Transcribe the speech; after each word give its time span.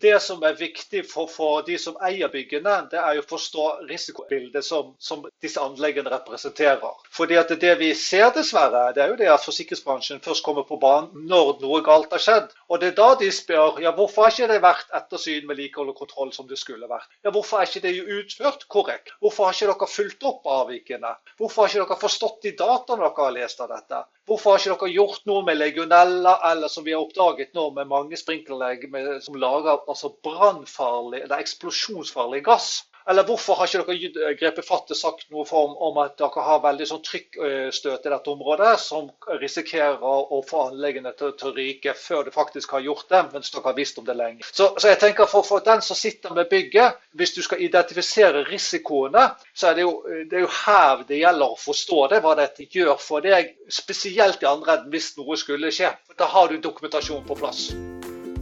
det 0.00 0.16
som 0.22 0.42
er 0.42 0.56
viktig 0.58 1.04
for, 1.06 1.28
for, 1.30 1.62
de 1.66 1.76
som 1.78 1.96
eier 2.02 2.30
byggene, 2.32 2.74
det 2.90 2.98
er 2.98 3.20
å 3.20 3.26
forstå 3.28 3.66
risikobildet 3.88 4.66
som, 4.66 4.94
som 4.98 5.22
disse 5.42 5.60
anleggene 5.62 6.10
representerer. 6.10 6.96
Fordi 7.14 7.38
at 7.38 7.52
Det 7.54 7.74
vi 7.78 7.92
ser 7.94 8.32
dessverre, 8.34 8.88
det 8.94 9.04
er 9.04 9.12
jo 9.12 9.18
det 9.20 9.28
at 9.30 9.44
forsikringsbransjen 9.44 10.22
først 10.24 10.44
kommer 10.44 10.66
på 10.66 10.78
banen 10.82 11.28
når 11.30 11.60
noe 11.62 11.80
galt 11.86 12.12
har 12.12 12.22
skjedd. 12.22 12.50
Og 12.68 12.80
det 12.82 12.90
er 12.90 12.96
da 12.98 13.14
de 13.20 13.30
spør 13.32 13.78
ja, 13.84 13.94
hvorfor 13.94 14.26
har 14.26 14.34
ikke 14.34 14.50
det 14.50 14.60
vært 14.64 14.90
ettersyn, 14.98 15.46
med 15.46 15.60
likehold 15.60 15.92
og 15.92 16.00
kontroll 16.02 16.32
som 16.34 16.48
det 16.50 16.58
skulle 16.58 16.88
vært. 16.90 17.08
Ja, 17.22 17.30
Hvorfor 17.34 17.60
er 17.60 17.70
ikke 17.70 17.84
det 17.84 17.94
utført 18.02 18.66
korrekt? 18.68 19.14
Hvorfor 19.22 19.48
har 19.48 19.56
ikke 19.56 19.70
dere 19.70 19.90
fulgt 19.90 20.26
opp 20.26 20.50
avvikene? 20.50 21.14
Hvorfor 21.38 21.64
har 21.64 21.72
ikke 21.72 21.86
dere 21.86 22.02
forstått 22.02 22.42
de 22.42 22.54
dataene 22.58 23.04
dere 23.06 23.26
har 23.28 23.34
lest 23.38 23.62
av 23.62 23.70
dette? 23.70 24.02
Hvorfor 24.24 24.54
har 24.54 24.62
ikke 24.62 24.86
dere 24.86 24.94
gjort 24.96 25.26
noe 25.28 25.42
med 25.44 25.58
legionella, 25.60 26.38
eller 26.50 26.70
som 26.72 26.86
vi 26.86 26.94
har 26.94 27.02
oppdaget 27.04 27.52
nå 27.56 27.66
med 27.76 27.90
mange 27.90 28.16
sprinkleranlegg 28.16 28.86
som 29.26 29.36
lager 29.36 29.82
altså 29.84 30.14
brannfarlig 30.24 31.20
eller 31.26 31.42
eksplosjonsfarlig 31.44 32.40
gass? 32.46 32.70
Eller 33.10 33.24
hvorfor 33.28 33.58
har 33.58 33.68
ikke 33.68 34.08
dere 34.14 34.32
grepet 34.38 34.64
fatt 34.64 34.88
og 34.88 34.96
sagt 34.96 35.26
noe 35.32 35.44
om, 35.58 35.74
om, 35.76 35.98
at 36.00 36.16
dere 36.16 36.44
har 36.46 36.62
veldig 36.64 36.86
sånn 36.88 37.02
trykkstøt 37.04 38.06
i 38.06 38.12
dette 38.12 38.32
området, 38.32 38.70
som 38.80 39.10
risikerer 39.42 40.00
å 40.00 40.40
få 40.48 40.62
anleggene 40.70 41.12
til, 41.18 41.34
til, 41.36 41.50
å 41.50 41.56
ryke 41.56 41.92
før 41.98 42.24
det 42.24 42.32
faktisk 42.32 42.72
har 42.72 42.84
gjort 42.86 43.10
det, 43.12 43.20
mens 43.34 43.52
dere 43.52 43.68
har 43.68 43.76
visst 43.76 44.00
om 44.00 44.08
det 44.08 44.16
lenge. 44.16 44.48
Så, 44.48 44.70
så 44.80 44.88
jeg 44.88 45.02
tenker 45.02 45.28
for, 45.28 45.44
for, 45.44 45.60
den 45.64 45.84
som 45.84 45.98
sitter 45.98 46.32
med 46.36 46.48
bygget, 46.48 46.96
hvis 47.12 47.36
du 47.36 47.42
skal 47.44 47.60
identifisere 47.66 48.46
risikoene, 48.48 49.26
så 49.52 49.70
er 49.70 49.76
det, 49.76 49.84
jo, 49.84 49.92
det 50.30 50.40
er 50.40 50.46
jo 50.46 50.52
her 50.64 51.04
det 51.08 51.20
gjelder 51.20 51.52
å 51.52 51.60
forstå 51.60 52.00
det, 52.14 52.22
hva 52.24 52.32
dette 52.40 52.68
gjør 52.72 52.96
for 53.00 53.24
deg, 53.24 53.52
spesielt 53.68 54.40
i 54.40 54.48
andre 54.48 54.78
enden 54.78 54.94
hvis 54.94 55.12
noe 55.20 55.36
skulle 55.40 55.72
skje. 55.74 55.92
Da 56.16 56.30
har 56.32 56.48
du 56.48 56.56
dokumentasjon 56.56 57.26
på 57.28 57.36
plass. 57.36 57.68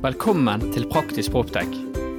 Velkommen 0.02 0.70
til 0.74 0.86
Praktisk 0.90 1.34
Proptech. 1.34 1.70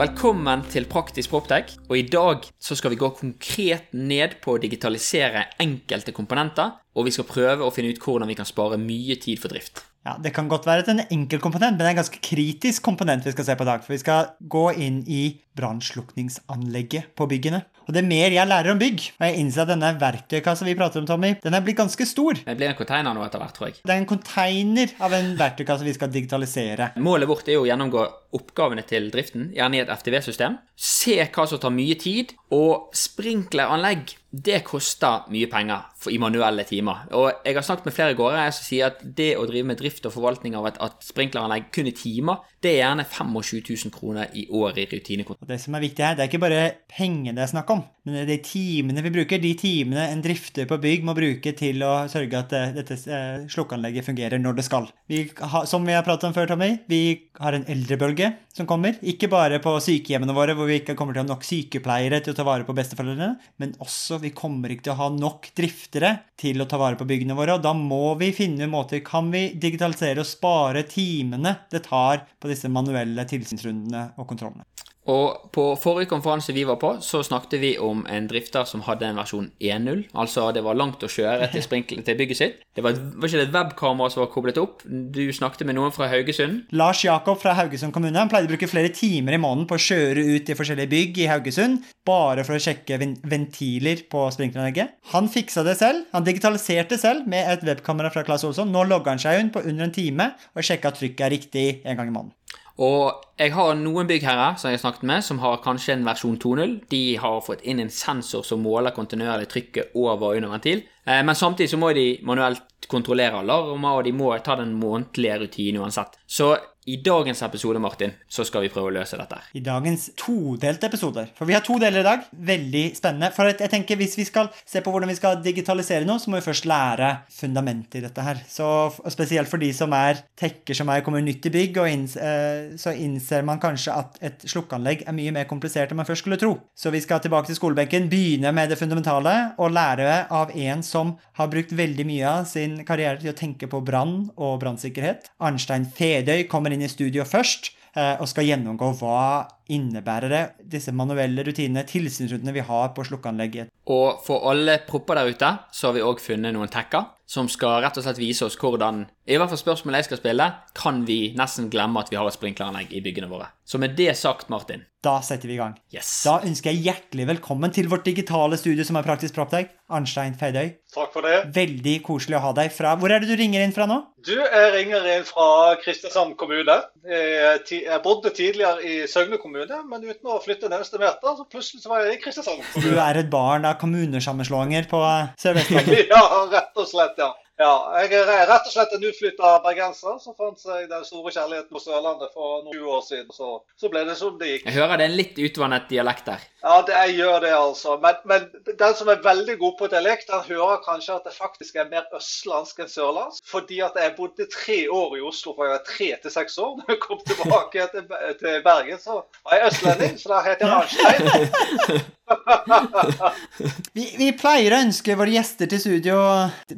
Velkommen 0.00 0.62
til 0.72 0.86
Praktisk 0.88 1.28
Proptech. 1.28 1.74
Og 1.90 1.98
i 1.98 2.06
dag 2.08 2.46
så 2.56 2.72
skal 2.78 2.94
vi 2.94 2.96
gå 3.02 3.10
konkret 3.18 3.90
ned 3.92 4.38
på 4.40 4.54
å 4.54 4.60
digitalisere 4.62 5.42
enkelte 5.60 6.14
komponenter. 6.16 6.72
Og 6.96 7.04
vi 7.04 7.12
skal 7.12 7.28
prøve 7.28 7.66
å 7.66 7.74
finne 7.74 7.92
ut 7.92 8.00
hvordan 8.00 8.30
vi 8.32 8.38
kan 8.38 8.48
spare 8.48 8.80
mye 8.80 9.18
tid 9.20 9.42
for 9.42 9.52
drift. 9.52 9.82
Ja, 10.06 10.16
Det 10.22 10.32
kan 10.32 10.48
godt 10.48 10.64
være 10.64 10.88
en 10.88 11.02
enkel 11.10 11.40
komponent, 11.40 11.76
men 11.76 11.84
det 11.84 11.86
er 11.90 11.94
en 11.94 12.00
ganske 12.00 12.20
kritisk 12.24 12.82
komponent 12.82 13.26
vi 13.26 13.34
skal 13.34 13.44
se 13.44 13.56
på 13.56 13.66
i 13.66 13.68
dag. 13.68 13.82
For 13.84 13.92
vi 13.92 14.00
skal 14.00 14.30
gå 14.40 14.70
inn 14.72 15.02
i 15.06 15.40
brannslukningsanlegget 15.60 17.12
på 17.16 17.26
byggene. 17.28 17.60
Og 17.84 17.92
det 17.92 18.00
er 18.00 18.08
mer 18.08 18.32
jeg 18.32 18.48
lærer 18.48 18.70
om 18.72 18.78
bygg, 18.80 19.02
og 19.18 19.24
jeg 19.26 19.40
innser 19.42 19.64
at 19.64 19.72
denne 19.72 19.90
verktøykassa 20.00 20.64
vi 20.64 20.76
prater 20.78 21.02
om, 21.02 21.08
Tommy, 21.08 21.34
den 21.42 21.56
er 21.56 21.64
blitt 21.66 21.80
ganske 21.80 22.06
stor. 22.06 22.38
Det 22.46 22.54
blir 22.56 22.70
en 22.70 22.78
container 22.78 23.16
nå 23.16 23.24
etter 23.26 23.42
hvert, 23.42 23.56
tror 23.56 23.68
jeg. 23.68 23.80
Det 23.82 23.92
er 23.92 24.00
en 24.00 24.08
container 24.08 24.94
av 25.02 25.16
en 25.18 25.32
verktøykasse 25.40 25.84
vi 25.88 25.96
skal 25.96 26.12
digitalisere. 26.14 26.92
Målet 27.02 27.28
vårt 27.28 27.50
er 27.50 27.58
jo 27.58 27.66
å 27.66 27.68
gjennomgå 27.68 28.06
oppgavene 28.38 28.86
til 28.86 29.10
driften, 29.12 29.50
gjerne 29.56 29.80
i 29.80 29.82
et 29.82 29.90
FTV-system. 29.90 30.60
Se 30.78 31.18
hva 31.26 31.48
som 31.50 31.60
tar 31.60 31.74
mye 31.74 31.98
tid, 32.00 32.36
og 32.54 32.94
sprinkleranlegg 32.96 34.14
det 34.30 34.60
koster 34.62 35.24
mye 35.34 35.48
penger 35.50 36.10
i 36.12 36.18
manuelle 36.22 36.62
timer. 36.68 37.08
Og 37.18 37.42
jeg 37.42 37.56
har 37.56 37.64
snakket 37.66 37.88
med 37.88 37.96
flere 37.96 38.14
gårdeiere 38.18 38.52
som 38.54 38.66
sier 38.66 38.92
at 38.92 39.00
det 39.02 39.32
å 39.36 39.46
drive 39.48 39.66
med 39.72 39.80
drift 39.80 40.06
og 40.06 40.14
forvaltning 40.14 40.54
av 40.58 40.68
et, 40.70 40.78
et 40.78 41.08
sprinkleranlegg 41.08 41.66
kun 41.74 41.90
i 41.90 41.94
timer, 41.96 42.44
det 42.60 42.74
er 42.74 42.82
gjerne 42.82 43.06
25 43.08 43.62
000 43.86 43.92
kroner 43.94 44.34
i 44.36 44.42
året 44.52 44.82
i 44.82 44.98
rutinekontroll. 44.98 45.48
Det 45.48 45.56
som 45.62 45.76
er 45.76 45.84
viktig 45.84 46.04
her, 46.04 46.16
det 46.16 46.24
er 46.24 46.28
ikke 46.28 46.42
bare 46.42 46.64
pengene 46.92 47.32
det 47.38 47.46
er 47.46 47.52
snakk 47.54 47.70
om, 47.72 47.80
men 48.04 48.18
det 48.18 48.24
er 48.24 48.28
de 48.34 48.36
timene 48.44 49.04
vi 49.06 49.12
bruker. 49.14 49.40
De 49.40 49.54
timene 49.56 50.04
en 50.10 50.20
drifter 50.24 50.68
på 50.68 50.76
bygg 50.82 51.06
må 51.08 51.14
bruke 51.16 51.54
til 51.56 51.80
å 51.86 51.94
sørge 52.12 52.42
at 52.42 52.52
eh, 52.58 52.74
dette 52.76 52.98
eh, 53.08 53.46
slukkeanlegget 53.48 54.04
fungerer 54.10 54.42
når 54.42 54.58
det 54.58 54.66
skal. 54.68 54.90
Vi 55.08 55.22
har, 55.40 55.64
som 55.70 55.88
vi 55.88 55.96
har 55.96 56.04
pratet 56.04 56.28
om 56.28 56.36
før, 56.36 56.50
Tommy, 56.52 56.74
vi 56.90 57.30
har 57.40 57.56
en 57.56 57.64
eldrebølge 57.70 58.34
som 58.52 58.68
kommer. 58.68 58.98
Ikke 59.08 59.30
bare 59.32 59.62
på 59.64 59.72
sykehjemmene 59.80 60.36
våre 60.36 60.56
hvor 60.58 60.68
vi 60.68 60.80
ikke 60.82 60.98
kommer 60.98 61.16
til 61.16 61.22
å 61.22 61.26
ha 61.26 61.32
nok 61.32 61.46
sykepleiere 61.46 62.20
til 62.20 62.34
å 62.34 62.38
ta 62.42 62.44
vare 62.44 62.68
på 62.68 62.76
besteforeldrene, 62.76 63.30
men 63.62 63.72
også 63.80 64.20
vi 64.20 64.34
kommer 64.36 64.74
ikke 64.74 64.90
til 64.90 64.96
å 64.96 65.00
ha 65.00 65.08
nok 65.16 65.48
driftere 65.56 66.12
til 66.40 66.60
å 66.60 66.68
ta 66.68 66.80
vare 66.80 67.00
på 67.00 67.08
byggene 67.08 67.36
våre. 67.38 67.56
Og 67.56 67.64
da 67.64 67.72
må 67.76 68.14
vi 68.20 68.32
finne 68.36 68.68
måter 68.70 69.00
Kan 69.06 69.30
vi 69.32 69.46
digitalisere 69.60 70.20
og 70.20 70.28
spare 70.28 70.84
timene 70.88 71.54
det 71.72 71.84
tar 71.86 72.26
på 72.40 72.49
disse 72.50 72.70
manuelle 72.72 73.24
tilsynsrundene 73.28 74.10
og 74.20 74.28
kontrollene. 74.30 74.66
Og 75.08 75.48
På 75.50 75.74
forrige 75.80 76.10
konferanse 76.10 76.52
vi 76.52 76.62
var 76.68 76.76
på, 76.80 76.92
så 77.02 77.22
snakket 77.24 77.60
vi 77.60 77.70
om 77.80 78.04
en 78.10 78.26
drifter 78.30 78.66
som 78.68 78.84
hadde 78.86 79.08
en 79.08 79.18
versjon 79.18 79.48
1.0. 79.58 80.04
Altså 80.14 80.50
det 80.54 80.62
var 80.62 80.76
langt 80.78 81.02
å 81.02 81.10
kjøre 81.10 81.48
til, 81.50 81.64
til 82.04 82.18
bygget 82.18 82.38
sitt. 82.38 82.60
Det 82.76 82.84
var, 82.84 82.94
var 83.16 83.26
ikke 83.26 83.46
et 83.48 83.54
webkamera 83.54 84.12
som 84.12 84.22
var 84.22 84.30
koblet 84.30 84.60
opp? 84.60 84.84
Du 84.86 85.22
snakket 85.34 85.66
med 85.66 85.78
noen 85.78 85.94
fra 85.94 86.06
Haugesund? 86.12 86.68
Lars 86.76 87.02
Jakob 87.04 87.40
fra 87.42 87.56
Haugesund 87.58 87.94
kommune 87.96 88.20
han 88.20 88.30
pleide 88.30 88.46
å 88.46 88.52
bruke 88.52 88.70
flere 88.70 88.92
timer 88.94 89.34
i 89.34 89.42
måneden 89.42 89.66
på 89.70 89.78
å 89.78 89.84
kjøre 89.88 90.26
ut 90.36 90.52
i 90.52 90.58
forskjellige 90.58 90.92
bygg 90.94 91.22
i 91.24 91.30
Haugesund 91.32 91.90
bare 92.06 92.44
for 92.46 92.56
å 92.56 92.62
sjekke 92.62 93.00
ventiler 93.00 94.04
på 94.10 94.26
sprinkleranlegget. 94.36 94.98
Han 95.14 95.30
fiksa 95.32 95.64
det 95.66 95.78
selv. 95.80 96.06
Han 96.14 96.26
digitaliserte 96.26 97.00
selv 97.00 97.26
med 97.30 97.48
et 97.50 97.66
webkamera 97.66 98.12
fra 98.14 98.22
Claes 98.26 98.46
Olsson. 98.46 98.70
Nå 98.70 98.86
logger 98.86 99.16
han 99.16 99.22
seg 99.22 99.40
inn 99.40 99.54
på 99.54 99.64
under 99.64 99.88
en 99.88 99.96
time 99.96 100.32
og 100.54 100.66
sjekker 100.66 100.92
at 100.92 101.00
trykket 101.00 101.26
er 101.26 101.34
riktig 101.34 101.66
en 101.82 101.98
gang 101.98 102.12
i 102.12 102.14
måneden. 102.14 102.36
Og 102.78 103.24
jeg 103.40 103.52
har 103.56 103.74
noen 103.76 104.08
byggherrer 104.08 104.56
som 104.60 104.70
jeg 104.70 104.78
har 104.78 104.84
snakket 104.84 105.06
med, 105.10 105.24
som 105.26 105.40
har 105.42 105.60
kanskje 105.64 105.96
en 105.96 106.06
versjon 106.06 106.38
2.0. 106.40 106.74
De 106.92 107.02
har 107.20 107.42
fått 107.44 107.64
inn 107.68 107.82
en 107.82 107.92
sensor 107.92 108.44
som 108.46 108.62
måler 108.64 108.94
kontinuerlig 108.96 109.50
trykket 109.52 109.96
over 109.98 110.30
og 110.30 110.40
under 110.40 110.54
ventil. 110.54 110.84
Eh, 111.04 111.22
men 111.26 111.36
samtidig 111.36 111.72
så 111.72 111.80
må 111.80 111.92
de 111.96 112.06
manuelt 112.26 112.88
kontrollere 112.90 113.42
alarmer, 113.42 113.98
og 113.98 114.04
de 114.06 114.14
må 114.16 114.32
ta 114.44 114.56
den 114.60 114.72
månedlige 114.78 115.40
rutinen 115.44 115.82
uansett. 115.84 116.16
Så 116.26 116.54
i 116.90 116.96
dagens 117.04 117.42
episode 117.46 117.78
Martin, 117.82 118.12
så 118.28 118.44
skal 118.46 118.64
vi 118.64 118.70
prøve 118.72 118.90
å 118.90 118.94
løse 118.94 119.18
dette. 119.18 119.38
I 119.54 119.62
dagens 119.64 120.08
todelte 120.18 120.88
episoder. 120.90 121.30
For 121.38 121.46
vi 121.46 121.54
har 121.54 121.62
to 121.66 121.78
deler 121.80 122.02
i 122.02 122.06
dag. 122.06 122.24
Veldig 122.50 122.84
spennende. 122.98 123.30
For 123.36 123.50
jeg 123.50 123.70
tenker 123.70 123.98
Hvis 124.00 124.16
vi 124.16 124.24
skal 124.24 124.48
se 124.64 124.80
på 124.80 124.92
hvordan 124.92 125.10
vi 125.10 125.18
skal 125.18 125.40
digitalisere 125.44 126.06
noe, 126.08 126.20
så 126.22 126.30
må 126.30 126.38
vi 126.38 126.46
først 126.46 126.66
lære 126.68 127.10
fundamentet 127.34 128.00
i 128.00 128.04
dette 128.06 128.24
her. 128.24 128.40
Så 128.48 128.66
Spesielt 129.12 129.50
for 129.50 129.60
de 129.60 129.68
som 129.76 129.92
er 129.96 130.22
tekker 130.38 130.76
som 130.76 130.88
er 130.90 131.04
kommer 131.04 131.22
nytt 131.24 131.46
i 131.46 131.52
bygg, 131.52 131.78
inns, 131.90 132.16
eh, 132.16 132.72
så 132.80 132.94
innser 132.96 133.44
man 133.46 133.60
kanskje 133.60 133.94
at 133.94 134.18
et 134.24 134.46
slukkeanlegg 134.48 135.04
er 135.06 135.16
mye 135.16 135.34
mer 135.34 135.48
komplisert 135.50 135.92
enn 135.92 136.00
man 136.00 136.08
først 136.08 136.24
skulle 136.24 136.40
tro. 136.40 136.54
Så 136.74 136.92
vi 136.94 137.02
skal 137.02 137.20
tilbake 137.20 137.50
til 137.50 137.58
skolebenken, 137.58 138.08
begynne 138.10 138.52
med 138.56 138.72
det 138.72 138.78
fundamentale, 138.80 139.34
og 139.60 139.74
lære 139.74 140.26
av 140.30 140.54
en 140.56 140.84
som 140.86 141.14
har 141.38 141.50
brukt 141.52 141.74
veldig 141.76 142.06
mye 142.08 142.30
av 142.30 142.48
sin 142.48 142.78
karriere 142.88 143.20
til 143.20 143.34
å 143.34 143.36
tenke 143.36 143.68
på 143.70 143.82
brann 143.84 144.30
og 144.36 144.58
brannsikkerhet. 144.62 145.30
Arnstein 145.40 145.86
Fedøy 145.96 146.46
kommer 146.50 146.72
inn 146.72 146.79
i 146.84 146.90
studio 146.90 147.26
først 147.28 147.72
eh, 147.96 148.16
og 148.20 148.28
skal 148.30 148.48
gjennomgå 148.48 148.92
hva 149.00 149.48
innebærer 149.76 150.32
det, 150.32 150.42
disse 150.74 150.94
manuelle 150.96 151.44
rutinene, 151.46 151.86
tilsynsrutene 151.88 152.54
vi 152.56 152.66
har 152.66 152.92
på 152.96 153.06
slukkeanlegget. 153.06 153.70
Og 153.90 154.20
for 154.26 154.50
alle 154.50 154.80
propper 154.86 155.20
der 155.20 155.32
ute, 155.32 155.54
så 155.72 155.88
har 155.88 155.96
vi 155.96 156.04
òg 156.04 156.22
funnet 156.22 156.54
noen 156.54 156.70
tekker 156.70 157.08
som 157.30 157.46
skal 157.50 157.78
rett 157.84 157.98
og 157.98 158.02
slett 158.02 158.18
vise 158.18 158.42
oss 158.42 158.56
hvordan 158.58 159.04
I 159.30 159.36
hvert 159.38 159.52
fall 159.52 159.60
spørsmålet 159.60 160.00
jeg 160.00 160.08
skal 160.08 160.18
spille, 160.18 160.46
kan 160.74 161.04
vi 161.06 161.18
nesten 161.38 161.68
glemme 161.70 162.02
at 162.02 162.08
vi 162.10 162.18
har 162.18 162.26
et 162.26 162.34
sprinkleranlegg 162.34 162.90
i 162.96 163.02
byggene 163.04 163.28
våre. 163.30 163.46
Så 163.62 163.78
med 163.78 163.94
det 163.94 164.16
sagt, 164.18 164.48
Martin 164.50 164.82
Da 165.00 165.20
setter 165.22 165.46
vi 165.46 165.54
i 165.54 165.60
gang. 165.60 165.76
Yes. 165.94 166.08
Da 166.26 166.40
ønsker 166.44 166.74
jeg 166.74 166.82
hjertelig 166.88 167.28
velkommen 167.28 167.70
til 167.72 167.86
vårt 167.88 168.02
digitale 168.04 168.58
studio 168.58 168.84
som 168.84 168.98
er 168.98 169.06
Praktisk 169.06 169.36
Proptech. 169.36 169.70
Arnstein 169.90 170.34
Feidøy. 170.38 170.74
Takk 170.90 171.14
for 171.14 171.26
det. 171.26 171.36
Veldig 171.54 171.94
koselig 172.06 172.36
å 172.40 172.42
ha 172.48 172.50
deg 172.58 172.74
fra 172.74 172.96
Hvor 172.98 173.14
er 173.14 173.22
det 173.22 173.30
du 173.30 173.38
ringer 173.38 173.62
inn 173.62 173.74
fra 173.74 173.86
nå? 173.90 174.00
Du, 174.26 174.34
jeg 174.34 174.72
ringer 174.74 175.06
inn 175.14 175.24
fra 175.28 175.76
Kristiansand 175.80 176.34
kommune. 176.40 176.76
Jeg 177.06 178.02
bodde 178.04 178.34
tidligere 178.34 178.82
i 178.82 179.06
Søgne 179.08 179.38
kommune, 179.40 179.59
men 179.68 180.06
uten 180.06 180.30
å 180.30 180.38
flytte 180.42 180.68
en 180.68 180.76
eneste 180.78 181.00
meter, 181.00 181.36
så 181.36 181.46
plutselig 181.50 181.82
så 181.82 181.92
var 181.92 182.06
jeg 182.06 182.16
i 182.16 182.22
Kristiansand 182.22 182.64
kommune. 182.72 182.94
Du 182.94 183.02
er 183.04 183.20
et 183.20 183.30
barn 183.32 183.68
av 183.68 183.76
kommunesammenslåinger 183.82 184.88
på 184.90 185.02
Sør-Vestlandet? 185.42 186.06
ja, 186.14 186.22
rett 186.52 186.80
og 186.80 186.88
slett, 186.88 187.20
ja. 187.20 187.30
Ja, 187.60 187.72
jeg 188.00 188.14
er 188.16 188.46
rett 188.48 188.64
og 188.64 188.72
slett 188.72 188.92
en 188.96 189.02
utflytta 189.04 189.48
bergenser 189.60 190.14
som 190.22 190.32
fant 190.32 190.56
seg 190.62 190.86
den 190.88 191.02
store 191.04 191.28
kjærligheten 191.28 191.68
på 191.68 191.82
Sørlandet 191.82 192.30
for 192.32 192.62
noen 192.64 192.86
år 192.88 193.02
siden. 193.04 193.26
Så, 193.36 193.58
så, 193.76 193.90
ble 193.92 194.06
det 194.08 194.14
som 194.16 194.38
det 194.40 194.48
gikk. 194.48 194.68
Jeg 194.70 194.78
hører 194.78 194.96
det 194.96 195.04
er 195.04 195.10
en 195.10 195.18
litt 195.18 195.40
utvannet 195.44 195.90
dialekt 195.90 196.30
der. 196.30 196.46
Ja, 196.62 196.78
det, 196.88 196.94
jeg 196.94 197.18
gjør 197.18 197.42
det, 197.44 197.50
altså. 197.52 197.96
Men, 198.00 198.22
men, 198.30 198.46
den 198.70 198.94
som 198.96 199.10
er 199.12 199.20
veldig 199.26 199.58
god 199.60 199.74
på 199.76 199.90
dialekt, 199.92 200.32
den 200.32 200.46
hører 200.46 200.80
kanskje 200.86 201.18
at 201.18 201.28
det 201.28 201.34
faktisk 201.36 201.76
er 201.76 201.90
mer 201.92 202.06
østlandsk 202.16 202.80
enn 202.80 202.92
sørlandsk. 202.94 203.44
Fordi 203.52 203.82
at 203.84 203.98
jeg 204.00 204.14
bodde 204.16 204.46
tre 204.54 204.78
år 205.00 205.18
i 205.18 205.24
Oslo 205.32 205.52
fra 205.58 205.68
jeg 205.68 205.74
var 205.74 205.84
tre 205.90 206.08
til 206.22 206.34
seks 206.38 206.56
år. 206.64 206.78
Når 206.80 206.94
jeg 206.94 207.02
kom 207.04 207.20
tilbake 207.28 207.90
til, 207.92 208.08
til 208.40 208.64
Bergen, 208.64 209.04
så 209.04 209.18
var 209.44 209.58
jeg 209.58 209.68
østlending, 209.68 210.16
så 210.22 210.32
da 210.32 210.40
heter 210.48 210.64
jeg 210.64 210.80
Arnstein. 210.80 212.08
Vi, 213.96 214.04
vi 214.18 214.30
pleier 214.38 214.74
å 214.74 214.80
ønske 214.84 215.16
våre 215.18 215.32
gjester 215.34 215.68
til 215.70 215.80
studio 215.82 216.16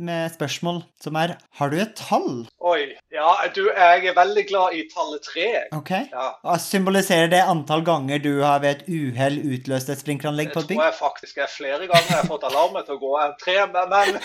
med 0.00 0.32
spørsmål 0.32 0.80
som 1.02 1.16
er 1.18 1.34
Har 1.58 1.72
du 1.72 1.78
et 1.82 1.94
tall? 1.98 2.44
Oi. 2.64 2.94
Ja, 3.12 3.34
du, 3.54 3.66
jeg 3.68 4.06
er 4.08 4.16
veldig 4.16 4.44
glad 4.48 4.76
i 4.78 4.84
tallet 4.90 5.24
tre. 5.26 5.48
Ok. 5.76 5.90
Ja. 6.12 6.56
Symboliserer 6.62 7.28
det 7.32 7.42
antall 7.44 7.84
ganger 7.86 8.22
du 8.22 8.30
har 8.40 8.62
ved 8.64 8.80
et 8.80 8.88
uhell 8.88 9.38
utløst 9.42 9.90
et 9.92 10.00
sprinkleranlegg 10.00 10.54
på 10.54 10.64
Det 10.64 10.76
tror 10.78 10.86
jeg 10.86 10.96
faktisk 10.98 11.42
er 11.44 11.50
flere 11.52 11.88
ganger 11.90 12.08
jeg 12.08 12.20
har 12.22 12.30
fått 12.30 12.46
alarmen 12.48 12.86
til 12.86 12.96
å 12.96 13.02
gå 13.02 13.12
enn 13.22 13.34
tre, 13.42 13.58
men, 13.74 13.92
men 13.92 14.18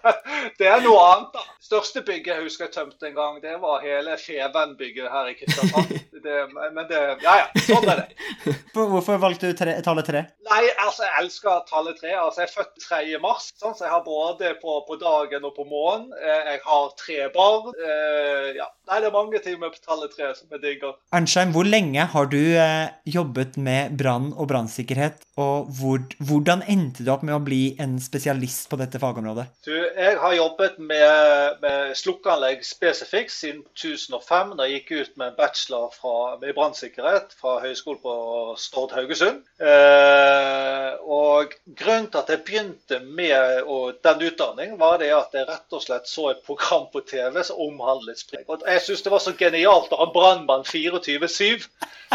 det 0.60 0.70
er 0.70 0.84
noe 0.86 1.02
annet, 1.10 1.34
da. 1.36 1.44
Største 1.70 2.02
bygget 2.06 2.32
jeg 2.34 2.46
husker 2.46 2.66
jeg 2.66 2.74
tømte 2.74 3.10
en 3.10 3.16
gang, 3.18 3.36
det 3.42 3.56
var 3.62 3.84
hele 3.84 4.16
Feven-bygget 4.18 5.10
her 5.12 5.30
i 5.30 5.36
Kristiansand. 5.38 5.96
Det, 6.20 6.34
men 6.52 6.84
det 6.84 6.98
Ja 7.24 7.34
ja, 7.38 7.44
sånn 7.64 7.86
er 7.88 8.02
det. 8.02 8.52
Hvorfor 8.74 9.16
valgte 9.22 9.48
du 9.48 9.56
tre, 9.56 9.78
tallet 9.80 10.04
tre? 10.04 10.20
Nei, 10.50 10.66
altså, 10.78 11.04
jeg 11.06 11.24
elsker 11.24 11.64
tallet 11.70 11.98
tre. 12.00 12.12
Altså, 12.16 12.42
jeg 12.42 12.48
er 12.50 12.54
født 12.56 12.84
3. 12.84 13.00
mars, 13.22 13.50
sånn, 13.60 13.74
så 13.78 13.86
jeg 13.86 13.92
har 13.94 14.04
både 14.06 14.52
på, 14.62 14.76
på 14.88 14.98
dagen 15.00 15.46
og 15.48 15.54
på 15.56 15.66
månen. 15.68 16.10
Eh, 16.20 16.40
Jeg 16.50 16.60
har 16.64 16.86
tre 16.98 17.18
barn. 17.34 17.70
Eh, 17.76 18.50
ja. 18.58 18.66
Nei, 18.90 18.98
det 19.00 19.06
er 19.10 19.14
mange 19.14 19.38
ting 19.44 19.58
med 19.60 19.76
tallet 19.86 20.10
tre 20.16 20.32
som 20.34 20.50
jeg 20.50 20.62
digger. 20.64 20.96
Arnstein, 21.14 21.52
hvor 21.54 21.66
lenge 21.68 22.06
har 22.10 22.26
du 22.32 22.38
eh, 22.40 22.88
jobbet 23.06 23.56
med 23.62 23.94
brann 24.00 24.32
og 24.34 24.48
brannsikkerhet, 24.50 25.22
og 25.40 25.70
hvor, 25.78 26.02
hvordan 26.26 26.64
endte 26.68 27.04
du 27.06 27.12
opp 27.14 27.22
med 27.26 27.36
å 27.36 27.42
bli 27.44 27.60
en 27.80 27.98
spesialist 28.02 28.66
på 28.70 28.78
dette 28.80 28.98
fagområdet? 29.02 29.46
Du, 29.66 29.72
jeg 29.76 30.18
har 30.20 30.34
jobbet 30.36 30.80
med, 30.82 31.60
med 31.62 31.94
slukkeanlegg 31.98 32.64
spesifikt 32.66 33.32
siden 33.34 33.62
2005, 33.78 34.56
da 34.58 34.66
jeg 34.66 34.80
gikk 34.80 34.90
ut 34.98 35.14
med 35.20 35.30
en 35.30 35.38
bachelor 35.38 35.94
fra, 35.94 36.16
med 36.42 36.56
brannsikkerhet 36.58 37.36
fra 37.38 37.58
Høgskolen 37.62 38.02
på 38.02 38.16
Stord 38.60 38.96
Haugesund. 38.98 39.44
Eh, 39.62 40.59
og 41.00 41.54
grunnen 41.78 42.08
til 42.10 42.20
at 42.20 42.30
jeg 42.32 42.42
begynte 42.46 43.00
med 43.00 43.64
den 44.04 44.22
utdanningen, 44.28 44.78
var 44.80 44.98
det 45.02 45.10
at 45.14 45.34
jeg 45.34 45.48
rett 45.48 45.76
og 45.76 45.82
slett 45.84 46.08
så 46.10 46.30
et 46.32 46.44
program 46.46 46.86
på 46.92 47.02
TV 47.08 47.42
som 47.46 47.60
omhandlet 47.66 48.20
sprit. 48.20 48.46
Og 48.48 48.62
jeg 48.66 48.84
syns 48.84 49.04
det 49.06 49.12
var 49.14 49.24
så 49.24 49.34
genialt 49.38 49.92
å 49.92 50.00
ha 50.02 50.08
Brannmann 50.14 50.66
24-7 50.68 51.66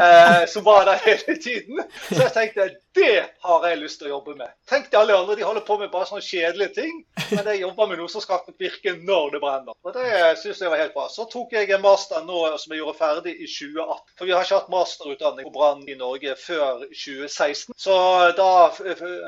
eh, 0.02 0.42
som 0.52 0.66
var 0.68 0.86
der 0.90 1.02
hele 1.08 1.38
tiden. 1.42 1.84
Så 2.10 2.22
jeg 2.22 2.34
tenkte 2.38 2.70
det 2.96 3.26
har 3.44 3.66
jeg 3.68 3.80
lyst 3.82 4.00
til 4.00 4.10
å 4.10 4.16
jobbe 4.16 4.36
med. 4.40 4.52
Tenk 4.70 4.88
de 4.92 4.98
alle 5.00 5.16
andre, 5.18 5.36
de 5.36 5.46
holder 5.46 5.64
på 5.68 5.78
med 5.82 5.92
bare 5.92 6.08
sånne 6.10 6.24
kjedelige 6.24 6.76
ting. 6.78 7.02
Men 7.32 7.50
jeg 7.52 7.62
jobber 7.62 7.90
med 7.92 8.00
noe 8.00 8.12
som 8.12 8.24
skal 8.24 8.42
virke 8.62 8.96
når 9.02 9.36
det 9.36 9.42
brenner. 9.44 9.76
Og 9.84 9.96
det 9.96 10.08
synes 10.42 10.62
jeg 10.64 10.72
var 10.72 10.82
helt 10.82 10.96
bra. 10.96 11.08
Så 11.12 11.28
tok 11.32 11.54
jeg 11.56 11.72
en 11.76 11.84
master 11.84 12.24
nå 12.26 12.42
som 12.62 12.74
jeg 12.74 12.82
gjorde 12.82 12.98
ferdig 13.00 13.36
i 13.36 13.50
2018. 13.52 14.16
For 14.16 14.30
vi 14.30 14.36
har 14.36 14.48
ikke 14.48 14.60
hatt 14.62 14.74
masterutdanning 14.74 15.50
på 15.50 15.56
brann 15.58 15.84
i 15.92 15.98
Norge 16.00 16.38
før 16.40 16.86
2016. 16.88 17.76
Så 17.78 17.98
da 18.40 18.50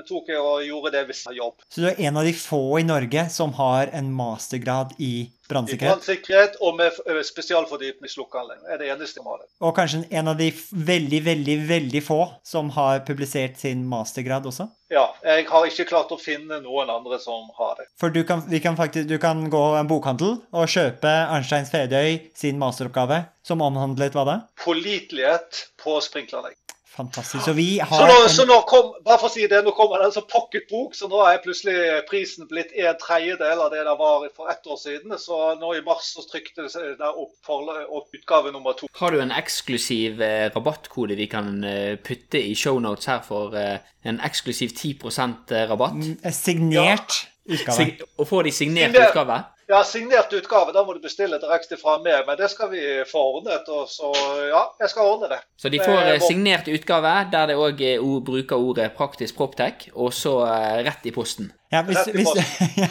tok 0.08 0.32
jeg 0.32 0.42
og 0.42 0.64
gjorde 0.66 0.94
det 0.96 1.06
hvis 1.10 1.26
jeg 1.26 1.34
har 1.34 1.40
jobb. 1.44 1.68
Så 1.68 1.84
du 1.84 1.90
er 1.92 2.04
en 2.08 2.22
av 2.22 2.28
de 2.28 2.36
få 2.38 2.64
i 2.80 2.88
Norge 2.88 3.28
som 3.34 3.56
har 3.60 3.92
en 3.98 4.14
mastergrad 4.16 4.96
I 5.04 5.28
brannsikkerhet, 5.50 5.94
brannsikkerhet 5.96 6.56
og 6.62 6.76
med 6.80 6.92
f- 6.92 7.26
spesialfordypning 7.30 8.12
slukkeanlegg. 8.12 8.60
Det 8.66 8.74
er 8.74 8.82
det 8.84 8.90
eneste 8.96 9.22
de 9.22 9.26
har. 9.28 9.46
og 9.62 9.76
kanskje 9.78 10.04
en 10.12 10.28
av 10.28 10.38
de 10.38 10.52
veldig, 10.72 11.22
veldig, 11.26 11.58
veldig 11.70 12.02
få 12.04 12.20
som 12.44 12.70
har 12.78 13.00
publisert 13.08 13.58
sin 13.62 13.86
mastergrad 13.88 14.46
også? 14.46 14.68
Ja, 14.92 15.08
jeg 15.24 15.48
har 15.50 15.66
ikke 15.68 15.86
klart 15.90 16.12
å 16.16 16.20
finne 16.20 16.62
noen 16.64 16.90
andre 16.90 17.18
som 17.20 17.50
har 17.58 17.76
det. 17.80 17.88
For 18.00 18.10
du 18.10 18.22
kan, 18.24 18.44
vi 18.48 18.60
kan 18.64 18.78
faktisk, 18.80 19.08
du 19.10 19.18
kan 19.20 19.50
gå 19.52 19.64
en 19.80 19.88
bokhandel 19.90 20.38
og 20.52 20.68
kjøpe 20.72 21.12
Arnstein 21.28 21.66
Fedøy 21.68 22.20
sin 22.36 22.60
masteroppgave, 22.62 23.26
som 23.44 23.62
omhandlet 23.62 24.16
hva 24.16 24.24
da? 24.28 24.38
Pålitelighet 24.64 25.66
på 25.84 26.00
sprinkleranlegg. 26.04 26.56
Fantastisk. 26.98 27.44
Så 27.46 27.54
vi 27.54 27.78
Så 27.78 27.86
har 27.86 28.10
nå, 28.10 28.16
en 28.24 28.34
så 28.34 28.46
nå 28.50 28.58
kom, 28.70 28.90
bare 29.06 29.20
for 29.22 29.30
å 29.30 29.34
si 29.34 29.46
det, 29.50 29.62
nå 29.66 29.74
kommer 29.78 30.02
det 30.02 30.10
en 30.10 30.16
sånn 30.18 30.28
pocketbok, 30.32 30.96
så 30.98 31.10
nå 31.12 31.22
er 31.30 31.40
plutselig 31.44 31.78
prisen 32.10 32.50
blitt 32.50 32.74
en 32.74 32.98
tredjedel 33.02 33.62
av 33.68 33.72
det 33.74 33.84
det 33.86 33.96
var 34.00 34.26
for 34.36 34.52
ett 34.52 34.66
år 34.66 34.82
siden. 34.82 35.14
Så 35.22 35.40
nå 35.62 35.74
i 35.78 35.84
mars 35.86 36.10
så 36.18 36.26
trykte 36.26 36.66
det 36.66 36.96
der 36.98 37.14
opp, 37.14 37.36
for, 37.46 37.70
opp 38.00 38.18
utgave 38.18 38.52
nummer 38.56 38.78
to. 38.78 38.90
Har 38.98 39.14
du 39.14 39.22
en 39.22 39.36
eksklusiv 39.36 40.22
eh, 40.26 40.50
rabattkode 40.56 41.20
vi 41.20 41.30
kan 41.32 41.56
eh, 41.64 41.96
putte 42.02 42.42
i 42.42 42.56
shownotes 42.58 43.10
her 43.12 43.24
for 43.26 43.56
eh, 43.58 43.78
en 44.08 44.22
eksklusiv 44.26 44.74
10% 44.74 45.54
rabatt? 45.70 46.02
Signert 46.34 47.08
signert 47.08 47.28
utgave. 47.48 47.78
Sig 47.78 48.02
og 48.18 48.28
får 48.28 48.48
de 48.48 48.52
signert 48.52 48.92
Signert. 48.92 49.10
utgave? 49.12 49.44
Ja, 49.68 49.82
signert 49.84 50.32
utgave. 50.34 50.72
Da 50.72 50.84
må 50.88 50.94
du 50.96 51.02
bestille 51.04 51.40
direkte 51.42 51.76
fra 51.80 51.98
meg, 52.00 52.22
men 52.28 52.38
det 52.40 52.48
skal 52.54 52.70
vi 52.72 52.84
få 53.08 53.24
ordnet. 53.34 53.68
Og 53.68 53.90
så 53.92 54.14
ja, 54.48 54.62
jeg 54.80 54.94
skal 54.94 55.10
ordne 55.12 55.28
det. 55.34 55.42
Så 55.60 55.72
de 55.74 55.82
får 55.84 55.98
eh, 55.98 56.14
Eh, 56.18 56.24
signert 56.24 56.70
utgave 56.72 57.14
der 57.32 57.52
det 57.52 57.58
òg 57.60 57.84
bruker 58.26 58.56
ordet 58.56 58.92
praktisk 58.96 59.36
proptech, 59.36 59.90
og 59.94 60.14
så 60.16 60.40
eh, 60.48 60.84
rett 60.88 61.04
i 61.04 61.12
posten. 61.12 61.52
Ja, 61.72 61.84
hvis, 61.84 62.00
Rett 62.00 62.08
i 62.08 62.18
hvis, 62.18 62.32
ja, 62.84 62.88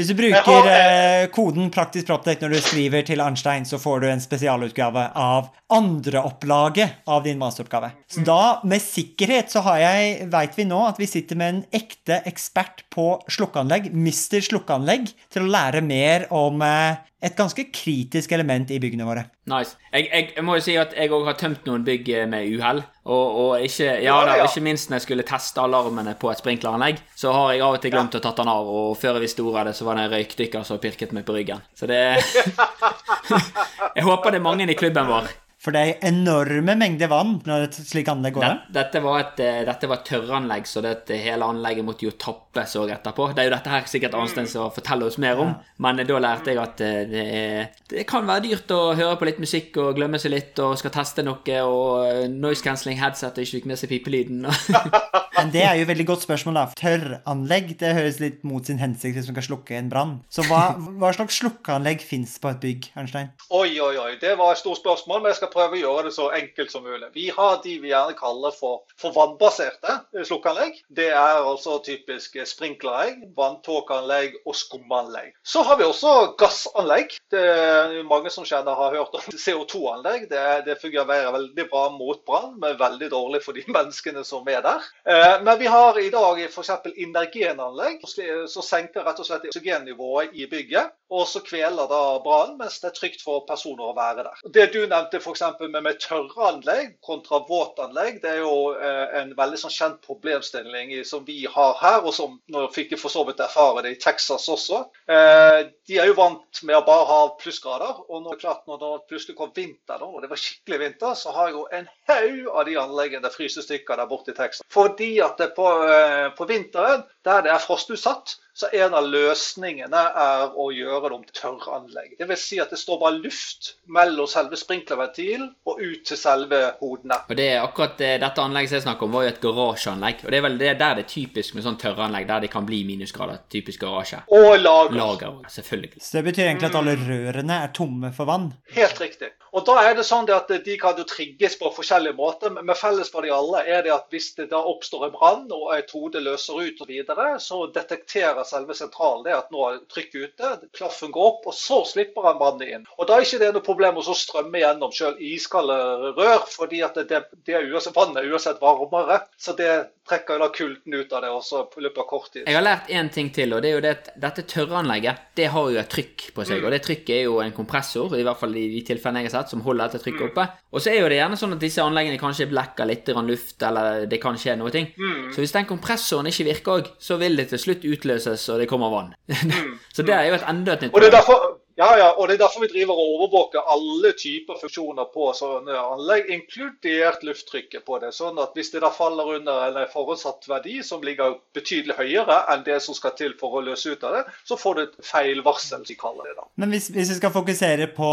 hvis 0.00 0.08
du 0.08 0.16
bruker 0.16 0.40
har, 0.46 0.66
eh, 0.72 1.26
koden 1.28 1.68
praktisk 1.70 2.06
proptek 2.08 2.40
når 2.40 2.54
du 2.54 2.60
skriver 2.64 3.04
til 3.04 3.20
Arnstein, 3.20 3.66
så 3.68 3.76
får 3.76 4.00
du 4.00 4.06
en 4.08 4.22
spesialutgave 4.22 5.10
av 5.14 5.50
andreopplaget 5.68 7.04
av 7.06 7.26
din 7.26 7.38
masteroppgave. 7.38 7.92
Så 8.08 8.24
da, 8.24 8.60
med 8.64 8.80
sikkerhet, 8.80 9.52
så 9.52 9.60
har 9.66 9.76
jeg, 9.82 10.30
veit 10.32 10.56
vi 10.56 10.64
nå 10.64 10.80
at 10.88 10.96
vi 10.96 11.08
sitter 11.10 11.36
med 11.36 11.54
en 11.54 11.60
ekte 11.82 12.22
ekspert 12.24 12.86
på 12.88 13.12
slukkeanlegg, 13.28 13.92
Mr. 13.92 14.40
Slukkeanlegg, 14.48 15.12
til 15.28 15.44
å 15.44 15.52
lære 15.52 15.84
mer 15.84 16.24
om 16.32 16.64
eh, 16.64 16.96
et 17.20 17.36
ganske 17.36 17.66
kritisk 17.68 18.32
element 18.32 18.72
i 18.72 18.80
byggene 18.80 19.04
våre. 19.04 19.26
Nice. 19.52 19.76
Jeg, 19.92 20.08
jeg, 20.08 20.30
jeg 20.38 20.46
må 20.46 20.56
jo 20.56 20.64
si 20.64 20.78
at 20.80 20.96
jeg 20.96 21.12
òg 21.12 21.28
har 21.28 21.36
tømt 21.40 21.68
noen 21.68 21.84
bygg 21.84 22.08
eh, 22.14 22.28
med 22.30 22.48
uhell. 22.56 22.80
Og, 23.10 23.38
og 23.42 23.64
ikke, 23.66 23.88
ja, 24.04 24.14
da, 24.26 24.36
ikke 24.44 24.62
minst 24.62 24.90
når 24.90 25.00
jeg 25.00 25.06
skulle 25.08 25.26
teste 25.26 25.62
alarmene 25.62 26.14
på 26.20 26.30
et 26.30 26.38
sprinkleranlegg, 26.38 27.00
så 27.18 27.32
har 27.34 27.52
jeg 27.52 27.64
av 27.66 27.74
og 27.74 27.82
til 27.82 27.94
glemt 27.94 28.14
å 28.14 28.22
tatt 28.22 28.38
den 28.38 28.52
av, 28.52 28.70
og 28.70 28.94
før 29.00 29.18
jeg 29.18 29.24
visste 29.26 29.42
ordet 29.42 29.64
av 29.64 29.70
det, 29.70 29.76
så 29.78 29.88
var 29.88 29.98
det 29.98 30.06
en 30.06 30.12
røykdykker 30.14 30.66
som 30.68 30.78
pirket 30.82 31.14
meg 31.16 31.26
på 31.26 31.34
ryggen. 31.34 31.64
Så 31.74 31.90
det 31.90 32.00
Jeg 33.96 34.06
håper 34.06 34.30
det 34.30 34.38
er 34.38 34.46
mange 34.46 34.68
i 34.70 34.78
klubben 34.78 35.10
vår. 35.10 35.26
For 35.60 35.76
det 35.76 35.80
er 35.80 36.04
enorme 36.08 36.72
mengder 36.80 37.10
vann 37.12 37.34
når 37.44 37.66
et 37.66 37.76
slikt 37.76 38.08
anlegg 38.08 38.38
går 38.38 38.46
av. 38.46 38.62
dette, 38.72 39.02
var 39.04 39.18
et, 39.20 39.42
eh, 39.44 39.58
dette 39.68 39.90
var 39.90 40.00
et 40.00 40.06
tørranlegg, 40.08 40.64
så 40.64 40.80
det, 40.80 41.10
hele 41.20 41.44
anlegget 41.44 41.84
måtte 41.84 42.06
jo 42.06 42.14
tappes 42.16 42.78
òg 42.80 42.94
etterpå. 42.94 43.28
Det 43.36 43.44
er 43.44 43.50
jo 43.50 43.54
dette 43.58 43.74
her 43.74 43.84
sikkert 43.90 44.16
Arnstein 44.16 44.48
som 44.48 44.72
forteller 44.72 45.10
oss 45.12 45.20
mer 45.20 45.42
om, 45.44 45.52
men 45.84 46.00
da 46.00 46.22
lærte 46.24 46.54
jeg 46.54 46.62
at 46.62 46.80
eh, 46.86 47.02
det, 47.10 47.26
er, 47.42 47.68
det 47.92 48.06
kan 48.08 48.24
være 48.24 48.46
dyrt 48.48 48.72
å 48.72 48.80
høre 48.96 49.20
på 49.20 49.28
litt 49.28 49.42
musikk 49.44 49.76
og 49.84 50.00
glemme 50.00 50.20
seg 50.22 50.32
litt 50.32 50.64
og 50.64 50.78
skal 50.80 50.96
teste 50.96 51.26
noe, 51.26 51.60
og 51.60 52.08
eh, 52.08 52.24
noise 52.32 52.64
cancelling 52.64 52.96
headset 53.02 53.36
og 53.36 53.44
ikke 53.44 53.60
fikk 53.60 53.68
med 53.68 53.82
seg 53.82 53.92
pipelyden. 53.92 54.48
Men 55.40 55.52
det 55.54 55.62
er 55.64 55.78
jo 55.78 55.84
et 55.86 55.88
veldig 55.88 56.04
godt 56.08 56.24
spørsmål, 56.26 56.56
da. 56.58 56.62
Tørranlegg 56.76 57.70
det 57.80 57.94
høres 57.96 58.18
litt 58.20 58.42
mot 58.44 58.66
sin 58.66 58.80
hensikt 58.80 59.16
hvis 59.16 59.28
man 59.30 59.38
kan 59.38 59.46
slukke 59.46 59.76
en 59.78 59.88
brann. 59.92 60.12
Så 60.32 60.44
hva, 60.48 60.74
hva 61.00 61.12
slags 61.16 61.38
slukkeanlegg 61.40 62.04
fins 62.04 62.36
på 62.42 62.50
et 62.52 62.60
bygg, 62.60 62.90
Arnstein? 63.00 63.30
Oi, 63.48 63.72
oi, 63.80 63.94
oi. 63.96 64.10
Det 64.20 64.34
var 64.40 64.52
et 64.52 64.60
stort 64.60 64.82
spørsmål, 64.82 65.22
men 65.22 65.32
jeg 65.32 65.40
skal 65.40 65.49
prøve 65.52 65.78
å 65.78 65.80
gjøre 65.80 66.08
det 66.08 66.14
så 66.16 66.28
enkelt 66.36 66.72
som 66.72 66.84
mulig. 66.86 67.10
Vi 67.14 67.28
har 67.34 67.60
de 67.64 67.76
vi 67.82 67.92
gjerne 67.92 68.16
kaller 68.18 68.54
for, 68.56 68.82
for 69.00 69.14
vannbaserte 69.16 69.98
slukkeanlegg. 70.26 70.80
Det 70.88 71.10
er 71.12 71.40
altså 71.40 71.78
typisk 71.84 72.38
sprinkleranlegg, 72.46 73.30
vanntåkeanlegg 73.36 74.38
og 74.44 74.56
skumanlegg. 74.56 75.32
Så 75.46 75.62
har 75.66 75.78
vi 75.80 75.86
også 75.86 76.14
gassanlegg. 76.40 77.16
Det 77.32 77.40
er 77.40 77.96
mange 78.08 78.32
som 78.32 78.46
kjenner 78.48 78.78
har 78.78 78.96
hørt 78.96 79.16
om 79.18 79.38
CO2-anlegg. 79.44 80.28
Det, 80.30 80.44
det 80.66 80.78
fungerer 80.82 81.30
veldig 81.34 81.66
bra 81.70 81.86
mot 81.94 82.22
brann, 82.26 82.56
men 82.62 82.78
veldig 82.80 83.10
dårlig 83.12 83.42
for 83.44 83.56
de 83.56 83.64
menneskene 83.76 84.24
som 84.26 84.48
er 84.50 84.62
der. 84.66 84.88
Eh, 85.04 85.36
Men 85.46 85.58
vi 85.60 85.70
har 85.70 85.98
i 85.98 86.10
dag 86.12 86.42
f.eks. 86.46 86.72
indergenanlegg, 86.96 88.04
som 88.50 88.64
senker 88.64 89.06
rett 89.06 89.20
og 89.22 89.28
slett 89.28 89.48
oksygennivået 89.50 90.34
i 90.34 90.48
bygget. 90.50 90.94
Og 91.10 91.26
så 91.28 91.42
kveler 91.42 91.88
da 91.90 92.00
brannen, 92.22 92.56
mens 92.60 92.78
det 92.82 92.90
er 92.90 92.96
trygt 92.96 93.24
for 93.26 93.42
personer 93.48 93.88
å 93.88 93.96
være 93.96 94.24
der. 94.26 94.42
Det 94.54 94.66
du 94.74 94.78
nevnte 94.84 95.18
f.eks. 95.18 95.42
med, 95.60 95.80
med 95.82 95.98
tørranlegg 96.02 96.92
kontra 97.04 97.40
våtanlegg, 97.48 98.20
det 98.22 98.36
er 98.36 98.42
jo 98.44 98.72
eh, 98.76 99.16
en 99.20 99.32
veldig 99.38 99.58
sånn 99.58 99.74
kjent 99.74 99.98
problemstilling 100.06 100.92
som 101.08 101.24
vi 101.26 101.42
har 101.50 101.74
her, 101.80 102.00
og 102.04 102.14
som 102.14 102.38
nå 102.52 102.66
fikk 102.74 102.94
jeg 102.94 103.02
for 103.02 103.12
så 103.12 103.24
vidt 103.26 103.42
erfare 103.42 103.82
det 103.86 103.96
i 103.96 104.00
Texas 104.02 104.46
også. 104.52 104.84
Eh, 105.10 105.58
de 105.90 105.98
er 105.98 106.10
jo 106.10 106.18
vant 106.20 106.62
med 106.62 106.78
å 106.78 106.84
bare 106.86 107.08
ha 107.10 107.20
plussgrader, 107.40 108.04
og 108.06 108.22
nå, 108.22 108.36
det 108.36 108.44
klart, 108.44 108.62
når 108.70 108.78
det 108.84 108.92
plutselig 109.10 109.38
kom 109.38 109.50
vinter, 109.56 109.98
da, 109.98 110.06
og 110.06 110.22
det 110.22 110.30
var 110.30 110.40
skikkelig 110.40 110.80
vinter, 110.84 111.16
så 111.18 111.34
har 111.34 111.50
jo 111.54 111.64
en 111.74 111.90
haug 112.10 112.52
av 112.54 112.68
de 112.68 112.78
anleggene 112.84 113.26
der 113.26 113.34
fryser 113.34 113.66
stykker 113.66 113.98
der 113.98 114.10
borte 114.10 114.30
i 114.30 114.38
Texas. 114.38 114.62
Fordi 114.70 115.16
at 115.26 115.40
det 115.42 115.50
på, 115.58 115.66
eh, 115.90 116.30
på 116.38 116.46
vinteren, 116.46 117.02
der 117.26 117.42
det 117.44 117.50
er 117.50 117.66
frostutsatt, 117.66 118.36
så 118.60 118.68
en 118.76 118.94
av 118.96 119.06
løsningene 119.08 120.00
er 120.20 120.56
å 120.58 120.66
gjøre 120.74 121.08
det 121.08 121.16
om 121.16 121.22
til 121.24 121.36
tørranlegg. 121.38 122.12
Det 122.18 122.28
vil 122.28 122.40
si 122.40 122.58
at 122.60 122.72
det 122.72 122.80
står 122.80 122.98
bare 123.00 123.20
luft 123.22 123.74
mellom 123.88 124.28
selve 124.28 124.58
sprinklerventilen 124.60 125.48
og 125.70 125.80
ut 125.80 126.04
til 126.10 126.20
selve 126.20 126.60
hodene. 126.82 127.22
Og 127.30 127.38
det 127.40 127.48
er 127.54 127.64
akkurat 127.64 127.96
Dette 128.00 128.44
anlegget 128.44 128.72
som 128.72 128.78
jeg 128.80 128.86
snakker 128.86 129.06
om, 129.06 129.16
var 129.16 129.24
jo 129.24 129.32
et 129.32 129.40
garasjeanlegg. 129.42 130.24
Og 130.26 130.32
det 130.32 130.40
er 130.40 130.46
vel 130.46 130.60
det 130.60 130.74
der 130.82 130.98
det 130.98 131.06
er 131.06 131.12
typisk 131.14 131.56
med 131.56 131.64
sånn 131.64 131.80
tørranlegg, 131.80 132.28
der 132.28 132.44
det 132.44 132.52
kan 132.52 132.68
bli 132.68 132.82
minusgrader. 132.88 133.40
Typisk 133.52 133.84
garasje. 133.86 134.22
Og 134.36 134.52
lager. 134.60 134.96
Lager, 135.00 135.40
selvfølgelig. 135.56 136.04
Så 136.04 136.18
det 136.18 136.26
betyr 136.28 136.50
egentlig 136.50 136.70
at 136.70 136.80
alle 136.82 136.98
rørene 137.00 137.62
er 137.64 137.72
tomme 137.76 138.12
for 138.16 138.28
vann. 138.28 138.50
Helt 138.76 139.00
riktig. 139.00 139.32
Og 139.52 139.64
da 139.66 139.76
er 139.82 139.96
det 139.98 140.06
sånn 140.06 140.28
at 140.30 140.50
De 140.64 140.76
kan 140.80 140.98
jo 140.98 141.06
trigges 141.08 141.56
på 141.58 141.70
forskjellige 141.74 142.16
måter, 142.18 142.52
men 142.54 142.76
felles 142.78 143.10
for 143.10 143.26
de 143.26 143.32
alle 143.34 143.62
er 143.66 143.84
det 143.86 143.92
at 143.94 144.06
hvis 144.12 144.32
det 144.38 144.50
da 144.52 144.60
oppstår 144.72 145.08
en 145.08 145.14
brann 145.14 145.46
og 145.54 145.72
et 145.76 145.90
hode 145.94 146.22
løser 146.22 146.60
ut 146.60 146.82
og 146.84 146.90
videre, 146.90 147.28
så 147.42 147.64
detekterer 147.74 148.42
selve 148.48 148.76
sentralen 148.78 149.24
det 149.26 149.36
at 149.36 149.50
nå 149.54 149.66
er 149.66 149.80
trykket 149.92 150.34
ute, 150.34 150.52
klaffen 150.76 151.14
går 151.14 151.30
opp, 151.32 151.48
og 151.50 151.56
så 151.56 151.80
slipper 151.88 152.28
han 152.28 152.40
vannet 152.42 152.74
inn. 152.74 152.88
Og 152.98 153.08
Da 153.10 153.16
er 153.16 153.26
ikke 153.26 153.40
det 153.42 153.52
noe 153.56 153.66
problem 153.66 153.98
å 153.98 154.04
strømme 154.14 154.60
gjennom 154.62 154.92
selv 154.94 155.22
iskalde 155.22 155.78
rør, 156.18 156.44
fordi 156.50 156.82
at 156.86 156.98
det, 157.08 157.24
det 157.46 157.56
er 157.56 157.66
uansett, 157.70 157.96
vannet 157.96 158.22
er 158.22 158.30
uansett 158.30 158.60
varmere. 158.62 159.22
Så 159.40 159.56
det 159.58 159.70
trekker 160.10 160.36
jo 160.36 160.42
da 160.42 160.48
kulden 160.54 160.94
ut 160.94 161.12
av 161.14 161.22
det 161.24 161.30
også 161.30 161.62
i 161.78 161.84
løpet 161.84 162.02
av 162.02 162.08
kort 162.10 162.30
tid. 162.34 162.44
Jeg 162.46 162.56
har 162.56 162.64
lært 162.64 162.90
én 162.90 163.10
ting 163.12 163.30
til, 163.34 163.54
og 163.54 163.62
det 163.62 163.70
er 163.70 163.76
jo 163.76 163.82
det 163.84 163.92
at 163.96 164.10
dette 164.24 164.44
tørreanlegget 164.50 165.26
det 165.38 165.48
har 165.54 165.70
jo 165.70 165.80
et 165.80 165.90
trykk 165.90 166.26
på 166.34 166.46
seg. 166.46 166.60
Mm. 166.60 166.66
Og 166.66 166.74
det 166.74 166.80
trykket 166.86 167.14
er 167.16 167.22
jo 167.28 167.38
en 167.44 167.54
kompressor, 167.54 168.16
i 168.18 168.24
hvert 168.26 168.40
fall 168.40 168.56
i 168.58 168.66
de 168.74 168.82
tilfellene 168.86 169.24
jeg 169.24 169.30
har 169.30 169.36
sett, 169.38 169.39
som 169.48 169.62
holder 169.64 169.88
dette 169.88 170.02
trykket 170.04 170.26
oppe. 170.28 170.44
Og 170.74 170.82
så 170.82 170.92
er 170.92 171.00
jo 171.00 171.08
det 171.08 171.20
gjerne 171.20 171.38
sånn 171.40 171.56
at 171.56 171.62
disse 171.62 171.84
anleggene 171.84 172.20
kanskje 172.20 172.50
blekker 172.50 172.88
litt 172.90 173.08
luft, 173.08 173.56
eller 173.62 174.04
det 174.10 174.20
kan 174.20 174.36
skje 174.36 174.58
noe 174.60 174.70
ting. 174.74 174.90
Mm. 174.98 175.30
Så 175.32 175.40
hvis 175.40 175.56
den 175.56 175.68
kompressoren 175.70 176.28
ikke 176.28 176.48
virker 176.50 176.76
òg, 176.76 176.92
så 176.98 177.16
vil 177.16 177.36
det 177.40 177.48
til 177.54 177.62
slutt 177.64 177.86
utløses, 177.88 178.48
og 178.52 178.60
det 178.60 178.68
kommer 178.68 178.92
vann. 178.92 179.14
så 179.94 180.02
det 180.02 180.14
er 180.14 180.28
jo 180.28 180.36
et 180.36 180.46
enda 180.50 180.76
et 180.76 180.84
nytt 180.84 180.92
problem. 180.92 180.98
Og 180.98 181.06
det 181.06 181.12
er 181.12 181.16
derfor 181.16 181.59
ja, 181.80 181.90
ja, 181.96 182.08
og 182.12 182.28
det 182.28 182.36
er 182.36 182.42
derfor 182.42 182.64
vi 182.66 182.68
driver 182.68 182.98
og 182.98 183.14
overvåker 183.14 183.68
alle 183.72 184.12
typer 184.20 184.58
funksjoner 184.60 185.08
på 185.14 185.30
sånne 185.36 185.78
anlegg, 185.80 186.28
inkludert 186.34 187.24
lufttrykket 187.24 187.86
på 187.86 187.96
det. 188.02 188.12
Sånn 188.12 188.36
at 188.42 188.52
hvis 188.58 188.68
det 188.74 188.82
da 188.84 188.90
faller 188.92 189.38
under 189.38 189.64
en 189.70 189.88
forutsatt 189.88 190.44
verdi 190.50 190.82
som 190.84 191.00
ligger 191.06 191.38
betydelig 191.56 191.96
høyere 191.96 192.42
enn 192.52 192.66
det 192.66 192.76
som 192.84 192.96
skal 192.96 193.14
til 193.16 193.32
for 193.40 193.56
å 193.56 193.64
løse 193.64 193.94
ut 193.94 194.04
av 194.04 194.18
det, 194.18 194.24
så 194.44 194.58
får 194.60 194.76
du 194.76 194.82
et 194.82 194.98
feilvarsel, 195.08 195.86
de 195.88 195.96
kaller 195.96 196.28
det 196.28 196.36
da. 196.36 196.44
Men 196.60 196.74
hvis, 196.76 196.90
hvis 196.92 197.14
vi 197.14 197.18
skal 197.22 197.32
fokusere 197.32 197.88
på 197.96 198.10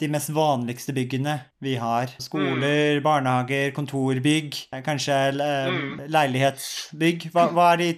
de 0.00 0.10
mest 0.10 0.34
vanligste 0.34 0.96
byggene 0.96 1.38
vi 1.64 1.76
har, 1.80 2.10
skoler, 2.20 2.98
barnehager, 3.04 3.70
kontorbygg, 3.76 4.58
eh, 4.74 4.82
kanskje 4.84 5.20
eh, 5.38 5.78
leilighetsbygg, 6.12 7.30
hva, 7.32 7.46
hva 7.54 7.70
er 7.76 7.84
de 7.84 7.92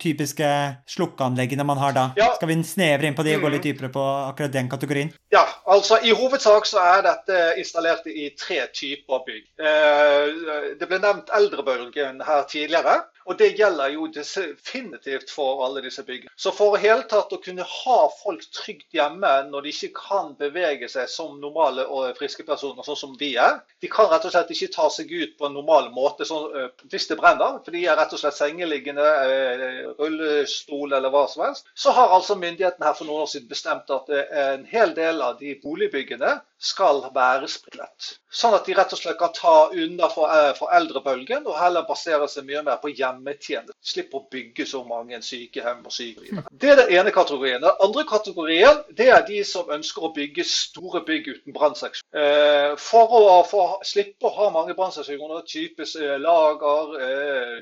typiske 0.00 0.48
slukkeanleggene 0.94 1.66
man 1.66 1.82
har 1.82 1.98
da? 1.98 2.06
Ja. 2.18 2.30
Skal 2.38 2.52
vi 2.52 2.60
snevre 2.66 3.10
inn 3.10 3.18
på 3.18 3.26
de 3.26 3.36
og 3.36 3.44
gå 3.44 3.52
litt 3.56 3.66
dypere 3.66 3.92
på 3.92 4.06
akkurat 4.30 4.51
den 4.52 4.68
kategorien? 4.70 5.12
Ja, 5.32 5.42
altså 5.66 5.98
I 6.04 6.12
hovedsak 6.16 6.66
så 6.68 6.78
er 6.78 7.02
dette 7.06 7.40
installert 7.58 8.06
i 8.06 8.30
tre 8.38 8.60
typer 8.74 9.24
bygg. 9.26 9.44
Eh, 9.60 10.76
Det 10.80 10.88
ble 10.88 10.98
nevnt 11.02 11.30
eldrebølgen 11.34 12.22
her 12.26 12.44
tidligere. 12.50 13.00
Og 13.26 13.38
det 13.38 13.52
gjelder 13.58 13.92
jo 13.94 14.08
definitivt 14.12 15.30
for 15.30 15.62
alle 15.66 15.82
disse 15.84 16.02
byggene. 16.06 16.32
Så 16.36 16.52
for 16.54 16.74
å 16.74 16.80
hele 16.80 17.04
tatt 17.10 17.32
å 17.32 17.40
kunne 17.42 17.66
ha 17.66 17.98
folk 18.22 18.44
trygt 18.54 18.88
hjemme 18.96 19.30
når 19.50 19.66
de 19.66 19.74
ikke 19.74 19.92
kan 19.98 20.32
bevege 20.38 20.88
seg 20.90 21.10
som 21.10 21.38
normale 21.40 21.86
og 21.86 22.16
friske 22.18 22.46
personer, 22.48 22.82
sånn 22.86 22.98
som 22.98 23.16
vi 23.20 23.34
er 23.40 23.60
De 23.82 23.90
kan 23.90 24.08
rett 24.10 24.24
og 24.26 24.32
slett 24.34 24.50
ikke 24.54 24.70
ta 24.74 24.88
seg 24.92 25.10
ut 25.10 25.34
på 25.38 25.46
en 25.48 25.56
normal 25.56 25.88
måte 25.94 26.26
sånn, 26.26 26.52
eh, 26.58 26.68
hvis 26.92 27.08
det 27.10 27.18
brenner, 27.18 27.58
for 27.64 27.74
de 27.74 27.82
er 27.82 27.98
rett 27.98 28.12
og 28.14 28.20
slett 28.20 28.36
sengeliggende, 28.38 29.06
eh, 29.26 29.90
rullestol 29.98 30.92
eller 30.92 31.10
hva 31.10 31.24
som 31.30 31.44
helst. 31.46 31.66
Så 31.74 31.94
har 31.96 32.14
altså 32.14 32.38
myndighetene 32.38 32.86
her 32.86 32.94
for 32.98 33.08
noen 33.08 33.24
år 33.24 33.32
siden 33.32 33.50
bestemt 33.50 33.90
at 33.90 34.10
eh, 34.14 34.38
en 34.54 34.64
hel 34.70 34.94
del 34.94 35.22
av 35.22 35.38
de 35.40 35.56
boligbyggene 35.62 36.36
skal 36.62 37.02
være 37.14 37.48
sprinklet. 37.50 38.12
Sånn 38.32 38.54
at 38.56 38.64
de 38.64 38.74
rett 38.76 38.92
og 38.94 39.00
slett 39.00 39.18
kan 39.20 39.32
ta 39.36 39.54
unna 39.74 40.06
eh, 40.08 40.52
for 40.56 40.72
eldrebølgen 40.72 41.44
og 41.44 41.58
heller 41.58 41.84
basere 41.88 42.28
seg 42.30 42.46
mye 42.48 42.62
mer 42.64 42.78
på 42.80 42.92
hjemmetjeneste. 42.94 43.74
Slipp 43.82 44.14
å 44.16 44.22
bygge 44.32 44.64
så 44.70 44.84
mange 44.86 45.18
sykehjem 45.26 45.82
og 45.84 45.92
sykehjem. 45.92 46.46
Det 46.48 46.70
er 46.72 46.78
den 46.80 46.92
ene 47.00 47.12
kategorien. 47.12 47.60
Den 47.64 47.82
andre 47.82 48.04
kategorien 48.08 48.80
det 48.94 49.10
er 49.12 49.26
de 49.26 49.42
som 49.44 49.68
ønsker 49.74 50.06
å 50.06 50.12
bygge 50.14 50.46
store 50.48 51.02
bygg 51.08 51.32
uten 51.34 51.56
brannseksjon. 51.56 52.06
Eh, 52.14 52.78
For 52.80 53.10
å 53.18 53.42
for 53.48 53.82
slippe 53.86 54.30
å 54.30 54.32
ha 54.36 54.48
mange 54.54 54.76
brannseksjoner, 54.78 55.42
typisk 55.48 55.98
eh, 56.00 56.16
lager, 56.22 56.94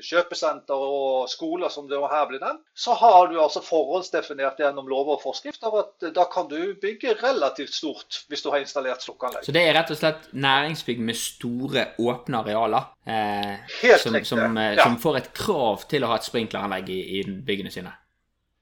kjøpesenter 0.05 0.77
og 0.77 1.27
skoler 1.31 1.73
som 1.73 1.89
det 1.89 1.99
her 1.99 2.29
blir 2.29 2.41
nevnt, 2.41 2.61
så 2.77 2.93
har 3.01 3.27
du 3.31 3.39
altså 3.41 3.63
forhåndsdefinert 3.65 4.61
gjennom 4.61 4.87
lover 4.89 5.17
og 5.17 5.25
forskrift 5.25 5.63
av 5.67 5.77
at 5.81 6.09
da 6.15 6.27
kan 6.31 6.47
du 6.51 6.75
bygge 6.81 7.17
relativt 7.21 7.73
stort 7.75 8.21
hvis 8.29 8.43
du 8.45 8.51
har 8.53 8.61
installert 8.63 8.90
slukkeanlegg. 8.99 9.45
Så 9.47 9.55
det 9.55 9.63
er 9.63 9.73
rett 9.77 9.93
og 9.93 9.99
slett 10.01 10.27
næringsbygg 10.33 10.99
med 11.07 11.15
store, 11.15 11.85
åpne 12.03 12.43
arealer. 12.43 12.91
Eh, 13.07 13.55
Helt 13.79 14.03
som, 14.03 14.19
som, 14.27 14.57
eh, 14.57 14.73
ja. 14.75 14.83
som 14.83 14.99
får 14.99 15.21
et 15.21 15.33
krav 15.33 15.87
til 15.87 16.03
å 16.03 16.11
ha 16.11 16.19
et 16.19 16.27
sprinkleranlegg 16.27 16.91
i, 16.91 17.01
i 17.21 17.23
byggene 17.47 17.71
sine. 17.71 17.95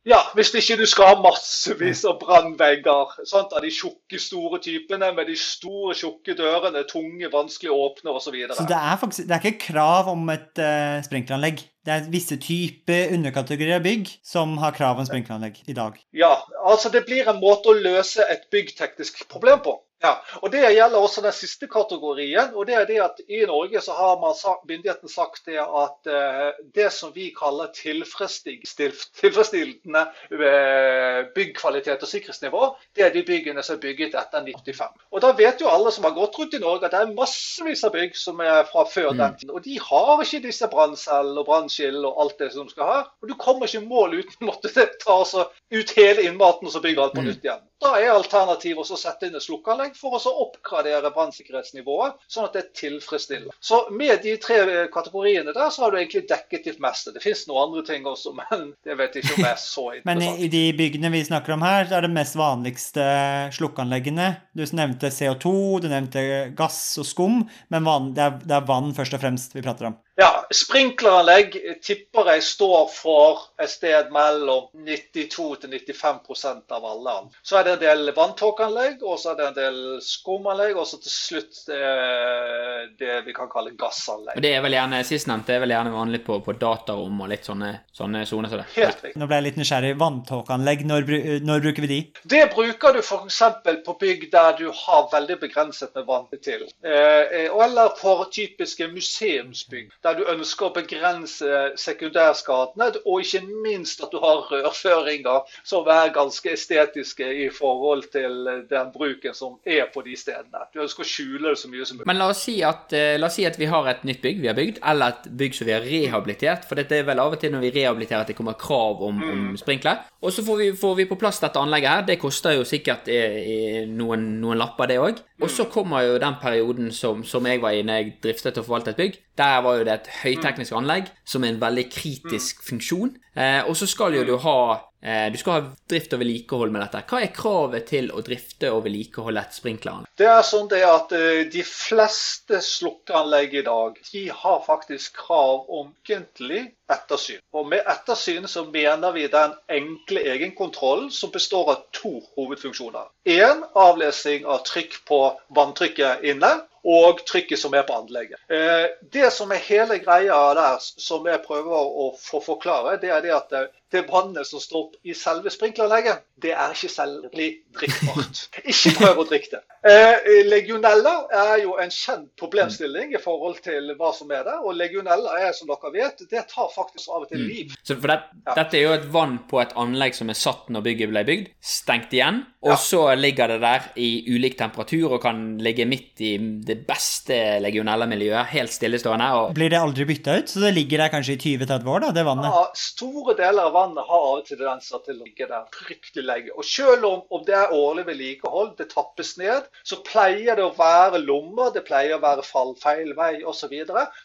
Ja, 0.08 0.20
hvis 0.34 0.54
ikke 0.56 0.78
du 0.80 0.86
skal 0.88 1.10
ha 1.12 1.16
massevis 1.20 2.06
av 2.08 2.22
brannvegger. 2.22 3.12
Av 3.36 3.58
de 3.62 3.72
tjukke, 3.74 4.20
store 4.22 4.62
typene 4.64 5.12
med 5.16 5.28
de 5.28 5.36
store, 5.38 5.94
tjukke 5.98 6.38
dørene, 6.40 6.86
tunge, 6.88 7.28
vanskelig 7.34 7.74
å 7.74 7.82
åpne 7.90 8.14
osv. 8.16 8.38
Så 8.56 8.66
det 8.70 8.80
er 8.80 8.96
faktisk 9.02 9.28
det 9.28 9.36
er 9.36 9.44
ikke 9.44 9.66
krav 9.74 10.10
om 10.14 10.24
et 10.32 10.62
uh, 10.64 11.02
sprinkleranlegg. 11.06 11.66
Det 11.86 11.96
er 11.96 12.08
visse 12.14 12.40
typer 12.40 13.14
underkategorier 13.18 13.80
av 13.80 13.86
bygg 13.86 14.10
som 14.26 14.56
har 14.64 14.78
krav 14.78 15.02
om 15.02 15.08
sprinkleranlegg 15.10 15.62
i 15.68 15.76
dag. 15.76 16.00
Ja, 16.16 16.32
altså 16.64 16.92
det 16.94 17.04
blir 17.10 17.28
en 17.28 17.42
måte 17.44 17.74
å 17.74 17.78
løse 17.78 18.24
et 18.32 18.48
byggteknisk 18.54 19.26
problem 19.32 19.62
på. 19.68 19.78
Ja, 20.00 20.14
og 20.40 20.48
Det 20.52 20.62
gjelder 20.64 20.96
også 20.96 21.22
den 21.22 21.34
siste 21.36 21.68
kategorien. 21.68 22.56
og 22.56 22.68
det 22.68 22.76
er 22.76 22.86
det 22.88 23.02
at 23.04 23.20
I 23.28 23.46
Norge 23.46 23.82
så 23.82 23.92
har 23.92 24.20
man 24.20 24.36
sagt, 24.36 24.66
myndigheten 24.68 25.10
sagt 25.10 25.46
det 25.46 25.60
at 25.60 26.08
eh, 26.08 26.52
det 26.76 26.94
som 26.94 27.16
vi 27.16 27.36
kaller 27.40 27.68
tilfredsstillende 27.76 30.08
eh, 30.32 31.26
byggkvalitet 31.36 32.02
og 32.02 32.08
sikkerhetsnivå, 32.08 32.76
det 32.96 33.04
er 33.06 33.10
de 33.14 33.24
byggene 33.28 33.64
som 33.64 33.76
er 33.76 33.80
bygget 33.82 34.16
etter 34.16 34.38
1985. 34.40 34.88
Og 35.12 35.22
Da 35.22 35.32
vet 35.36 35.62
jo 35.62 35.68
alle 35.68 35.92
som 35.92 36.04
har 36.08 36.14
gått 36.16 36.40
rundt 36.40 36.54
i 36.56 36.60
Norge 36.64 36.86
at 36.86 36.92
det 36.96 37.02
er 37.02 37.16
massevis 37.20 37.84
av 37.84 37.92
bygg 37.92 38.16
som 38.16 38.40
er 38.40 38.64
fra 38.72 38.86
før 38.88 39.12
den 39.12 39.36
tiden. 39.36 39.52
Og 39.52 39.64
de 39.68 39.80
har 39.84 40.24
ikke 40.24 40.40
disse 40.48 40.68
branncellene 40.72 41.40
og 41.44 41.48
brannskill 41.52 42.06
og 42.06 42.16
alt 42.24 42.40
det 42.40 42.54
som 42.54 42.64
de 42.64 42.72
skal 42.72 42.86
ha. 42.88 43.04
Og 43.22 43.28
du 43.28 43.36
kommer 43.36 43.68
ikke 43.68 43.84
i 43.84 43.92
mål 43.92 44.14
uten 44.24 44.48
å 44.48 44.52
måtte 44.54 44.72
ta 44.72 45.12
altså, 45.12 45.52
ut 45.70 45.92
hele 45.98 46.26
innmaten 46.28 46.68
og 46.68 46.74
så 46.74 46.82
bygge 46.84 47.04
alt 47.04 47.18
på 47.18 47.26
nytt 47.26 47.44
igjen. 47.46 47.66
Da 47.80 47.94
er 47.96 48.12
alternativet 48.12 48.90
å 48.92 48.98
sette 49.00 49.30
inn 49.30 49.38
et 49.38 49.44
slukkeanlegg 49.46 49.94
for 49.96 50.18
å 50.18 50.20
så 50.20 50.34
oppgradere 50.44 51.12
brannsikkerhetsnivået, 51.16 52.18
sånn 52.28 52.48
at 52.50 52.58
det 52.58 52.64
er 52.66 52.74
tilfredsstillende. 52.76 53.54
Så 53.64 53.86
med 53.96 54.20
de 54.26 54.34
tre 54.42 54.58
kategoriene 54.92 55.54
der, 55.56 55.70
så 55.72 55.86
har 55.86 55.94
du 55.94 56.00
egentlig 56.02 56.26
dekket 56.28 56.68
ditt 56.68 56.82
meste. 56.84 57.14
Det 57.16 57.24
finnes 57.24 57.46
noen 57.48 57.70
andre 57.70 57.86
ting 57.88 58.10
også, 58.10 58.34
men 58.42 58.74
det 58.84 58.98
vet 59.00 59.16
jeg 59.16 59.26
ikke 59.28 59.38
om 59.40 59.48
er 59.48 59.62
så 59.62 59.86
interessant. 59.96 60.10
Men 60.26 60.44
i, 60.44 60.52
de 60.52 60.66
byggene 60.76 61.14
vi 61.16 61.24
snakker 61.30 61.56
om 61.56 61.64
her, 61.64 61.88
så 61.88 62.00
er 62.00 62.08
det 62.08 62.12
mest 62.18 62.40
vanligste 62.40 63.08
slukkeanleggene. 63.56 64.28
Du 64.58 64.66
nevnte 64.76 65.14
CO2, 65.14 65.54
du 65.86 65.90
nevnte 65.94 66.26
gass 66.58 66.82
og 67.00 67.08
skum, 67.08 67.42
men 67.72 67.90
det 68.18 68.28
er 68.28 68.68
vann 68.68 68.92
først 68.98 69.16
og 69.16 69.24
fremst 69.24 69.56
vi 69.56 69.64
prater 69.64 69.94
om. 69.94 70.00
Ja, 70.20 70.46
Sprinkleranlegg 70.52 71.54
tipper 71.80 72.28
jeg 72.34 72.44
står 72.44 72.90
for 72.92 73.46
et 73.62 73.72
sted 73.72 74.10
mellom 74.12 74.66
92 74.76 75.46
til 75.62 75.76
95% 75.78 76.74
av 76.76 76.88
alle. 76.90 77.14
Så 77.40 77.56
er 77.56 77.68
det 77.68 77.76
en 77.78 77.84
del 77.86 78.12
vanntåkeanlegg, 78.18 79.00
og 79.00 79.16
så 79.22 79.32
er 79.32 79.38
det 79.40 79.46
en 79.48 79.56
del 79.56 79.78
skumanlegg, 80.04 80.76
og 80.76 80.90
så 80.90 81.00
til 81.00 81.14
slutt 81.14 81.62
eh, 81.72 82.82
det 83.00 83.22
vi 83.30 83.36
kan 83.38 83.48
kalle 83.52 83.72
gassanlegg. 83.80 84.36
Og 84.36 84.44
det 84.44 84.52
er 84.58 84.66
vel 84.66 84.76
gjerne 84.76 85.00
sistnevnte 85.08 85.56
er 85.56 85.64
vel 85.64 85.74
gjerne 85.76 85.96
vanlig 85.96 86.22
på, 86.28 86.42
på 86.44 86.58
datarom 86.60 87.24
og 87.24 87.32
litt 87.32 87.48
sånne, 87.48 87.72
sånne 87.96 88.26
soner 88.28 88.52
som 88.52 88.60
det. 88.60 88.68
Helt 88.76 89.06
riktig. 89.06 89.16
Nå 89.22 89.30
ble 89.30 89.40
jeg 89.40 89.48
litt 89.48 89.62
nysgjerrig. 89.62 89.94
Vanntåkeanlegg, 90.04 90.84
når, 90.90 91.10
når 91.48 91.64
bruker 91.70 91.88
vi 91.88 91.92
de? 91.94 92.02
Det 92.36 92.44
bruker 92.58 93.00
du 93.00 93.02
f.eks. 93.06 93.40
på 93.88 93.98
bygg 94.04 94.28
der 94.36 94.60
du 94.60 94.68
har 94.84 95.08
veldig 95.16 95.40
begrenset 95.46 95.96
med 95.96 96.10
vann 96.12 96.28
til. 96.44 96.68
Eh, 96.84 97.24
eh, 97.24 97.48
eller 97.64 97.96
for 98.00 98.28
typiske 98.36 98.92
museumsbygg, 98.92 99.96
der 100.04 100.09
du 100.18 100.24
ønsker 100.30 100.70
å 100.70 100.74
begrense 100.76 101.62
sekundærskadene, 101.80 102.90
og 103.06 103.24
ikke 103.24 103.44
minst 103.64 104.02
at 104.04 104.12
du 104.14 104.20
har 104.24 104.46
rørføringer 104.50 105.46
som 105.64 105.88
er 105.92 106.14
ganske 106.16 106.54
estetiske 106.54 107.28
i 107.46 107.50
forhold 107.54 108.10
til 108.14 108.66
den 108.70 108.92
bruken 108.94 109.36
som 109.38 109.58
er 109.66 109.90
på 109.94 110.04
de 110.06 110.16
stedene. 110.20 110.66
Du 110.74 110.82
ønsker 110.84 111.06
å 111.06 111.10
skjule 111.10 111.52
det 111.52 111.62
så 111.62 111.72
mye 111.72 111.86
som 111.86 112.00
mulig. 112.00 112.08
Men 112.10 112.20
la 112.22 112.30
oss, 112.32 112.44
si 112.48 112.60
at, 112.66 112.94
eh, 112.94 113.18
la 113.20 113.28
oss 113.28 113.38
si 113.40 113.46
at 113.46 113.58
vi 113.60 113.70
har 113.70 113.88
et 113.92 114.04
nytt 114.08 114.22
bygg 114.24 114.42
vi 114.42 114.48
har 114.48 114.58
bygd, 114.58 114.80
eller 114.92 115.16
et 115.16 115.30
bygg 115.38 115.56
som 115.56 115.68
vi 115.68 115.76
har 115.76 115.86
rehabilitert. 115.86 116.68
For 116.70 116.80
dette 116.80 116.98
er 116.98 117.08
vel 117.08 117.20
av 117.20 117.36
og 117.36 117.40
til 117.42 117.54
når 117.54 117.66
vi 117.68 117.74
rehabiliterer 117.80 118.24
at 118.24 118.32
det 118.32 118.38
kommer 118.38 118.58
krav 118.60 119.04
om, 119.04 119.22
om 119.24 119.58
sprinkler. 119.60 120.06
Og 120.22 120.34
så 120.36 120.44
får 120.44 120.58
vi, 120.60 120.70
får 120.76 120.96
vi 121.00 121.08
på 121.10 121.18
plass 121.20 121.40
dette 121.40 121.60
anlegget 121.60 121.90
her. 121.90 122.06
Det 122.10 122.20
koster 122.20 122.58
jo 122.58 122.68
sikkert 122.68 123.08
eh, 123.12 123.40
eh, 123.40 123.82
noen, 123.88 124.26
noen 124.42 124.60
lapper, 124.60 124.90
det 124.92 125.00
òg. 125.00 125.24
Og 125.40 125.52
så 125.52 125.70
kommer 125.72 126.04
jo 126.04 126.20
den 126.20 126.36
perioden 126.42 126.92
som, 126.96 127.24
som 127.24 127.46
jeg 127.48 127.62
var 127.64 127.76
i 127.76 127.84
når 127.88 128.02
jeg 128.02 128.16
driftet 128.26 128.60
og 128.60 128.68
forvaltet 128.68 128.96
et 128.96 129.04
bygg. 129.04 129.20
Der 129.40 129.62
var 129.64 129.78
jo 129.80 129.86
det 129.88 129.89
et 129.94 130.12
høyteknisk 130.22 130.76
anlegg 130.76 131.10
som 131.28 131.44
er 131.44 131.54
en 131.54 131.62
veldig 131.62 131.88
kritisk 131.94 132.64
funksjon. 132.66 133.16
Eh, 133.40 133.62
og 133.70 133.76
så 133.78 133.88
skal 133.88 134.18
jo 134.18 134.24
du 134.28 134.34
ha 134.42 134.60
eh, 135.00 135.30
Du 135.32 135.38
skal 135.40 135.54
ha 135.54 135.60
drift 135.88 136.12
og 136.16 136.20
vedlikehold 136.24 136.74
med 136.74 136.82
dette. 136.84 137.04
Hva 137.08 137.22
er 137.24 137.32
kravet 137.36 137.86
til 137.92 138.10
å 138.12 138.24
drifte 138.26 138.72
og 138.74 138.82
vedlikeholde 138.88 139.44
et 139.46 139.56
sprinkleranlegg? 139.56 140.10
Det 140.20 140.28
er 140.28 140.42
sånn 140.44 140.68
det 140.72 140.82
at 140.88 141.14
eh, 141.16 141.46
De 141.54 141.64
fleste 141.64 142.60
slukkeanlegg 142.66 143.56
i 143.62 143.64
dag 143.68 144.00
de 144.10 144.26
har 144.42 144.60
faktisk 144.66 145.22
krav 145.22 145.70
om 145.70 145.94
ukentlig 145.94 146.66
ettersyn. 146.90 147.40
Og 147.54 147.70
Med 147.70 147.86
ettersyn 147.88 148.50
så 148.50 148.66
mener 148.66 149.14
vi 149.16 149.28
den 149.32 149.54
enkle 149.72 150.26
egenkontrollen 150.34 151.12
som 151.14 151.32
består 151.32 151.76
av 151.76 151.86
to 151.96 152.18
hovedfunksjoner. 152.36 153.14
Én 153.30 153.64
avlesing 153.78 154.50
av 154.50 154.66
trykk 154.68 155.00
på 155.08 155.22
vanntrykket 155.56 156.26
inne 156.34 156.58
og 156.84 157.24
trykket 157.28 157.60
som 157.60 157.74
er 157.76 157.84
på 157.88 157.98
anlegget. 157.98 158.40
Eh, 158.52 158.88
det 159.14 159.32
som 159.36 159.52
er 159.52 159.64
hele 159.66 160.00
greia 160.04 160.38
der, 160.58 160.80
som 160.80 161.28
jeg 161.28 161.44
prøver 161.46 161.76
å 161.76 162.12
få 162.20 162.42
forklare, 162.46 162.98
det 163.02 163.12
er 163.14 163.26
det 163.26 163.36
at 163.36 163.56
det 163.92 164.04
vannet 164.12 164.46
som 164.48 164.60
står 164.62 164.84
opp 164.84 164.96
i 165.10 165.14
selve 165.18 165.50
sprinkleranlegget, 165.54 166.20
det 166.40 166.52
er 166.54 166.76
ikke 166.76 166.90
særlig 166.94 167.48
drikkbart. 167.76 168.42
Ikke 168.70 168.92
prøv 169.00 169.22
å 169.22 169.26
drikke 169.28 169.50
det. 169.56 169.62
Eh, 169.90 170.28
legionella 170.50 171.14
er 171.34 171.62
jo 171.64 171.74
en 171.82 171.90
kjent 171.92 172.28
problemstilling 172.40 173.14
i 173.16 173.22
forhold 173.24 173.60
til 173.66 173.94
hva 174.00 174.12
som 174.16 174.30
er 174.36 174.44
der. 174.46 174.60
Og 174.64 174.76
legionella 174.78 175.34
er, 175.42 175.54
som 175.58 175.68
dere 175.72 175.92
vet, 175.96 176.22
det 176.32 176.44
tar 176.52 176.70
faktisk 176.76 177.10
av 177.16 177.26
og 177.26 177.32
til 177.32 177.42
liv. 177.48 177.74
Så 177.84 177.98
for 178.00 178.12
det, 178.14 178.20
Ja. 178.46 178.54
Dette 178.60 178.78
er 178.80 178.84
jo 178.86 178.94
et 178.96 179.08
vann 179.14 179.38
på 179.50 179.60
et 179.62 179.74
anlegg 179.78 180.16
som 180.16 180.30
er 180.32 180.38
satt 180.38 180.70
når 180.70 180.82
bygget 180.86 181.10
ble 181.12 181.24
bygd, 181.28 181.50
stengt 181.62 182.14
igjen, 182.16 182.44
og 182.64 182.72
Ja. 182.76 182.78
så 182.82 183.02
ligger 183.18 183.48
det 183.56 183.60
der 183.62 183.90
i 183.98 184.10
ulik 184.36 184.58
temperatur 184.58 185.14
og 185.18 185.22
kan 185.22 185.58
ligge 185.58 185.86
midt 185.88 186.22
i 186.22 186.38
det 186.66 186.86
beste 186.88 187.60
legionella-miljøet, 187.64 188.46
helt 188.54 188.72
stillestående. 188.74 189.30
og 189.40 189.54
Blir 189.58 189.70
det 189.70 189.80
aldri 189.80 190.06
bytta 190.06 190.38
ut? 190.40 190.50
Så 190.50 190.60
det 190.64 190.74
ligger 190.76 190.98
der 191.06 191.10
kanskje 191.14 191.36
i 191.38 191.42
20-30 191.58 191.88
år, 191.88 192.00
da, 192.08 192.12
det 192.12 192.26
vannet? 192.26 192.52
Ja, 192.54 192.66
store 192.76 193.36
deler 193.38 193.70
av 193.70 193.74
vannet 193.80 194.08
har 194.10 194.26
av 194.30 194.42
og 194.42 194.46
til 194.48 194.60
tendenser 194.60 195.04
til 195.06 195.16
å 195.16 195.26
ligge 195.26 195.48
der 195.50 195.68
fryktelig 195.76 196.26
lenge. 196.28 196.54
Og 196.56 196.68
selv 196.68 197.08
om, 197.10 197.24
om 197.36 197.46
det 197.48 197.56
er 197.58 197.76
årlig 197.76 198.06
vedlikehold, 198.10 198.76
det 198.80 198.90
tappes 198.94 199.36
ned, 199.42 199.68
så 199.88 200.00
pleier 200.06 200.60
det 200.60 200.68
å 200.68 200.76
være 200.78 201.24
lommer, 201.24 201.74
det 201.76 201.86
pleier 201.88 202.18
å 202.18 202.24
være 202.24 202.46
fall 202.48 202.76
feil 202.82 203.16
vei 203.18 203.40
osv. 203.48 203.76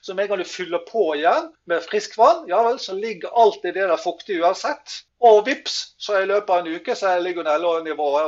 Så, 0.01 0.15
med 0.15 0.27
en 0.27 0.35
gang 0.35 0.45
du 0.45 0.49
fyller 0.49 0.85
på 0.89 1.11
igjen 1.19 1.51
med 1.71 1.85
friskt 1.87 2.19
vann, 2.21 2.45
ja 2.51 2.63
vel, 2.67 2.81
så 2.83 2.97
ligger 2.99 3.35
alltid 3.45 3.77
det 3.79 3.89
der 3.91 4.01
fuktig 4.01 4.41
uansett. 4.43 5.05
Og 5.25 5.41
vips, 5.47 5.77
så 5.97 6.19
i 6.21 6.27
løpet 6.29 6.51
av 6.53 6.61
en 6.61 6.75
uke 6.77 6.95
så 6.99 7.15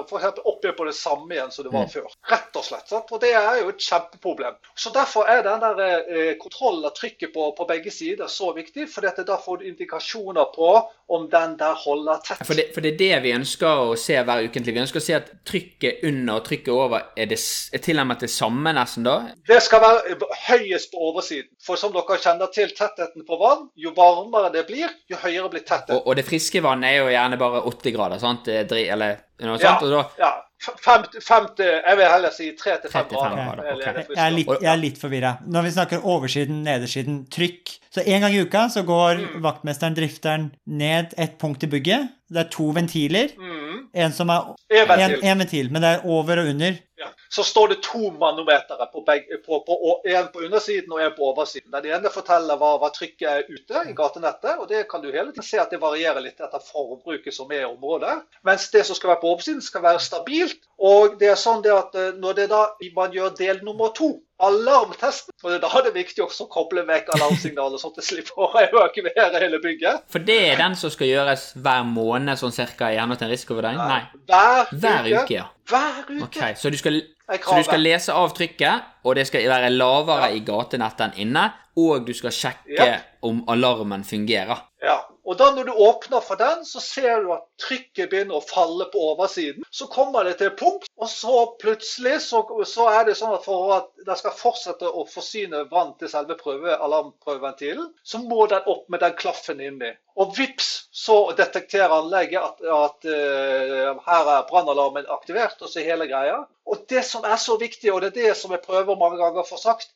for 0.09 0.19
eksempel 0.19 0.47
oppe 0.49 0.73
på 0.73 0.85
det 0.89 0.95
samme 0.97 1.35
igjen 1.35 1.51
som 1.53 1.67
det 1.67 1.73
var 1.75 1.89
før. 1.93 2.09
Rett 2.31 2.57
og 2.57 2.65
slett. 2.65 2.89
Sant? 2.89 3.11
Og 3.13 3.21
det 3.21 3.35
er 3.37 3.61
jo 3.61 3.69
et 3.73 3.83
kjempeproblem. 3.85 4.57
Så 4.75 4.93
Derfor 4.97 5.29
er 5.29 5.43
den 5.45 5.61
der 5.61 5.83
eh, 6.09 6.35
kontrollen 6.41 6.87
av 6.89 6.95
trykket 6.97 7.35
på, 7.35 7.51
på 7.59 7.67
begge 7.69 7.93
sider 7.93 8.31
så 8.33 8.53
viktig. 8.57 8.89
For 8.89 9.05
da 9.05 9.37
får 9.37 9.61
du 9.61 9.67
indikasjoner 9.69 10.49
på 10.55 10.71
om 11.13 11.29
den 11.31 11.59
der 11.61 11.75
holder 11.79 12.23
tett. 12.25 12.41
For 12.47 12.59
det, 12.59 12.71
for 12.75 12.83
det 12.83 12.95
er 12.95 12.99
det 12.99 13.19
vi 13.27 13.35
ønsker 13.37 13.83
å 13.91 13.95
se 14.01 14.17
hver 14.17 14.47
ukentlig. 14.49 14.75
Vi 14.75 14.83
ønsker 14.83 15.03
å 15.03 15.05
se 15.05 15.17
at 15.19 15.29
trykket 15.47 16.03
under 16.09 16.41
og 16.41 16.47
trykket 16.49 16.73
over 16.75 17.13
er, 17.15 17.29
det, 17.31 17.39
er 17.39 17.83
tilnærmet 17.85 18.25
det 18.25 18.31
samme 18.33 18.73
nesten 18.77 19.07
da. 19.07 19.17
Det 19.47 19.61
skal 19.63 19.85
være 19.85 20.17
høyest 20.49 20.93
på 20.95 21.11
oversiden. 21.11 21.53
For 21.63 21.79
som 21.81 21.95
dere 21.95 22.19
kjenner 22.23 22.51
til 22.55 22.73
tettheten 22.75 23.27
på 23.29 23.39
vann, 23.41 23.69
jo 23.79 23.93
varmere 23.97 24.51
det 24.55 24.67
blir, 24.71 24.91
jo 25.11 25.21
høyere 25.23 25.53
blir 25.53 25.65
tettheten. 25.67 26.01
Og, 26.01 26.11
og 26.11 26.19
det 26.19 26.27
friske 26.27 26.63
vannet 26.65 26.86
er 26.87 26.97
jo 26.99 27.07
gjerne 27.13 27.39
bare 27.39 27.63
80 27.69 27.93
grader, 27.97 28.19
sant? 28.23 28.49
Er 28.49 28.65
dri- 28.71 28.89
Eller 28.93 29.17
noe 29.41 29.59
Ja, 29.61 29.79
sånt. 29.79 29.83
Og 29.83 29.91
da, 29.91 30.05
ja. 30.25 30.33
Fem, 30.81 31.03
fem 31.21 31.47
til, 31.57 31.67
jeg 31.85 31.97
vil 31.99 32.07
heller 32.09 32.31
si 32.33 32.47
tre 32.57 32.79
til 32.81 32.91
fem 32.91 33.05
3 33.05 33.09
til 33.11 33.19
fem 33.21 33.33
grader. 33.35 33.45
grader, 33.45 33.59
ok. 33.61 33.73
Eller 33.73 33.89
er 33.89 33.93
det 33.99 34.07
Jeg 34.17 34.25
er 34.27 34.31
litt, 34.37 34.49
jeg 34.63 34.71
er 34.73 34.81
litt 34.81 34.99
forvirra. 34.99 35.33
Når 35.47 35.63
vi 35.67 35.71
snakker 35.75 36.07
oversiden, 36.15 36.63
nedersiden, 36.65 37.19
trykk 37.31 37.75
Så 37.93 38.03
en 38.07 38.21
gang 38.25 38.33
i 38.35 38.41
uka 38.41 38.63
så 38.73 38.83
går 38.85 39.21
Mm. 39.21 39.43
vaktmesteren, 39.43 39.95
drifteren, 39.97 40.51
ned 40.67 41.13
et 41.19 41.37
punkt 41.39 41.63
i 41.63 41.67
bygget. 41.67 42.09
Det 42.33 42.39
er 42.47 42.49
to 42.51 42.71
ventiler. 42.73 43.29
Mm. 43.39 43.87
En 43.95 44.13
som 44.13 44.29
er 44.31 44.55
En 44.71 44.89
ventil. 44.89 45.19
en, 45.23 45.25
en 45.25 45.39
ventil, 45.39 45.71
men 45.73 45.83
det 45.83 45.91
er 45.95 46.07
over 46.07 46.39
og 46.41 46.47
under. 46.49 46.73
Ja. 46.99 47.07
Så 47.37 47.45
står 47.45 47.69
det 47.69 47.83
to 47.85 48.11
manometere, 48.17 48.87
på 48.93 49.03
på, 49.05 50.03
en 50.09 50.29
på 50.33 50.45
undersiden 50.47 50.93
og 50.93 51.03
en 51.05 51.13
på 51.17 51.27
oversiden. 51.31 51.73
Den 51.75 51.91
ene 51.99 52.13
forteller 52.13 52.57
hva, 52.57 52.71
hva 52.81 52.89
trykket 52.95 53.29
er 53.29 53.51
ute 53.51 53.83
i 53.91 53.93
gatenettet, 53.97 54.55
og 54.57 54.71
det 54.71 54.87
kan 54.89 55.05
du 55.05 55.11
hele 55.11 55.35
tiden 55.35 55.45
se 55.45 55.61
at 55.61 55.75
det 55.75 55.83
varierer 55.83 56.25
litt 56.25 56.41
etter 56.41 56.65
forbruket 56.65 57.37
som 57.37 57.53
er 57.53 57.67
i 57.67 57.69
området. 57.69 58.15
Mens 58.49 58.71
det 58.73 58.87
som 58.89 58.97
skal 58.97 59.13
være 59.13 59.23
på 59.27 59.35
oversiden, 59.35 59.61
skal 59.61 59.85
være 59.85 60.01
stabilt. 60.01 60.65
Og 60.81 61.19
det 61.21 61.29
er 61.35 61.41
sånn 61.41 61.61
det 61.67 61.75
at 61.77 62.01
eh, 62.01 62.15
når 62.17 62.41
det 62.41 62.49
da 62.55 62.63
man 62.97 63.13
gjør 63.13 63.37
del 63.37 63.61
nummer 63.69 63.93
to, 63.97 64.15
alarmtesten, 64.41 65.33
For 65.41 65.59
da 65.59 65.69
er 65.79 65.83
det 65.87 65.95
viktig 65.95 66.23
også 66.25 66.45
å 66.47 66.51
koble 66.53 66.83
vekk 66.89 67.09
alarmsignalet, 67.17 67.81
sånn 67.81 67.93
at 67.95 68.01
det 68.01 68.05
slipper 68.05 68.37
å 68.37 68.49
evakuere 68.61 69.41
hele 69.41 69.59
bygget. 69.63 70.03
for 70.13 70.19
det 70.19 70.37
er 70.53 70.57
den 70.61 70.77
som 70.77 70.91
skal 70.91 71.07
gjøres 71.09 71.53
hver 71.57 71.85
måned, 71.89 72.37
sånn 72.39 72.53
cirka, 72.53 72.91
henhold 72.93 73.19
til 73.19 73.29
en 73.29 73.33
risikovurdering? 73.33 73.79
Nei. 73.79 74.03
Hver, 74.29 74.73
Hver 74.73 75.11
uke, 75.23 75.35
ja. 75.35 75.47
Hver 75.67 76.05
uke. 76.11 76.23
Ok, 76.25 76.57
Så 76.57 76.71
du 76.71 76.77
skal, 76.77 77.01
så 77.43 77.57
du 77.57 77.65
skal 77.65 77.81
lese 77.81 78.13
av 78.13 78.35
trykket, 78.37 78.83
og 79.05 79.15
det 79.17 79.27
skal 79.27 79.49
være 79.49 79.71
lavere 79.75 80.33
i 80.37 80.41
gatenettet 80.41 81.01
enn 81.09 81.19
inne, 81.27 81.53
og 81.77 82.07
du 82.07 82.13
skal 82.15 82.31
sjekke 82.31 82.77
Ja. 82.87 82.99
om 83.23 83.43
alarmen 83.49 84.05
fungerer. 84.05 84.63
Ja, 84.83 85.01
og 85.27 85.39
da 85.41 85.49
når 85.51 85.67
du 85.67 85.73
åpner 85.73 86.23
for 86.23 86.39
den, 86.39 86.63
så 86.65 86.81
ser 86.83 87.25
du 87.25 87.33
at 87.35 87.47
trykket 87.59 88.11
begynner 88.13 88.39
å 88.39 88.47
falle 88.47 88.87
på 88.93 89.03
oversiden. 89.11 89.67
Så 89.75 89.89
kommer 89.91 90.25
det 90.25 90.37
til 90.39 90.53
et 90.53 90.59
punkt, 90.61 90.87
og 90.97 91.11
så 91.11 91.35
plutselig 91.59 92.21
så, 92.29 92.45
så 92.69 92.87
er 92.93 93.09
det 93.09 93.17
sånn 93.19 93.35
at 93.35 93.45
for 93.47 93.75
at 93.75 93.91
det 94.07 94.17
skal 94.21 94.37
fortsette 94.39 94.87
å 94.87 95.03
forsyne 95.11 95.65
vann 95.73 95.97
til 95.99 96.13
selve 96.13 96.39
prøve, 96.39 96.79
alarmprøveventilen, 96.79 97.91
så 98.07 98.23
må 98.23 98.47
den 98.53 98.71
opp 98.71 98.87
med 98.93 99.03
den 99.03 99.17
klaffen 99.19 99.63
inni. 99.63 99.91
Og 100.17 100.31
vips, 100.39 100.87
så 100.95 101.19
detekterer 101.37 101.93
anlegget 101.99 102.41
at, 102.41 102.63
at 102.63 103.11
uh, 103.11 103.99
her 104.07 104.31
er 104.33 104.47
brannalarmen 104.49 105.11
aktivert, 105.13 105.59
og 105.61 105.69
så 105.69 105.83
hele 105.85 106.07
greia. 106.09 106.45
Og 106.67 106.87
det 106.91 107.03
som 107.07 107.27
er 107.27 107.37
så 107.43 107.59
viktig, 107.61 107.91
og 107.93 108.01
det 108.03 108.15
er 108.15 108.31
det 108.31 108.39
som 108.39 108.55
jeg 108.55 108.65
prøver 108.65 108.99
mange 108.99 109.19
ganger 109.21 109.43
å 109.43 109.49
få 109.51 109.59
sagt, 109.61 109.91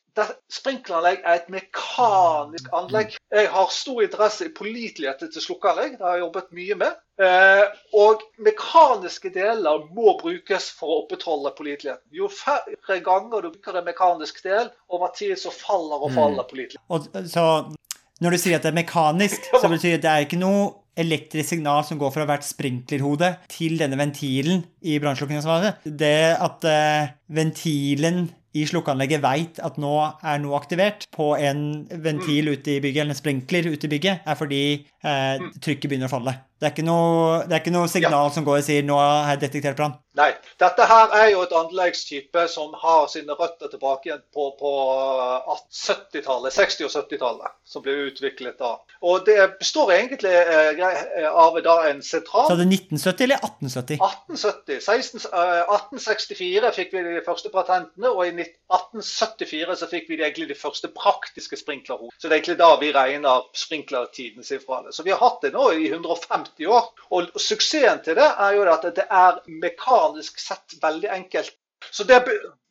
sprinkleranlegg 0.51 1.21
er 1.23 1.39
et 1.39 1.49
mekanisk 1.51 2.67
anlegg. 2.75 3.15
Jeg 3.31 3.49
har 3.53 3.71
stor 3.73 4.01
interesse 4.03 4.47
i 4.47 4.53
påliteligheten 4.55 5.31
til 5.31 5.45
slukkeanlegg. 5.45 5.97
Det 5.97 6.05
har 6.05 6.17
jeg 6.17 6.25
jobbet 6.25 6.51
mye 6.57 6.77
med. 6.81 6.99
Eh, 7.21 7.63
og 8.01 8.23
mekaniske 8.41 9.31
deler 9.33 9.85
må 9.95 10.15
brukes 10.21 10.71
for 10.77 10.91
å 10.91 10.99
opprettholde 11.03 11.53
påliteligheten. 11.57 12.07
Jo 12.15 12.31
færre 12.33 12.99
ganger 13.05 13.45
du 13.45 13.51
bruker 13.53 13.79
en 13.79 13.87
mekanisk 13.87 14.43
del, 14.45 14.71
over 14.91 15.13
tid 15.17 15.37
så 15.39 15.53
faller 15.53 16.01
og 16.01 16.13
faller 16.17 16.47
påliteligheten. 16.49 17.13
Mm. 17.13 17.29
så 17.29 17.45
når 18.21 18.35
du 18.35 18.41
sier 18.41 18.59
at 18.59 18.65
det 18.65 18.69
er 18.69 18.81
mekanisk, 18.81 19.49
så 19.49 19.69
betyr 19.73 19.95
det 19.95 19.99
at 20.01 20.05
det 20.05 20.13
er 20.13 20.27
ikke 20.27 20.41
noe 20.41 20.69
elektrisk 21.01 21.55
signal 21.55 21.85
som 21.87 21.99
går 22.01 22.11
fra 22.13 22.25
hvert 22.27 22.45
sprinklerhode 22.45 23.31
til 23.51 23.77
denne 23.79 23.97
ventilen 23.99 24.65
i 24.83 24.97
brannslukningsansvaret. 25.01 25.85
Det 25.85 26.35
at 26.35 26.67
eh, 26.67 27.13
ventilen 27.31 28.25
i 28.57 28.65
slukkeanlegget 28.67 29.23
veit 29.23 29.59
at 29.63 29.77
nå 29.79 29.93
er 30.27 30.41
noe 30.43 30.57
aktivert 30.59 31.05
på 31.15 31.31
en 31.39 31.85
ventil 32.03 32.51
ute 32.51 32.75
i 32.75 32.81
bygget, 32.83 33.05
eller 33.05 33.15
en 33.15 33.21
sprinkler 33.21 33.69
ute 33.71 33.87
i 33.87 33.91
bygget, 33.93 34.25
er 34.25 34.39
fordi 34.39 34.63
eh, 35.03 35.49
trykket 35.61 35.89
begynner 35.89 36.09
å 36.09 36.15
falle. 36.15 36.37
Det 36.61 36.67
er 36.67 36.73
ikke 36.75 36.85
noe, 36.85 37.41
det 37.49 37.55
er 37.55 37.63
ikke 37.63 37.73
noe 37.73 37.89
signal 37.89 38.29
som 38.33 38.45
går 38.45 38.59
og 38.59 38.65
sier 38.67 38.83
'nå 38.85 38.97
har 39.01 39.31
jeg 39.33 39.47
detektert 39.47 39.79
brann'. 39.79 39.97
Nei. 40.13 40.29
Dette 40.59 40.85
her 40.85 41.13
er 41.15 41.29
jo 41.31 41.39
et 41.41 41.53
anleggstype 41.55 42.43
som 42.51 42.73
har 42.77 43.07
sine 43.09 43.33
røtter 43.39 43.71
tilbake 43.71 44.09
igjen 44.09 44.21
på, 44.35 44.51
på 44.59 44.71
70-tallet, 45.71 46.53
60- 46.53 46.85
og 46.85 46.91
70-tallet, 46.91 47.55
som 47.65 47.81
ble 47.81 47.95
utviklet 48.11 48.59
da. 48.59 48.75
Og 49.01 49.23
det 49.25 49.39
består 49.57 49.93
egentlig 49.95 50.35
eh, 50.35 50.77
eh, 50.77 51.25
av 51.31 51.57
da 51.65 51.77
en 51.89 52.03
sentral 52.05 52.45
Så 52.51 52.57
er 52.57 52.61
det 52.61 52.67
1970 52.75 53.25
eller 53.25 53.41
1870? 53.41 54.03
1870. 54.03 54.83
16, 54.85 55.25
eh, 55.31 55.63
1864 55.79 56.73
fikk 56.77 56.93
vi 56.93 57.05
de 57.07 57.23
første 57.25 57.49
patentene, 57.55 58.11
og 58.11 58.21
i 58.27 58.35
1874 58.35 59.79
så 59.81 59.89
fikk 59.89 60.11
vi 60.11 60.19
egentlig 60.19 60.51
de 60.51 60.59
første 60.59 60.91
praktiske 60.93 61.57
sprinklerhodene. 61.57 62.13
Så 62.19 62.27
det 62.27 62.35
er 62.35 62.43
egentlig 62.43 62.59
da 62.61 62.69
vi 62.83 62.93
regner 62.93 63.47
sprinklertiden 63.57 64.45
sin 64.45 64.61
fra 64.61 64.83
det. 64.85 64.90
Så 64.91 65.03
vi 65.03 65.13
har 65.13 65.21
hatt 65.21 65.41
det 65.45 65.53
nå 65.55 65.71
i 65.73 65.89
150 65.89 66.67
år. 66.67 66.89
Og 67.15 67.31
suksessen 67.39 68.03
til 68.05 68.17
det 68.19 68.27
er 68.27 68.57
jo 68.57 68.65
at 68.71 68.87
det 68.95 69.07
er 69.07 69.39
mekanisk 69.63 70.39
sett 70.41 70.77
veldig 70.81 71.11
enkelt. 71.15 71.55
Så 71.91 72.05
det, 72.07 72.21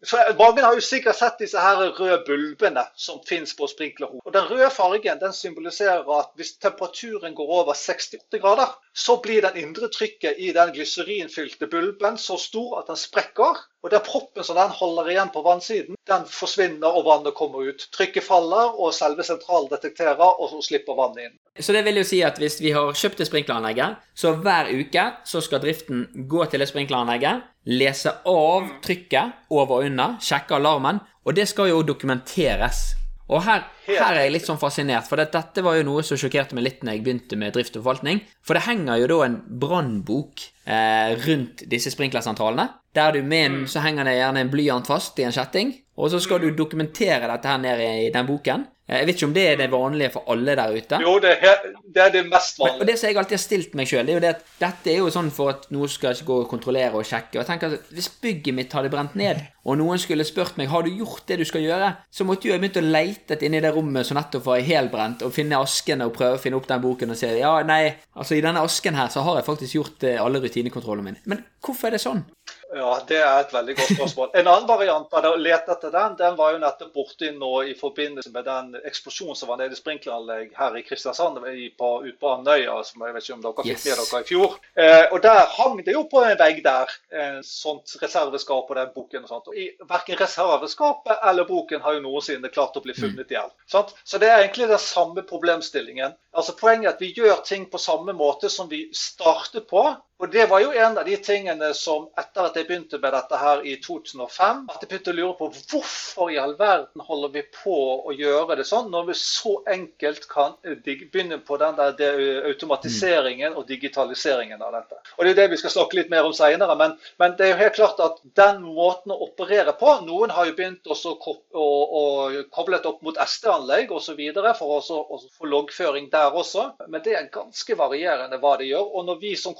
så 0.06 0.16
Mange 0.38 0.62
har 0.64 0.74
jo 0.74 0.80
sikkert 0.84 1.18
sett 1.18 1.40
disse 1.42 1.60
her 1.60 1.80
røde 1.98 2.22
bulbene 2.26 2.84
som 2.96 3.20
finnes 3.28 3.52
på 3.56 3.68
sprinklerhodet. 3.68 4.24
Og 4.24 4.32
Den 4.32 4.46
røde 4.48 4.70
fargen 4.72 5.20
den 5.20 5.34
symboliserer 5.36 6.08
at 6.18 6.30
hvis 6.40 6.54
temperaturen 6.56 7.34
går 7.34 7.52
over 7.60 7.74
68 7.74 8.40
grader, 8.40 8.72
så 8.94 9.18
blir 9.22 9.44
den 9.44 9.60
indre 9.60 9.90
trykket 9.92 10.38
i 10.38 10.52
den 10.56 10.72
glyserinfylte 10.72 11.68
bulben 11.70 12.16
så 12.18 12.38
stor 12.40 12.78
at 12.80 12.88
den 12.88 12.96
sprekker. 12.96 13.60
Og 13.82 13.90
den 13.90 14.02
proppen 14.04 14.44
som 14.44 14.58
den 14.58 14.72
holder 14.76 15.08
igjen 15.08 15.30
på 15.32 15.40
vannsiden, 15.44 15.96
den 16.08 16.26
forsvinner 16.28 16.96
og 16.96 17.06
vannet 17.06 17.36
kommer 17.36 17.64
ut. 17.70 17.86
Trykket 17.96 18.26
faller, 18.26 18.74
og 18.76 18.92
selve 18.92 19.24
sentralen 19.24 19.70
detekterer, 19.72 20.20
og 20.20 20.50
så 20.52 20.60
slipper 20.66 20.98
vannet 20.98 21.30
inn. 21.30 21.38
Så 21.60 21.72
det 21.72 21.84
vil 21.86 22.00
jo 22.00 22.04
si 22.04 22.20
at 22.24 22.36
hvis 22.40 22.58
vi 22.60 22.74
har 22.76 22.92
kjøpt 22.92 23.22
det 23.22 23.28
sprinkleranlegget, 23.30 23.96
så 24.14 24.34
hver 24.36 24.68
uke 24.68 25.06
så 25.28 25.40
skal 25.44 25.62
driften 25.64 26.04
gå 26.28 26.44
til 26.44 26.60
det 26.60 26.68
sprinkleranlegget, 26.68 27.48
lese 27.68 28.12
av 28.28 28.68
trykket 28.84 29.50
over 29.52 29.80
og 29.80 29.88
under, 29.88 29.89
sjekke 30.22 30.58
alarmen, 30.58 31.00
og 31.24 31.36
det 31.36 31.48
skal 31.50 31.70
jo 31.72 31.82
dokumenteres. 31.86 32.90
Og 33.30 33.44
her, 33.46 33.62
her 33.86 34.16
er 34.16 34.24
jeg 34.24 34.32
litt 34.34 34.46
sånn 34.48 34.58
fascinert, 34.58 35.06
for 35.06 35.20
det, 35.20 35.28
dette 35.30 35.62
var 35.62 35.76
jo 35.78 35.86
noe 35.86 36.02
som 36.06 36.18
sjokkerte 36.18 36.56
meg 36.58 36.66
litt 36.66 36.80
når 36.82 36.96
jeg 36.96 37.02
begynte 37.06 37.38
med 37.38 37.54
drift 37.54 37.76
og 37.78 37.84
forvaltning. 37.84 38.24
For 38.42 38.58
det 38.58 38.64
henger 38.66 38.98
jo 38.98 39.10
da 39.12 39.18
en 39.28 39.36
brannbok 39.62 40.42
eh, 40.66 41.14
rundt 41.28 41.62
disse 41.70 41.92
sprinklersentralene. 41.94 42.66
Der 42.98 43.14
du 43.14 43.22
med 43.22 43.46
en, 43.46 43.60
så 43.70 43.84
henger 43.84 44.08
det 44.08 44.16
gjerne 44.16 44.42
en 44.42 44.50
blyant 44.50 44.90
fast 44.90 45.20
i 45.22 45.28
en 45.28 45.36
kjetting, 45.36 45.76
og 45.94 46.10
så 46.10 46.18
skal 46.22 46.42
du 46.42 46.50
dokumentere 46.58 47.30
dette 47.30 47.52
her 47.52 47.62
nede 47.62 47.86
i 48.08 48.10
den 48.10 48.26
boken. 48.26 48.66
Eh, 48.90 48.98
Jeg 48.98 49.06
vet 49.06 49.20
ikke 49.20 49.28
om 49.28 49.34
det 49.36 49.44
er 49.46 49.56
det 49.60 49.68
vanlige 49.70 50.10
for 50.16 50.26
alle 50.32 50.56
der 50.58 50.72
ute. 50.74 50.98
Jo, 51.04 51.12
det 51.22 51.36
er, 51.46 51.62
det 51.94 52.02
er 52.02 52.10
det 52.16 52.24
mest 52.26 52.58
Men, 52.58 52.80
og 52.80 52.86
det 52.88 52.96
som 52.98 53.08
jeg 53.08 53.18
alltid 53.22 53.36
har 53.36 53.42
stilt 53.44 53.76
meg 53.78 53.86
sjøl, 53.90 54.08
er 54.08 54.18
jo 54.18 54.22
det 54.24 54.32
at 54.34 54.42
dette 54.60 54.90
er 54.92 54.98
jo 54.98 55.10
sånn 55.14 55.30
for 55.34 55.52
at 55.54 55.68
noe 55.74 55.88
skal 55.88 56.16
ikke 56.16 56.26
gå 56.32 56.38
og 56.42 56.48
kontrollere 56.50 56.98
og 56.98 57.06
sjekke. 57.06 57.36
Og 57.38 57.42
jeg 57.44 57.48
tenker 57.52 57.76
at 57.78 57.94
Hvis 57.94 58.10
bygget 58.22 58.56
mitt 58.56 58.74
hadde 58.74 58.90
brent 58.92 59.14
ned, 59.20 59.44
og 59.64 59.78
noen 59.78 60.00
skulle 60.02 60.24
spurt 60.26 60.56
meg 60.58 60.70
har 60.72 60.82
du 60.82 60.90
gjort 60.90 61.22
det 61.28 61.38
du 61.38 61.44
skal 61.46 61.62
gjøre, 61.62 61.92
så 62.10 62.26
måtte 62.26 62.48
jo 62.48 62.54
jeg 62.54 62.62
begynt 62.64 62.80
å 62.80 62.86
leite 62.86 63.38
inni 63.46 63.60
det 63.62 63.72
rommet 63.76 64.08
som 64.08 64.18
nettopp 64.18 64.46
var 64.48 64.64
helbrent, 64.64 65.22
og 65.22 65.34
finne 65.36 65.60
askene 65.60 66.08
og 66.08 66.14
prøve 66.16 66.38
å 66.38 66.42
finne 66.42 66.58
opp 66.58 66.66
den 66.70 66.82
boken 66.82 67.14
og 67.14 67.20
si 67.20 67.28
ja, 67.38 67.52
nei, 67.66 67.94
altså 68.16 68.34
i 68.34 68.42
denne 68.44 68.64
asken 68.64 68.96
her 68.98 69.12
så 69.12 69.22
har 69.26 69.38
jeg 69.38 69.46
faktisk 69.46 69.76
gjort 69.76 70.06
eh, 70.08 70.18
alle 70.20 70.40
rutinekontrollene 70.42 71.06
mine. 71.06 71.22
Men 71.30 71.44
hvorfor 71.62 71.90
er 71.90 71.96
det 71.98 72.02
sånn? 72.02 72.24
Ja, 72.72 73.00
Det 73.08 73.16
er 73.18 73.40
et 73.40 73.52
veldig 73.52 73.74
godt 73.76 73.88
spørsmål. 73.96 74.28
En 74.38 74.46
annen 74.46 74.68
variant 74.68 75.14
av 75.18 75.22
det 75.24 75.30
å 75.34 75.38
lete 75.42 75.72
etter 75.74 75.90
den, 75.90 76.12
den 76.20 76.36
var 76.38 76.52
jo 76.54 76.58
nettopp 76.62 76.92
borti 76.94 77.30
nå 77.34 77.48
i 77.66 77.72
forbindelse 77.74 78.30
med 78.30 78.44
den 78.46 78.76
eksplosjonen 78.86 79.34
som 79.38 79.48
var 79.50 79.58
nede 79.58 79.74
i 79.74 79.78
sprinkleranlegg 79.80 80.52
her 80.54 80.76
i 80.78 80.82
Kristiansand, 80.86 81.40
i- 81.50 81.72
på, 81.78 81.88
ute 82.04 82.18
på 82.20 82.30
Andøya, 82.30 82.76
som 82.86 83.02
jeg 83.02 83.14
vet 83.16 83.22
ikke 83.26 83.34
om 83.34 83.42
dere 83.42 83.64
fikk 83.66 83.86
med 83.88 83.98
dere 83.98 84.20
i 84.22 84.28
fjor. 84.28 84.54
Eh, 84.76 85.06
og 85.10 85.22
Der 85.22 85.46
hang 85.56 85.80
det 85.84 85.92
jo 85.96 86.04
på 86.04 86.22
en 86.22 86.38
vegg 86.38 86.62
der 86.62 86.86
en 87.10 87.42
sånt 87.42 87.96
reserveskap 88.02 88.70
og 88.70 88.76
den 88.76 88.92
boken. 88.94 89.22
og 89.24 89.28
sånt. 89.28 89.48
Og 89.48 89.56
i 89.56 89.70
Verken 89.90 90.16
reserveskapet 90.20 91.18
eller 91.26 91.44
boken 91.44 91.80
har 91.80 91.94
jo 91.94 92.00
noensinne 92.06 92.48
klart 92.54 92.76
å 92.76 92.82
bli 92.82 92.94
funnet 92.94 93.30
igjen. 93.30 93.50
Sant? 93.66 93.94
Så 94.04 94.18
det 94.18 94.28
er 94.30 94.44
egentlig 94.44 94.68
den 94.68 94.78
samme 94.78 95.22
problemstillingen. 95.22 96.14
Altså 96.32 96.54
Poenget 96.56 96.86
er 96.86 96.94
at 96.94 97.00
vi 97.00 97.12
gjør 97.14 97.42
ting 97.44 97.66
på 97.70 97.78
samme 97.78 98.12
måte 98.12 98.48
som 98.48 98.68
vi 98.68 98.88
startet 98.94 99.66
på. 99.66 99.96
Og 100.20 100.28
det 100.32 100.42
var 100.50 100.60
jo 100.60 100.72
en 100.76 100.98
av 101.00 101.06
de 101.08 101.14
tingene 101.24 101.70
som 101.72 102.02
etter 102.20 102.44
at 102.44 102.56
jeg 102.58 102.66
begynte 102.68 102.98
med 103.00 103.14
dette 103.16 103.38
her 103.40 103.62
i 103.64 103.78
2005, 103.80 104.58
at 104.68 104.82
jeg 104.82 104.90
begynte 104.90 105.12
å 105.14 105.16
lure 105.16 105.36
på 105.38 105.46
hvorfor 105.70 106.32
i 106.34 106.36
all 106.40 106.52
verden 106.58 107.04
holder 107.06 107.32
vi 107.38 107.42
på 107.54 107.76
å 108.04 108.12
gjøre 108.12 108.58
det 108.58 108.66
sånn, 108.68 108.90
når 108.92 109.06
vi 109.08 109.16
så 109.16 109.54
enkelt 109.72 110.26
kan 110.28 110.58
begynne 110.84 111.38
på 111.40 111.56
den 111.62 111.78
der 111.78 112.20
automatiseringen 112.50 113.56
og 113.56 113.64
digitaliseringen 113.70 114.60
av 114.60 114.76
dette. 114.76 114.98
Og 115.16 115.24
Det 115.24 115.32
er 115.32 115.38
det 115.38 115.46
vi 115.54 115.60
skal 115.62 115.72
snakke 115.72 115.96
litt 116.02 116.12
mer 116.12 116.28
om 116.28 116.36
senere, 116.36 116.76
men, 116.76 116.92
men 117.22 117.38
det 117.38 117.46
er 117.46 117.54
jo 117.54 117.60
helt 117.62 117.80
klart 117.80 118.04
at 118.04 118.20
den 118.36 118.60
måten 118.66 119.16
å 119.16 119.22
operere 119.24 119.72
på 119.80 119.96
Noen 120.04 120.36
har 120.36 120.50
jo 120.50 120.56
begynt 120.58 120.92
også 120.92 121.14
å, 121.16 121.36
å, 121.56 121.66
å 121.96 122.04
koblet 122.52 122.84
opp 122.92 123.00
mot 123.06 123.16
SD-anlegg 123.24 123.96
osv. 123.96 124.20
for 124.60 124.76
å 124.76 125.18
få 125.38 125.48
loggføring 125.48 126.12
der 126.12 126.36
også, 126.36 126.68
men 126.92 127.00
det 127.08 127.16
er 127.16 127.32
ganske 127.32 127.80
varierende 127.80 128.36
hva 128.42 128.58
det 128.60 128.68
gjør. 128.68 128.84
Og 129.00 129.08
når 129.08 129.20
vi 129.24 129.34
som 129.40 129.56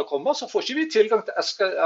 kontrollører 0.00 0.08
kommer, 0.08 0.34
så 0.34 0.48
får 0.48 0.62
ikke 0.62 0.78
vi 0.78 0.86
tilgang 0.90 1.22
til 1.24 1.34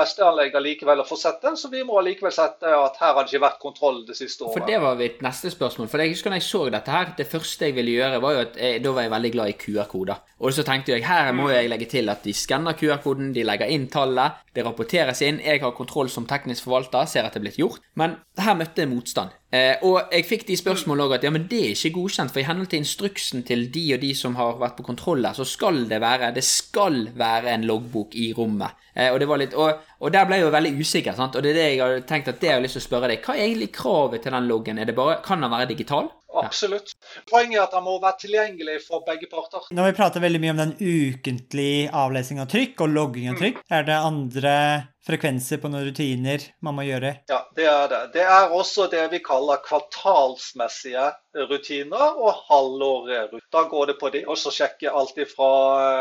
SD-anlegg 0.06 0.54
likevel 0.62 1.02
og 1.02 1.08
få 1.08 1.16
sett 1.16 1.44
så 1.56 1.68
vi 1.70 1.82
må 1.84 1.98
allikevel 1.98 2.32
sette 2.32 2.66
at 2.66 2.96
her 3.00 3.14
har 3.14 3.24
det 3.24 3.32
ikke 3.32 3.44
vært 3.44 3.60
kontroll 3.60 4.04
det 4.06 4.16
siste 4.16 4.44
året. 4.44 4.58
For 4.58 4.66
det 4.66 4.80
var 4.80 4.96
mitt 4.96 5.20
neste 5.22 5.50
spørsmål. 5.50 5.88
For 5.88 6.00
jeg 6.00 6.14
husker 6.14 6.30
når 6.30 6.40
jeg 6.40 6.48
så 6.48 6.62
dette 6.70 6.90
her, 6.90 7.12
det 7.18 7.26
første 7.26 7.66
jeg 7.66 7.74
ville 7.74 7.96
gjøre, 7.98 8.20
var 8.22 8.32
jo 8.32 8.42
at 8.44 8.56
jeg, 8.56 8.82
da 8.84 8.94
var 8.94 9.06
jeg 9.06 9.14
veldig 9.14 9.32
glad 9.34 9.52
i 9.52 9.56
QR-koder. 9.64 10.22
Og 10.40 10.52
så 10.52 10.64
tenkte 10.66 10.94
jeg 10.94 11.06
her 11.06 11.32
må 11.32 11.48
jeg 11.50 11.70
legge 11.70 11.88
til 11.90 12.10
at 12.12 12.24
de 12.24 12.34
skanner 12.36 12.76
QR-koden, 12.78 13.32
de 13.34 13.44
legger 13.46 13.70
inn 13.70 13.88
tallet, 13.92 14.40
det 14.54 14.64
rapporteres 14.66 15.22
inn, 15.24 15.40
jeg 15.44 15.62
har 15.62 15.74
kontroll 15.76 16.10
som 16.12 16.28
teknisk 16.30 16.66
forvalter, 16.66 17.08
ser 17.10 17.26
at 17.26 17.34
det 17.34 17.42
er 17.42 17.48
blitt 17.48 17.60
gjort. 17.60 17.82
Men 17.98 18.18
her 18.38 18.58
møtte 18.58 18.84
jeg 18.84 18.92
motstand. 18.92 19.34
Eh, 19.54 19.82
og 19.86 20.10
jeg 20.10 20.26
fikk 20.26 20.46
de 20.48 20.56
spørsmålene 20.58 21.06
òg 21.06 21.16
at 21.18 21.26
ja, 21.26 21.30
men 21.34 21.44
det 21.50 21.60
er 21.62 21.74
ikke 21.74 21.92
godkjent, 21.98 22.32
for 22.34 22.42
i 22.42 22.46
henhold 22.48 22.70
til 22.72 22.80
instruksen 22.82 23.44
til 23.46 23.68
de 23.74 23.84
og 23.94 24.00
de 24.02 24.10
som 24.18 24.34
har 24.38 24.56
vært 24.58 24.78
på 24.78 24.86
kontroll 24.86 25.22
der, 25.22 25.36
så 25.36 25.46
skal 25.46 25.84
det 25.90 26.00
være 26.02 26.32
det 26.34 26.42
skal 26.46 27.04
være 27.14 27.52
en 27.52 27.66
loggbok 27.68 28.16
i 28.18 28.32
rommet. 28.34 28.80
Eh, 28.94 29.12
og 29.12 29.20
det 29.22 29.28
var 29.30 29.42
litt, 29.42 29.54
og, 29.54 29.84
og 30.00 30.14
der 30.14 30.26
ble 30.26 30.40
jeg 30.40 30.46
jo 30.46 30.54
veldig 30.54 30.74
usikker, 30.80 31.14
sant? 31.18 31.36
og 31.36 31.44
det 31.44 31.52
er 31.52 31.60
det 31.60 31.68
jeg 31.68 31.82
har 31.84 32.02
tenkt 32.08 32.32
at 32.32 32.40
det 32.42 32.50
har 32.50 32.58
jeg 32.58 32.66
lyst 32.66 32.78
til 32.80 32.84
å 32.84 32.88
spørre 32.88 33.12
deg. 33.12 33.22
Hva 33.22 33.36
er 33.36 33.46
egentlig 33.46 33.70
kravet 33.76 34.24
til 34.24 34.34
den 34.34 34.50
loggen? 34.50 34.80
Er 34.80 34.90
det 34.90 34.96
bare, 34.98 35.20
Kan 35.24 35.44
den 35.44 35.54
være 35.54 35.70
digital? 35.70 36.10
Absolutt. 36.34 36.96
Poenget 37.30 37.60
er 37.60 37.62
at 37.68 37.76
den 37.76 37.84
må 37.86 37.94
være 38.02 38.18
tilgjengelig 38.24 38.80
for 38.88 39.04
begge 39.06 39.28
parter. 39.30 39.68
Når 39.70 39.86
vi 39.86 39.94
prater 40.00 40.24
veldig 40.24 40.40
mye 40.42 40.54
om 40.56 40.62
den 40.64 40.74
ukentlige 40.80 41.92
avlesing 41.94 42.42
av 42.42 42.50
trykk 42.50 42.82
og 42.82 42.90
logging 42.96 43.30
av 43.30 43.38
trykk, 43.38 43.62
er 43.70 43.86
det 43.86 44.00
andre 44.00 44.56
frekvenser 45.04 45.60
på 45.60 45.70
noen 45.70 45.88
rutiner 45.88 46.46
man 46.64 46.78
må 46.78 46.86
gjøre? 46.86 47.16
Ja, 47.30 47.42
det 47.56 47.68
er 47.70 47.90
det. 47.92 48.02
Det 48.16 48.24
er 48.24 48.54
også 48.54 48.88
det 48.92 49.04
vi 49.12 49.20
kaller 49.24 49.62
kvartalsmessige 49.64 51.10
rutiner 51.34 52.18
og 52.20 52.44
halvåret. 52.48 53.34
Da 53.52 53.64
går 53.70 53.92
det 53.92 53.96
på 54.00 54.10
det 54.14 54.24
å 54.30 54.36
sjekke 54.36 54.92
alt 54.92 55.18
ifra 55.20 55.50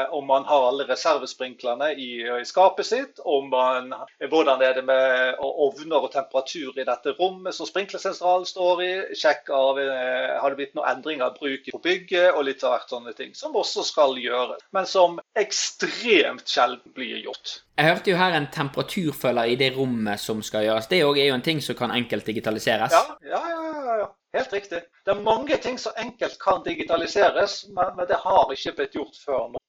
eh, 0.04 0.14
om 0.16 0.28
man 0.30 0.46
har 0.50 0.68
alle 0.70 0.88
reservesprinklerne 0.90 1.92
i, 1.94 2.10
i 2.24 2.46
skapet 2.48 2.88
sitt, 2.88 3.22
om 3.26 3.50
man, 3.54 3.94
hvordan 4.30 4.62
er 4.66 4.78
det 4.78 4.86
med 4.88 5.42
ovner 5.44 6.06
og 6.06 6.12
temperatur 6.14 6.78
i 6.78 6.88
dette 6.88 7.16
rommet 7.20 7.56
som 7.56 7.70
sprinklersentralen 7.70 8.48
står 8.50 8.84
i, 8.86 8.94
sjekk 9.18 9.52
av 9.54 9.82
eh, 9.82 10.34
har 10.40 10.54
det 10.54 10.62
blitt 10.62 10.78
noen 10.78 10.92
endringer 10.96 11.30
av 11.30 11.38
bruk 11.40 11.70
på 11.74 11.84
bygget 11.84 12.34
og 12.34 12.48
litt 12.48 12.64
av 12.64 12.78
hvert 12.78 12.96
sånne 12.96 13.14
ting, 13.18 13.36
som 13.38 13.56
også 13.58 13.86
skal 13.88 14.18
gjøres, 14.22 14.64
men 14.76 14.90
som 14.90 15.20
ekstremt 15.40 16.48
sjelden 16.50 16.96
blir 16.96 17.20
gjort. 17.24 17.60
Jeg 17.78 17.90
hørte 17.90 18.12
jo 18.12 18.18
her 18.20 18.36
en 18.38 18.50
temperaturfølger 18.54 19.54
i 19.54 19.56
det 19.58 19.72
rommet 19.78 20.22
som 20.22 20.44
skal 20.46 20.68
gjøres. 20.68 20.90
Det 20.90 21.00
er 21.02 21.08
jo 21.10 21.38
en 21.38 21.46
ting 21.46 21.62
som 21.64 21.78
kan 21.78 21.94
enkelt 21.96 22.28
digitaliseres. 22.30 22.94
Ja, 22.94 23.18
ja, 23.26 23.42
ja, 23.50 23.96
ja. 24.04 24.12
Helt 24.34 24.54
riktig. 24.54 24.82
Det 25.06 25.12
er 25.14 25.22
mange 25.22 25.58
ting 25.62 25.78
som 25.80 25.94
enkelt 25.98 26.40
kan 26.42 26.64
digitaliseres, 26.66 27.60
men, 27.70 28.06
det 28.10 28.18
har 28.24 28.54
ikke 28.56 28.74
blitt 28.80 28.98
gjort 28.98 29.20
før 29.26 29.44
nå. 29.54 29.63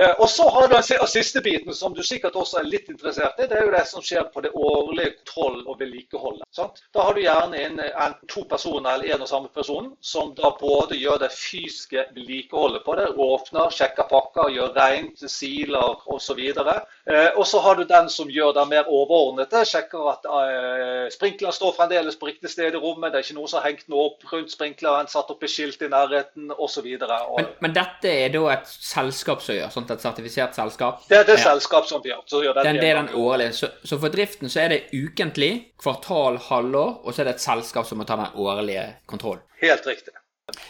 Eh, 0.00 0.14
og 0.20 0.28
så 0.30 0.48
har 0.50 0.68
du 0.68 0.74
den 0.74 1.06
siste 1.08 1.40
biten, 1.40 1.74
som 1.74 1.94
du 1.94 2.02
sikkert 2.04 2.36
også 2.36 2.60
er 2.60 2.68
litt 2.68 2.90
interessert 2.92 3.38
i. 3.40 3.46
Det 3.48 3.56
er 3.56 3.64
jo 3.64 3.72
det 3.72 3.84
som 3.88 4.04
skjer 4.04 4.26
på 4.32 4.42
det 4.44 4.52
årlige 4.52 5.14
kontroll- 5.16 5.64
og 5.64 5.78
vedlikeholdet. 5.80 6.44
Da 6.92 7.04
har 7.06 7.16
du 7.16 7.22
gjerne 7.22 7.62
eh, 7.62 7.92
enten 8.04 8.28
to 8.28 8.44
personer 8.44 8.92
eller 8.92 9.14
en 9.14 9.24
og 9.24 9.30
samme 9.30 9.48
person, 9.54 9.88
som 10.00 10.34
da 10.36 10.50
både 10.60 10.98
gjør 11.00 11.22
det 11.24 11.30
fysiske 11.32 12.04
vedlikeholdet 12.16 12.84
på 12.84 12.96
det, 12.98 13.06
åpner, 13.16 13.72
sjekker 13.72 14.08
pakker, 14.10 14.52
gjør 14.52 14.74
rent, 14.76 15.24
siler 15.30 15.96
osv. 16.12 16.42
Eh, 16.44 17.30
og 17.32 17.46
så 17.48 17.62
har 17.64 17.80
du 17.80 17.84
den 17.88 18.10
som 18.12 18.30
gjør 18.30 18.52
det 18.58 18.66
mer 18.68 18.92
overordnede, 18.92 19.64
sjekker 19.64 20.12
at 20.12 20.28
eh, 20.28 21.08
sprinkleren 21.14 21.56
står 21.56 21.72
fremdeles 21.78 22.20
på 22.20 22.28
riktig 22.28 22.52
sted 22.52 22.76
i 22.76 22.82
rommet, 22.82 23.14
det 23.14 23.22
er 23.22 23.28
ikke 23.30 23.38
noe 23.40 23.48
som 23.48 23.62
har 23.62 23.70
hengt 23.70 23.88
noe 23.88 24.10
opp 24.10 24.28
rundt 24.28 24.52
sprinkleren, 24.52 25.08
satt 25.08 25.32
opp 25.32 25.44
et 25.46 25.52
skilt 25.56 25.80
i 25.80 25.88
nærheten 25.88 26.52
osv. 26.52 26.84
Men, 27.00 27.50
men 27.64 27.76
dette 27.76 28.12
er 28.12 28.32
da 28.34 28.44
et 28.58 28.68
selskap 28.68 29.40
som 29.44 29.56
gjør, 29.56 29.72
sånn 29.72 29.85
et 29.94 30.02
sertifisert 30.02 30.58
selskap? 30.58 31.06
Det 31.08 31.20
er 31.20 31.24
det 31.28 31.38
selskap 31.42 31.88
som 31.88 32.04
gjør. 32.04 32.20
Så 32.26 32.42
gjør 32.44 32.60
Den, 32.62 32.80
det 32.82 32.90
er 32.90 33.00
den 33.02 33.14
årlige. 33.14 33.54
Så, 33.56 33.70
så 33.84 33.98
for 34.02 34.12
driften 34.12 34.52
så 34.52 34.64
er 34.64 34.74
det 34.74 34.82
ukentlig, 34.92 35.52
kvartal, 35.82 36.40
halvår, 36.48 37.00
og 37.04 37.14
så 37.14 37.22
er 37.22 37.30
det 37.30 37.38
et 37.38 37.48
selskap 37.48 37.88
som 37.88 38.02
må 38.02 38.08
ta 38.08 38.18
den 38.20 38.38
årlige 38.42 38.86
kontrollen. 39.06 39.44
Helt 39.62 39.86
riktig. 39.86 40.14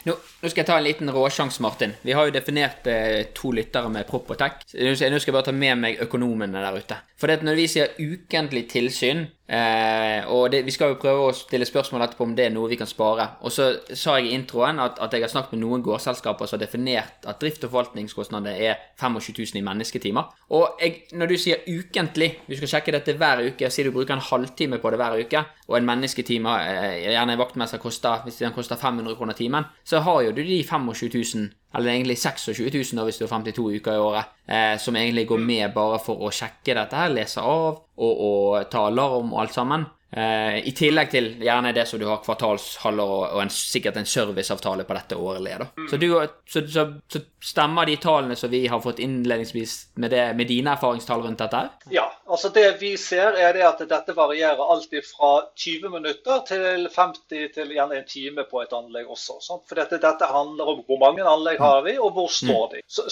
Nå, 0.09 0.14
nå 0.40 0.48
skal 0.48 0.62
jeg 0.62 0.68
ta 0.70 0.76
en 0.79 0.87
liten 0.87 1.11
råsjanse, 1.12 1.61
Martin. 1.61 1.92
Vi 2.00 2.14
har 2.16 2.24
jo 2.24 2.33
definert 2.33 2.87
eh, 2.88 3.26
to 3.37 3.50
lyttere 3.52 3.90
med 3.92 4.07
propp 4.09 4.31
og 4.33 4.38
tech. 4.40 4.62
Nå 4.72 4.94
skal 4.96 5.11
jeg 5.12 5.35
bare 5.37 5.48
ta 5.50 5.52
med 5.52 5.83
meg 5.83 6.00
økonomene 6.07 6.62
der 6.64 6.79
ute. 6.81 6.96
For 7.20 7.29
det 7.29 7.44
når 7.44 7.59
vi 7.61 7.66
sier 7.68 7.92
ukentlig 8.00 8.64
tilsyn, 8.72 9.26
eh, 9.48 10.26
og 10.32 10.50
det, 10.52 10.62
vi 10.66 10.74
skal 10.74 10.92
jo 10.92 10.98
prøve 11.00 11.28
å 11.28 11.35
stille 11.37 11.66
spørsmål 11.68 12.04
etterpå 12.06 12.26
om 12.26 12.35
det 12.38 12.48
er 12.48 12.54
noe 12.54 12.70
vi 12.70 12.78
kan 12.80 12.88
spare. 12.90 13.28
Og 13.46 13.54
så 13.54 13.68
sa 13.92 14.16
jeg 14.18 14.30
i 14.30 14.37
introen 14.37 14.80
at, 14.82 15.00
at 15.02 15.14
jeg 15.14 15.24
har 15.24 15.32
snakket 15.32 15.56
med 15.56 15.62
noen 15.64 15.85
gårdselskaper 15.87 16.48
som 16.48 16.59
har 16.59 16.64
definert 16.66 17.28
at 17.28 17.40
drift- 17.42 17.66
og 17.66 17.72
forvaltningskostnader 17.72 18.59
er 18.68 18.80
25 19.00 19.37
000 19.38 19.61
i 19.61 19.64
mennesketimer. 19.66 20.32
Og 20.56 20.80
jeg, 20.82 21.04
når 21.18 21.32
du 21.32 21.37
sier 21.40 21.66
ukentlig, 21.66 22.30
vi 22.46 22.59
skal 22.61 22.72
sjekke 22.76 22.94
dette 22.96 23.16
hver 23.18 23.44
uke, 23.48 23.70
si 23.70 23.87
du 23.87 23.92
bruker 23.94 24.16
en 24.16 24.26
halvtime 24.30 24.80
på 24.82 24.92
det 24.92 25.00
hver 25.02 25.20
uke, 25.20 25.44
og 25.66 25.78
en 25.78 25.88
mennesketime, 25.88 26.56
eh, 26.66 26.96
gjerne 27.11 27.37
en 27.37 27.42
vaktmester 27.42 27.82
koster, 27.82 28.22
hvis 28.24 28.42
den 28.42 28.54
koster 28.54 28.78
500 28.80 29.16
kroner 29.18 29.38
timen, 29.38 29.66
så 29.85 30.02
har 30.06 30.22
jo 30.26 30.35
du 30.37 30.42
de 30.42 30.62
25 30.62 31.11
000, 31.35 31.48
eller 31.76 31.92
egentlig 31.92 32.18
26 32.18 32.70
000 32.72 32.98
da, 32.98 33.04
hvis 33.06 33.18
du 33.20 33.26
har 33.26 33.32
52 33.34 33.66
uker 33.80 33.96
i 33.96 34.02
året, 34.02 34.32
eh, 34.48 34.76
som 34.80 34.96
egentlig 34.96 35.26
går 35.28 35.42
med 35.42 35.74
bare 35.74 36.00
for 36.02 36.24
å 36.24 36.32
sjekke 36.32 36.76
dette 36.78 36.96
her, 36.96 37.12
lese 37.12 37.42
av 37.42 37.82
og, 37.96 38.14
og 38.30 38.70
ta 38.72 38.86
alarm 38.90 39.34
og 39.34 39.44
alt 39.44 39.56
sammen. 39.56 39.86
Eh, 40.16 40.68
I 40.68 40.72
tillegg 40.72 41.11
til 41.12 41.26
gjerne 41.44 41.74
det 41.76 41.85
som 41.88 42.00
du 42.00 42.07
har 42.09 42.22
kvartalshalvår 42.24 43.11
og, 43.16 43.24
og 43.37 43.40
en, 43.42 43.50
sikkert 43.52 43.98
en 44.00 44.09
serviceavtale 44.09 44.87
på 44.88 44.94
dette 44.96 45.16
årlige. 45.20 45.59
da. 45.61 45.66
Så, 45.90 45.98
du, 46.00 46.07
så, 46.48 46.62
så, 46.72 46.85
så 47.12 47.20
stemmer 47.44 47.85
de 47.85 47.98
tallene 48.00 48.37
som 48.37 48.50
vi 48.50 48.62
har 48.66 48.81
fått 48.81 49.02
innledningsvis 49.05 49.74
med, 50.00 50.11
det, 50.14 50.22
med 50.38 50.48
dine 50.48 50.72
erfaringstall 50.72 51.20
rundt 51.26 51.42
dette? 51.44 51.61
Ja, 51.92 52.07
altså 52.24 52.48
det 52.55 52.64
vi 52.81 52.94
ser 52.96 53.37
er 53.37 53.52
det 53.52 53.66
at 53.68 53.83
dette 53.90 54.14
varierer 54.16 54.62
alltid 54.72 55.05
fra 55.05 55.35
20 55.52 55.92
minutter 55.92 56.40
til 56.48 56.88
50 56.96 57.52
til 57.59 57.76
gjerne 57.76 58.00
en 58.00 58.09
time 58.09 58.46
på 58.48 58.64
et 58.64 58.72
anlegg 58.72 59.12
også. 59.12 59.37
Sant? 59.44 59.66
For 59.68 59.76
dette, 59.76 60.00
dette 60.00 60.31
handler 60.33 60.72
om 60.72 60.83
hvor 60.88 61.02
mange 61.02 61.29
anlegg 61.29 61.61
har 61.61 61.85
vi, 61.85 61.98
og 62.00 62.16
hvor 62.16 62.33
står 62.33 62.72
de. 62.72 62.83
Så, 62.88 63.05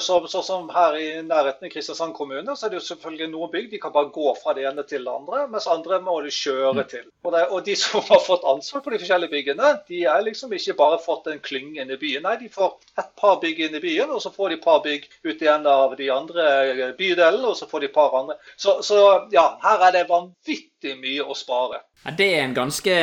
så 0.00 0.42
som 0.46 0.72
her 0.72 0.96
i 0.96 1.06
nærheten 1.20 1.68
i 1.68 1.74
Kristiansand 1.76 2.16
kommune, 2.16 2.56
så 2.56 2.66
er 2.66 2.72
det 2.72 2.80
jo 2.80 2.88
selvfølgelig 2.88 3.30
noen 3.36 3.52
bygg 3.52 3.70
de 3.74 3.84
kan 3.84 3.92
bare 3.92 4.08
gå 4.14 4.32
fra 4.40 4.56
det 4.56 4.64
ene 4.72 4.88
til 4.88 5.04
det 5.04 5.12
andre, 5.12 5.44
mens 5.52 5.68
andre 5.68 6.00
må 6.00 6.16
du 6.24 6.32
kjøre 6.46 6.84
til. 6.90 7.06
Og, 7.24 7.32
det, 7.34 7.42
og, 7.50 7.64
de 7.66 7.76
som 7.78 8.04
har 8.06 8.22
fått 8.22 8.46
ansvar 8.46 8.84
på 8.84 8.92
de 8.92 9.00
forskjellige 9.02 9.32
byggene, 9.32 9.72
de 9.90 10.04
er 10.06 10.24
liksom 10.26 10.54
ikke 10.56 10.76
bare 10.78 11.00
fått 11.02 11.28
en 11.32 11.42
klynge 11.42 11.82
inn 11.82 11.92
i 11.92 11.98
byen. 12.00 12.24
Nei, 12.26 12.36
de 12.42 12.52
får 12.52 12.76
et 13.00 13.10
par 13.18 13.40
bygg 13.42 13.64
inn 13.66 13.76
i 13.78 13.82
byen, 13.82 14.12
og 14.14 14.22
så 14.22 14.32
får 14.34 14.52
de 14.52 14.60
et 14.60 14.64
par 14.64 14.80
bygg 14.86 15.08
ut 15.26 15.42
i 15.42 15.50
en 15.52 15.66
av 15.70 15.96
de 15.98 16.12
andre 16.12 16.92
bydelene, 16.98 17.50
og 17.50 17.58
så 17.58 17.68
får 17.70 17.84
de 17.84 17.90
et 17.90 17.96
par 17.96 18.16
andre. 18.20 18.38
Så, 18.56 18.78
så 18.86 19.02
ja, 19.34 19.48
her 19.64 19.88
er 19.88 19.98
det 19.98 20.06
vanvittig 20.10 20.96
mye 21.02 21.26
å 21.26 21.36
spare. 21.36 21.82
Ja, 22.06 22.12
det 22.14 22.26
er 22.36 22.44
en 22.44 22.54
ganske, 22.54 22.94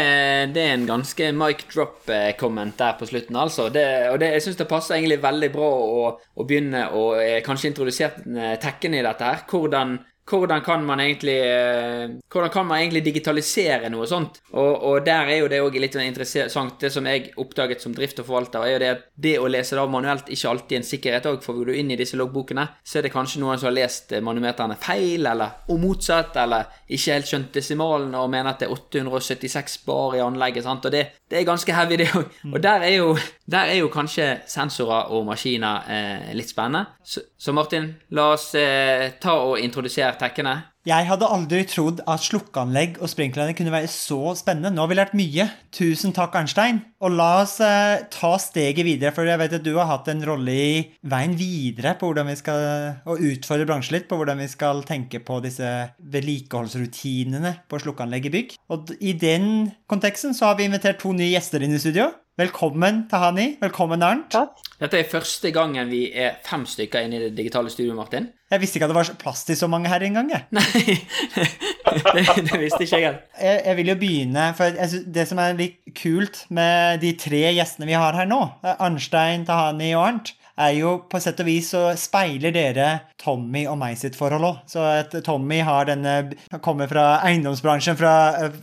det 0.56 0.62
er 0.64 0.78
en 0.78 0.88
ganske 0.88 1.32
mic 1.36 1.66
drop-komment 1.74 2.78
der 2.80 2.96
på 3.00 3.08
slutten, 3.10 3.36
altså. 3.36 3.68
Det, 3.74 3.84
og 4.14 4.22
det, 4.22 4.32
jeg 4.38 4.46
syns 4.46 4.62
det 4.62 4.70
passer 4.70 4.96
egentlig 4.96 5.20
veldig 5.26 5.52
bra 5.52 5.70
å, 5.84 6.06
å 6.40 6.48
begynne 6.48 6.86
å 6.96 7.04
eh, 7.20 7.42
kanskje 7.44 7.74
introdusere 7.74 8.56
tekken 8.64 8.96
i 8.96 9.04
dette 9.04 9.28
her. 9.28 9.44
Hvordan 9.50 9.98
hvordan 10.30 10.62
kan 10.62 10.86
man 10.86 11.00
egentlig 11.00 11.38
eh, 11.40 12.10
Hvordan 12.32 12.50
kan 12.50 12.68
man 12.68 12.80
egentlig 12.80 13.04
digitalisere 13.06 13.90
noe 13.92 14.08
sånt? 14.08 14.40
Og, 14.52 14.84
og 14.84 15.06
der 15.06 15.30
er 15.34 15.42
jo 15.42 15.50
det 15.52 15.62
òg 15.64 15.76
litt 15.82 15.96
interessant. 16.00 16.80
Det 16.80 16.92
som 16.94 17.06
jeg 17.10 17.34
oppdaget 17.38 17.84
som 17.84 17.96
drift 17.96 18.22
og 18.24 18.30
forvalter, 18.30 18.64
er 18.64 18.74
jo 18.74 18.82
det 18.84 18.92
at 18.94 19.04
det 19.16 19.36
å 19.40 19.50
lese 19.52 19.76
det 19.76 19.84
av 19.84 19.92
manuelt 19.92 20.32
ikke 20.32 20.50
alltid 20.50 20.78
er 20.78 20.82
en 20.82 20.88
sikkerhet 20.88 21.30
òg. 21.32 21.42
For 21.44 21.60
går 21.60 21.72
du 21.72 21.80
inn 21.80 21.92
i 21.92 22.00
disse 22.00 22.18
loggbokene, 22.20 22.66
så 22.84 23.00
er 23.00 23.08
det 23.08 23.14
kanskje 23.14 23.44
noen 23.44 23.60
som 23.60 23.70
har 23.70 23.78
lest 23.78 24.16
manometerne 24.24 24.78
feil, 24.80 25.28
eller 25.28 25.68
og 25.68 25.82
motsatt, 25.84 26.38
eller 26.40 26.72
ikke 26.88 27.18
helt 27.18 27.30
skjønt 27.30 27.60
desimalene 27.60 28.20
og 28.20 28.32
mener 28.32 28.54
at 28.54 28.64
det 28.64 28.70
er 28.70 28.76
876 28.76 29.78
bar 29.88 30.18
i 30.18 30.24
anlegget. 30.24 30.64
sant? 30.66 30.86
Og 30.86 30.94
det, 30.94 31.04
det 31.30 31.40
er 31.40 31.48
ganske 31.48 31.76
heavy, 31.76 32.00
det 32.00 32.10
òg. 32.14 32.40
Og 32.54 32.60
der 32.64 32.88
er, 32.88 32.96
jo, 32.96 33.18
der 33.50 33.74
er, 33.74 33.78
jo, 33.82 33.92
kanskje 33.94 34.30
sensorer 34.48 35.12
og 35.14 35.26
maskiner 35.28 35.90
eh, 35.90 36.34
litt 36.38 36.52
spennende. 36.52 36.86
Så, 37.04 37.26
så, 37.38 37.54
Martin, 37.56 37.90
la 38.16 38.30
oss 38.36 38.52
eh, 38.60 39.14
ta 39.22 39.36
og 39.48 39.60
introdusere 39.62 40.13
tekkene. 40.20 40.56
Jeg 40.84 41.08
hadde 41.08 41.30
aldri 41.32 41.62
trodd 41.64 42.02
at 42.12 42.26
slukkeanlegg 42.26 42.98
og 43.00 43.08
sprinklerene 43.08 43.56
kunne 43.56 43.72
være 43.72 43.88
så 43.88 44.34
spennende. 44.36 44.74
Nå 44.74 44.84
har 44.84 44.90
vi 44.92 44.98
lært 45.00 45.14
mye. 45.16 45.46
Tusen 45.72 46.12
takk, 46.16 46.36
Arnstein. 46.36 46.82
Og 47.00 47.16
la 47.16 47.30
oss 47.46 47.54
eh, 47.64 48.04
ta 48.12 48.34
steget 48.42 48.84
videre, 48.84 49.14
for 49.16 49.24
jeg 49.24 49.40
vet 49.40 49.56
at 49.56 49.64
du 49.64 49.72
har 49.78 49.88
hatt 49.88 50.10
en 50.12 50.26
rolle 50.28 50.52
i 50.52 50.82
veien 51.08 51.38
videre 51.40 51.96
på 52.00 52.10
hvordan 52.10 52.28
vi 52.28 52.36
skal 52.40 52.66
og 53.08 53.24
utfordre 53.24 53.70
bransjen 53.70 53.96
litt 53.96 54.10
på 54.10 54.20
hvordan 54.20 54.44
vi 54.44 54.50
skal 54.52 54.84
tenke 54.88 55.24
på 55.24 55.40
disse 55.46 55.70
vedlikeholdsrutinene 56.16 57.56
på 57.72 57.80
slukkeanlegg 57.86 58.28
i 58.28 58.34
bygg. 58.36 58.58
Og 58.76 58.92
i 59.00 59.16
den 59.16 59.72
konteksten 59.88 60.36
så 60.36 60.52
har 60.52 60.60
vi 60.60 60.68
invitert 60.68 61.00
to 61.00 61.16
nye 61.16 61.32
gjester 61.32 61.64
inn 61.64 61.78
i 61.78 61.80
studio. 61.80 62.12
Velkommen, 62.34 63.04
Tahani. 63.10 63.60
Velkommen, 63.62 64.02
Arnt. 64.02 64.32
Takk. 64.34 64.58
Dette 64.80 64.98
er 64.98 65.06
første 65.06 65.52
gangen 65.54 65.86
vi 65.92 66.08
er 66.18 66.40
fem 66.42 66.64
stykker 66.66 67.06
inne 67.06 67.20
i 67.20 67.22
det 67.28 67.36
digitale 67.38 67.70
studioet, 67.70 67.94
Martin. 68.00 68.26
Jeg 68.50 68.62
visste 68.64 68.80
ikke 68.80 68.88
at 68.88 68.90
det 68.90 68.98
var 68.98 69.12
plass 69.22 69.44
til 69.46 69.60
så 69.60 69.70
mange 69.70 69.92
her 69.92 70.02
engang. 70.02 70.32
Nei, 70.50 70.64
det, 70.74 72.24
det, 72.50 72.58
visste 72.58 72.82
ikke 72.88 73.04
jeg. 73.04 73.20
jeg. 73.38 73.62
Jeg 73.68 73.78
vil 73.78 73.92
jo 73.94 73.98
begynne, 74.02 74.48
for 74.58 74.82
det 75.14 75.28
som 75.30 75.44
er 75.44 75.54
litt 75.60 75.78
kult 76.02 76.42
med 76.50 77.04
de 77.06 77.14
tre 77.22 77.44
gjestene 77.54 77.92
vi 77.92 78.00
har 78.02 78.18
her 78.18 78.26
nå, 78.26 78.42
Arnstein, 78.74 79.46
Tahani 79.46 79.94
og 79.94 80.08
Arnt, 80.08 80.34
er 80.60 80.74
jo 80.78 80.94
på 81.10 81.20
sett 81.22 81.40
og 81.42 81.48
vis 81.48 81.72
så 81.74 81.82
speiler 82.00 82.54
dere 82.54 82.88
Tommy 83.22 83.64
og 83.70 83.78
meg 83.82 83.98
sitt 84.00 84.18
forhold 84.18 84.48
òg. 84.48 84.62
Så 84.70 84.84
at 84.86 85.16
Tommy 85.26 85.62
har 85.66 85.88
denne 85.90 86.16
kommer 86.64 86.90
fra 86.92 87.20
eiendomsbransjen, 87.26 87.98
fra, 88.00 88.14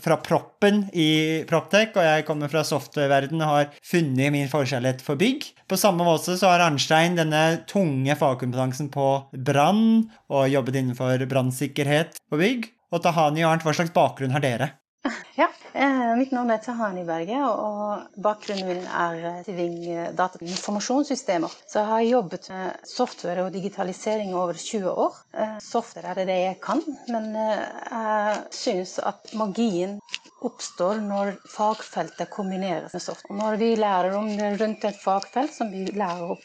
fra 0.02 0.18
proppen 0.22 0.84
i 0.94 1.42
Proptech, 1.50 1.94
og 1.96 2.06
jeg 2.06 2.26
kommer 2.28 2.52
fra 2.52 2.64
software-verdenen 2.66 3.46
og 3.46 3.54
har 3.54 3.70
funnet 3.86 4.34
min 4.34 4.50
forskjellighet 4.52 5.04
for 5.04 5.20
bygg. 5.20 5.48
På 5.70 5.78
samme 5.80 6.06
måte 6.06 6.36
så 6.38 6.52
har 6.52 6.64
Arnstein 6.66 7.18
denne 7.18 7.62
tunge 7.70 8.16
fagkompetansen 8.18 8.90
på 8.94 9.08
brann, 9.46 10.10
og 10.30 10.50
jobbet 10.50 10.80
innenfor 10.82 11.26
brannsikkerhet 11.30 12.20
på 12.30 12.40
bygg. 12.40 12.70
Og 12.90 13.02
Tahani 13.04 13.44
og 13.44 13.52
Arnt, 13.52 13.66
hva 13.66 13.74
slags 13.76 13.94
bakgrunn 13.94 14.34
har 14.34 14.42
dere? 14.42 14.72
Ja, 15.34 15.48
eh, 15.72 16.16
mitt 16.16 16.32
navn 16.34 16.50
er 16.52 16.60
Tahani 16.60 17.04
Berge, 17.08 17.38
og 17.48 18.20
bakgrunnen 18.24 18.68
min 18.68 18.82
er 18.84 19.42
Tiving 19.46 19.78
eh, 19.88 20.08
datainformasjonssystemer. 20.16 21.54
Så 21.66 21.80
jeg 21.80 21.90
har 21.90 22.06
jobbet 22.08 22.50
med 22.52 22.88
software 22.88 23.46
og 23.46 23.52
digitalisering 23.54 24.34
over 24.36 24.58
20 24.58 24.90
år. 25.06 25.20
Eh, 25.32 25.58
software 25.64 26.12
er 26.12 26.24
det 26.28 26.40
jeg 26.40 26.58
kan, 26.64 26.82
men 27.08 27.32
jeg 27.36 28.42
syns 28.62 28.98
at 29.12 29.32
magien 29.38 29.98
oppstår 30.44 31.00
når 31.04 31.34
fagfeltet 31.52 32.30
kombineres 32.32 32.94
med 32.94 33.02
software. 33.04 33.36
Når 33.40 33.58
vi 33.60 33.70
lærer 33.76 34.16
om 34.16 34.28
det 34.36 34.52
rundt 34.60 34.84
et 34.88 35.00
fagfelt, 35.00 35.52
som 35.52 35.72
vi 35.72 35.84
lærer 35.92 36.32
å 36.32 36.38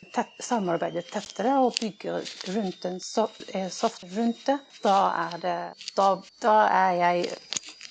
samarbeide 0.43 1.03
tettere 1.07 1.55
og 1.63 1.77
bygge 1.79 2.19
rundt 2.55 2.87
en 2.89 2.99
software 3.03 4.09
rundt 4.17 4.43
det, 4.49 4.57
da 4.83 4.97
er, 5.25 5.37
det, 5.43 5.57
da, 5.95 6.09
da 6.43 6.57
er 6.67 6.97
jeg 6.99 7.37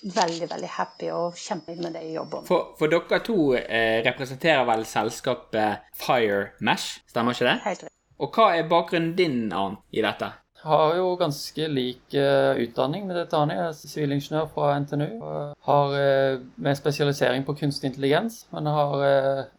veldig 0.04 0.48
veldig 0.50 0.70
happy 0.76 1.10
og 1.14 1.38
kjempefornøyd 1.38 1.82
med 1.86 1.96
det 1.96 2.04
jeg 2.04 2.16
jobber 2.18 2.42
med. 2.42 2.48
For, 2.50 2.70
for 2.78 2.92
dere 2.92 3.20
to 3.24 3.38
eh, 3.56 3.98
representerer 4.04 4.64
vel 4.68 4.86
selskapet 4.88 5.90
Fire 5.96 6.46
Mesh, 6.60 7.00
stemmer 7.10 7.36
ikke 7.36 7.48
det? 7.48 7.58
Helt 7.64 7.84
rett. 7.86 7.94
Og 8.22 8.36
hva 8.36 8.52
er 8.54 8.68
bakgrunnen 8.70 9.14
din 9.18 9.52
Arn, 9.52 9.80
i 9.90 10.02
dette? 10.04 10.30
Har 10.64 10.94
jo 10.96 11.10
ganske 11.20 11.66
lik 11.68 12.14
uh, 12.16 12.56
utdanning 12.56 13.04
med 13.04 13.18
dette. 13.18 13.40
Jeg 13.50 13.60
er 13.66 13.74
sivilingeniør 13.76 14.46
fra 14.54 14.70
NTNU. 14.80 15.08
Og 15.20 15.66
har 15.66 15.92
uh, 15.92 16.44
med 16.56 16.78
spesialisering 16.78 17.44
på 17.44 17.56
kunstig 17.58 17.90
intelligens. 17.90 18.46
Men 18.54 18.70
har, 18.72 19.04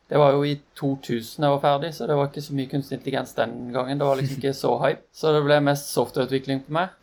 det 0.09 0.17
var 0.17 0.33
jo 0.33 0.41
i 0.49 0.55
2000 0.79 1.45
jeg 1.45 1.53
var 1.53 1.61
ferdig, 1.61 1.93
så 1.93 2.07
det 2.09 2.17
var 2.17 2.31
ikke 2.31 2.43
så 2.47 2.57
mye 2.57 2.71
kunstig 2.71 2.97
intelligens 2.97 3.35
den 3.37 3.55
gangen. 3.73 4.01
Det 4.01 4.09
var 4.09 4.17
liksom 4.17 4.41
ikke 4.41 4.55
så 4.57 4.73
hype. 4.81 5.05
Så 5.19 5.31
det 5.35 5.45
ble 5.45 5.59
mest 5.63 5.93
softwareutvikling 5.93 6.65
på 6.65 6.73
meg. 6.75 6.97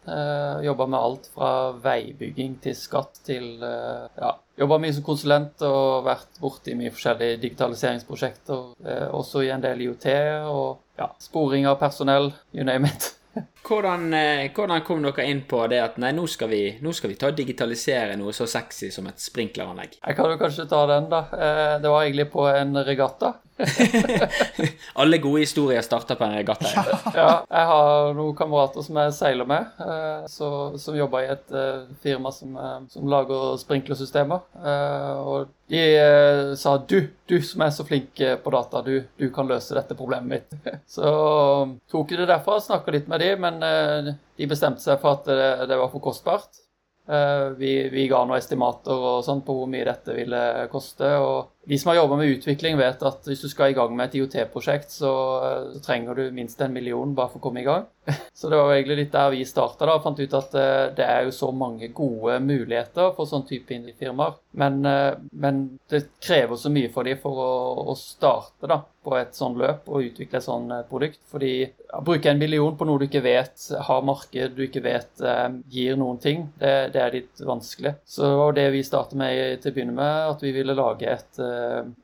Jobba 0.67 0.87
med 0.91 0.99
alt 0.99 1.31
fra 1.33 1.53
veibygging 1.85 2.59
til 2.63 2.77
skatt 2.77 3.23
til 3.27 3.63
ja, 3.63 4.35
Jobba 4.59 4.77
mye 4.83 4.93
som 4.93 5.07
konsulent 5.07 5.63
og 5.65 6.05
vært 6.05 6.43
borti 6.43 6.75
mye 6.77 6.93
forskjellige 6.93 7.41
digitaliseringsprosjekter. 7.47 8.75
også 9.15 9.47
i 9.47 9.51
en 9.55 9.65
del 9.65 9.87
IOT 9.87 10.07
og 10.51 10.83
ja, 10.99 11.09
sporing 11.19 11.67
av 11.67 11.81
personell, 11.81 12.33
you 12.53 12.67
name 12.67 12.91
it. 12.91 13.13
Hvordan, 13.63 14.15
eh, 14.15 14.51
hvordan, 14.51 14.83
kom 14.83 15.05
dere 15.05 15.25
inn 15.31 15.45
på 15.47 15.61
det 15.71 15.79
at 15.79 15.99
nei, 16.03 16.11
nå 16.17 16.27
skal, 16.31 16.51
vi, 16.51 16.63
nå 16.83 16.93
skal 16.97 17.13
vi 17.13 17.19
ta 17.19 17.31
og 17.31 17.39
digitalisere 17.39 18.17
noe 18.19 18.35
så 18.35 18.49
sexy 18.51 18.91
som 18.91 19.07
et 19.07 19.23
sprinkleranlegg? 19.23 20.01
Jeg 20.01 20.19
kan 20.19 20.33
jo 20.33 20.41
kanskje 20.41 20.67
ta 20.71 20.83
den, 20.91 21.07
da. 21.13 21.23
Eh, 21.31 21.79
det 21.83 21.93
var 21.93 22.03
egentlig 22.03 22.29
på 22.33 22.49
en 22.51 22.83
regatta. 22.83 23.37
Alle 24.99 25.19
gode 25.23 25.45
historier 25.45 25.85
starter 25.87 26.19
på 26.19 26.27
en 26.27 26.35
regatta. 26.41 26.73
ja, 27.15 27.31
jeg 27.47 27.69
har 27.71 28.15
noen 28.19 28.35
kamerater 28.35 28.83
som 28.83 28.99
jeg 28.99 29.15
seiler 29.15 29.47
med, 29.47 29.71
eh, 29.87 30.27
så, 30.33 30.49
som 30.83 30.99
jobber 30.99 31.23
i 31.23 31.33
et 31.37 31.57
firma 32.03 32.33
som, 32.35 32.59
som 32.91 33.07
lager 33.07 33.55
sprinklersystemer. 33.63 34.43
Og 35.23 35.53
de 35.73 35.85
sa 36.59 36.75
du, 36.89 36.99
du 37.31 37.39
som 37.45 37.63
er 37.65 37.71
så 37.73 37.87
flink 37.87 38.19
på 38.19 38.53
data, 38.53 38.83
du, 38.85 39.07
du 39.17 39.29
kan 39.33 39.47
løse 39.49 39.77
dette 39.77 39.97
problemet 39.97 40.51
mitt. 40.51 40.73
så 40.97 41.13
tok 41.93 42.13
jeg 42.13 42.25
det 42.25 42.31
derfra, 42.33 42.59
snakka 42.61 42.97
litt 42.97 43.09
med 43.13 43.23
de, 43.23 43.31
men 43.39 43.52
de 43.61 44.47
bestemte 44.49 44.81
seg 44.85 45.01
for 45.03 45.19
at 45.19 45.29
det, 45.69 45.77
var 45.77 45.91
for 45.93 46.01
kostbart. 46.05 46.61
Vi, 47.59 47.73
vi, 47.93 48.07
ga 48.09 48.23
noen 48.25 48.39
estimater 48.39 48.95
og 48.95 49.25
sånn 49.27 49.43
på 49.45 49.57
hvor 49.59 49.69
mye 49.71 49.85
dette 49.89 50.15
ville 50.17 50.43
koste. 50.73 51.11
og 51.19 51.52
de 51.65 51.79
som 51.79 51.89
har 51.89 51.97
jobba 51.97 52.17
med 52.17 52.27
utvikling, 52.27 52.77
vet 52.79 53.03
at 53.07 53.27
hvis 53.29 53.45
du 53.45 53.49
skal 53.51 53.71
i 53.71 53.77
gang 53.77 53.95
med 53.95 54.09
et 54.09 54.19
IOT-prosjekt, 54.19 54.91
så, 54.91 55.13
trenger 55.87 56.19
du 56.19 56.25
minst 56.35 56.61
en 56.61 56.75
million 56.75 57.15
bare 57.15 57.31
for 57.31 57.39
å 57.39 57.47
komme 57.47 57.63
i 57.63 57.67
gang. 57.67 57.87
Så 58.35 58.49
det 58.51 58.59
var 58.59 58.73
egentlig 58.75 58.97
litt 58.99 59.13
der 59.13 59.29
vi 59.31 59.45
starta 59.47 59.87
og 59.87 60.03
fant 60.03 60.19
ut 60.19 60.33
at 60.35 60.55
uh, 60.59 60.89
det 60.91 61.05
er 61.07 61.29
jo 61.29 61.35
så 61.37 61.53
mange 61.55 61.87
gode 61.95 62.41
muligheter 62.43 63.13
for 63.15 63.31
sånn 63.31 63.45
type 63.47 63.77
firmaer. 63.95 64.41
Men, 64.59 64.81
uh, 64.83 65.21
men, 65.31 65.61
det 65.87 66.09
krever 66.19 66.59
så 66.59 66.73
mye 66.73 66.91
for 66.91 67.07
dem 67.07 67.21
for 67.23 67.39
å, 67.39 67.53
å, 67.93 67.95
starte 67.95 68.67
da, 68.67 68.81
på 69.07 69.15
et 69.21 69.39
sånn 69.39 69.55
løp 69.61 69.87
og 69.87 70.09
utvikle 70.09 70.41
et 70.41 70.47
sånn 70.49 70.67
uh, 70.75 70.81
produkt. 70.89 71.21
Fordi 71.31 71.53
å 71.95 72.03
bruke 72.03 72.33
en 72.33 72.43
million 72.43 72.75
på 72.75 72.89
noe 72.89 72.99
du 72.99 73.07
ikke 73.07 73.23
vet 73.23 73.69
har 73.87 74.03
marked, 74.03 74.59
du 74.59 74.65
ikke 74.67 74.83
vet 74.83 75.23
gir 75.71 75.95
noen 76.01 76.19
ting, 76.19 76.49
det, 76.59 76.75
det, 76.97 77.05
er 77.05 77.17
litt 77.21 77.47
vanskelig. 77.47 77.95
Så 78.03 78.27
det 78.27 78.41
var 78.41 78.59
det 78.59 78.69
vi 78.75 78.83
startet 78.89 79.21
med 79.21 79.63
til 79.63 79.71
å 79.71 79.77
begynne 79.77 79.95
med, 80.01 80.33
at 80.33 80.43
vi 80.43 80.55
ville 80.57 80.75
lage 80.75 81.07
et 81.13 81.43
Eh, 81.52 81.52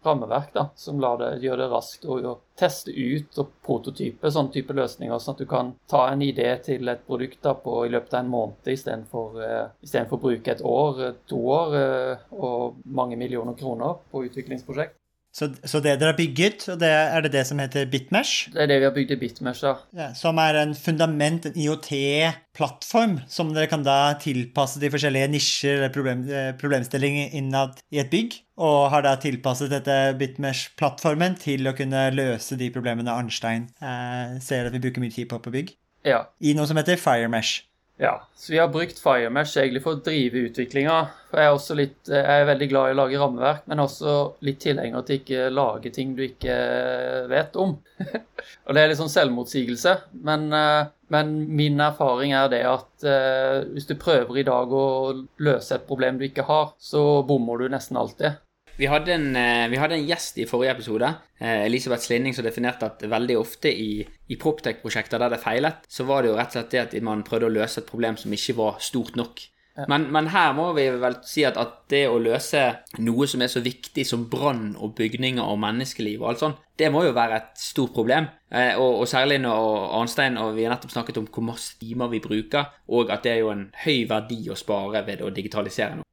rammeverk 0.04 0.52
da, 0.54 0.68
som 0.76 1.00
det, 1.00 1.30
gjør 1.44 1.62
det 1.62 1.70
raskt 1.72 2.06
å, 2.08 2.36
teste 2.58 2.90
ut 2.90 3.38
og 3.38 3.52
prototype 3.62 4.32
sånne 4.34 4.50
type 4.50 4.74
løsninger, 4.74 5.20
sånn 5.22 5.36
at 5.36 5.42
du 5.44 5.46
kan 5.46 5.68
ta 5.86 6.08
en 6.10 6.24
idé 6.26 6.48
til 6.66 6.90
et 6.90 7.04
produkt 7.06 7.38
da, 7.44 7.52
på, 7.54 7.84
i 7.86 7.92
løpet 7.94 8.16
av 8.16 8.24
en 8.24 8.32
måned 8.32 8.70
istedenfor 8.72 9.38
uh, 9.38 10.08
å 10.10 10.18
bruke 10.18 10.56
et 10.56 10.64
år, 10.66 11.04
to 11.30 11.38
år 11.54 11.76
uh, 11.78 12.24
og 12.34 12.80
mange 12.82 13.18
millioner 13.20 13.54
kroner 13.58 14.00
på 14.10 14.24
utviklingsprosjekt. 14.26 14.97
Så, 15.34 15.50
så, 15.62 15.78
det 15.84 15.98
dere 16.00 16.14
har 16.14 16.18
bygget, 16.18 16.64
og 16.72 16.78
det, 16.80 16.88
er 16.88 17.22
det 17.22 17.30
det 17.34 17.44
som 17.46 17.60
heter 17.60 17.86
Bitmesh? 17.90 18.48
Det 18.54 18.62
er 18.64 18.70
det 18.70 18.78
vi 18.80 18.86
har 18.88 18.94
bygd 18.96 19.12
i 19.14 19.18
Bitmesh, 19.20 19.62
da. 19.62 19.74
Ja, 19.94 20.08
som 20.16 20.40
er 20.42 20.56
en 20.58 20.72
fundament, 20.74 21.46
en 21.46 21.58
IOT-plattform, 21.58 23.18
som 23.30 23.52
dere 23.54 23.68
kan 23.70 23.84
da 23.86 24.16
tilpasse 24.22 24.80
de 24.82 24.90
forskjellige 24.90 25.28
nisjer 25.30 25.78
eller 25.78 25.92
problem, 25.94 26.24
eh, 26.32 26.50
problemstillinger 26.58 27.36
innad 27.38 27.78
i 27.94 28.00
et 28.02 28.10
bygg. 28.10 28.40
Og 28.58 28.88
har 28.90 29.04
da 29.06 29.14
tilpasset 29.20 29.70
dette 29.70 29.98
Bitmesh-plattformen 30.18 31.38
til 31.38 31.70
å 31.70 31.76
kunne 31.78 32.08
løse 32.16 32.58
de 32.58 32.72
problemene 32.74 33.14
Arnstein 33.14 33.68
eh, 33.78 34.40
ser 34.42 34.66
at 34.66 34.74
vi 34.74 34.82
bruker 34.88 35.04
mye 35.04 35.14
tid 35.14 35.30
på 35.30 35.38
på 35.44 35.54
bygg. 35.54 35.76
Ja. 36.08 36.24
I 36.40 36.54
noe 36.56 36.66
som 36.66 36.78
heter 36.80 36.98
Firemesh. 36.98 37.67
Ja, 38.00 38.22
så 38.34 38.52
vi 38.52 38.58
har 38.58 38.68
brukt 38.68 38.98
FireMesh 39.02 39.58
egentlig 39.58 39.80
for 39.82 39.96
å 39.96 40.02
drive 40.06 40.44
utviklinga. 40.46 40.98
Jeg 41.34 41.46
er 41.50 41.78
litt, 41.80 41.96
jeg 42.06 42.42
er 42.42 42.46
veldig 42.46 42.68
glad 42.70 42.90
i 42.90 42.94
å 42.94 42.98
lage 43.00 43.18
rammeverk, 43.18 43.64
men 43.66 43.82
også 43.82 44.12
litt 44.46 44.60
tilhenger 44.62 45.02
til 45.02 45.18
ikke 45.18 45.48
lage 45.50 45.90
ting 45.96 46.12
du 46.14 46.22
ikke 46.28 46.54
vet 47.32 47.58
om. 47.58 47.74
og 48.06 48.70
det 48.70 48.84
er 48.84 48.92
litt 48.92 49.00
sånn 49.00 49.10
selvmotsigelse. 49.10 49.96
Men, 50.30 50.46
eh, 50.54 50.92
men 51.10 51.34
min 51.58 51.82
erfaring 51.82 52.36
er 52.38 52.46
det 52.54 52.62
at 52.70 53.02
eh, 53.02 53.66
hvis 53.74 53.90
du 53.90 53.96
prøver 53.98 54.38
i 54.38 54.46
dag 54.46 54.70
å 54.70 54.86
løse 55.42 55.74
et 55.74 55.90
problem 55.90 56.22
du 56.22 56.28
ikke 56.28 56.46
har, 56.46 56.76
så 56.78 57.24
bommer 57.26 57.58
du 57.58 57.72
nesten 57.74 57.98
alltid. 57.98 58.38
Vi 58.78 58.86
hadde, 58.86 59.10
en, 59.10 59.36
eh, 59.36 59.68
vi 59.68 59.78
hadde 59.80 59.96
en 59.98 60.06
gjest 60.06 60.36
i 60.38 60.46
forrige 60.46 60.76
episode, 60.76 61.08
eh, 61.40 61.64
Elisabeth 61.66 62.04
Slinning, 62.04 62.34
som 62.34 62.44
definerte 62.46 62.86
at 62.86 63.02
veldig 63.02 63.34
ofte 63.40 63.72
i, 63.74 64.06
i 64.06 64.36
Proptech-prosjekter 64.38 65.18
der 65.18 65.34
det 65.34 65.40
feilet, 65.42 65.82
så 65.90 66.06
var 66.06 66.22
det 66.22 66.30
jo 66.30 66.36
rett 66.38 66.52
og 66.52 66.60
slett 66.60 66.70
det 66.70 66.82
at 66.84 66.94
man 67.02 67.24
prøvde 67.26 67.48
å 67.48 67.56
løse 67.56 67.80
et 67.82 67.90
problem 67.90 68.16
som 68.16 68.30
ikke 68.30 68.54
var 68.60 68.78
stort 68.78 69.18
nok. 69.18 69.42
Men, 69.86 70.08
men, 70.10 70.30
her 70.34 70.54
må 70.58 70.72
vi 70.74 70.88
vel 70.98 71.18
si 71.26 71.44
at, 71.46 71.58
at, 71.58 71.84
det 71.90 72.04
å 72.10 72.18
løse 72.18 72.64
noe 72.98 73.28
som 73.30 73.42
er 73.44 73.50
så 73.50 73.62
viktig 73.62 74.02
som 74.06 74.24
brann 74.30 74.72
og 74.74 74.96
bygninger 74.98 75.42
og 75.42 75.60
menneskeliv 75.62 76.24
og 76.24 76.32
alt 76.32 76.42
sånt, 76.42 76.64
det 76.78 76.90
må 76.94 77.04
jo 77.06 77.14
være 77.14 77.38
et 77.38 77.62
stort 77.62 77.94
problem. 77.94 78.26
Eh, 78.50 78.74
og, 78.74 79.02
og, 79.02 79.06
særlig 79.10 79.38
når 79.42 79.94
Arnstein 80.00 80.38
og 80.42 80.56
vi 80.58 80.66
har 80.66 80.74
nettopp 80.74 80.94
snakket 80.96 81.22
om 81.22 81.30
hvor 81.30 81.46
masse 81.50 81.78
timer 81.80 82.10
vi 82.10 82.22
bruker, 82.22 82.74
og 82.90 83.14
at 83.14 83.26
det 83.26 83.36
er 83.36 83.40
jo 83.44 83.54
en 83.54 83.68
høy 83.84 84.04
verdi 84.10 84.44
å 84.50 84.58
spare 84.58 85.06
ved 85.06 85.22
å 85.22 85.30
digitalisere 85.34 86.00
noe. 86.00 86.07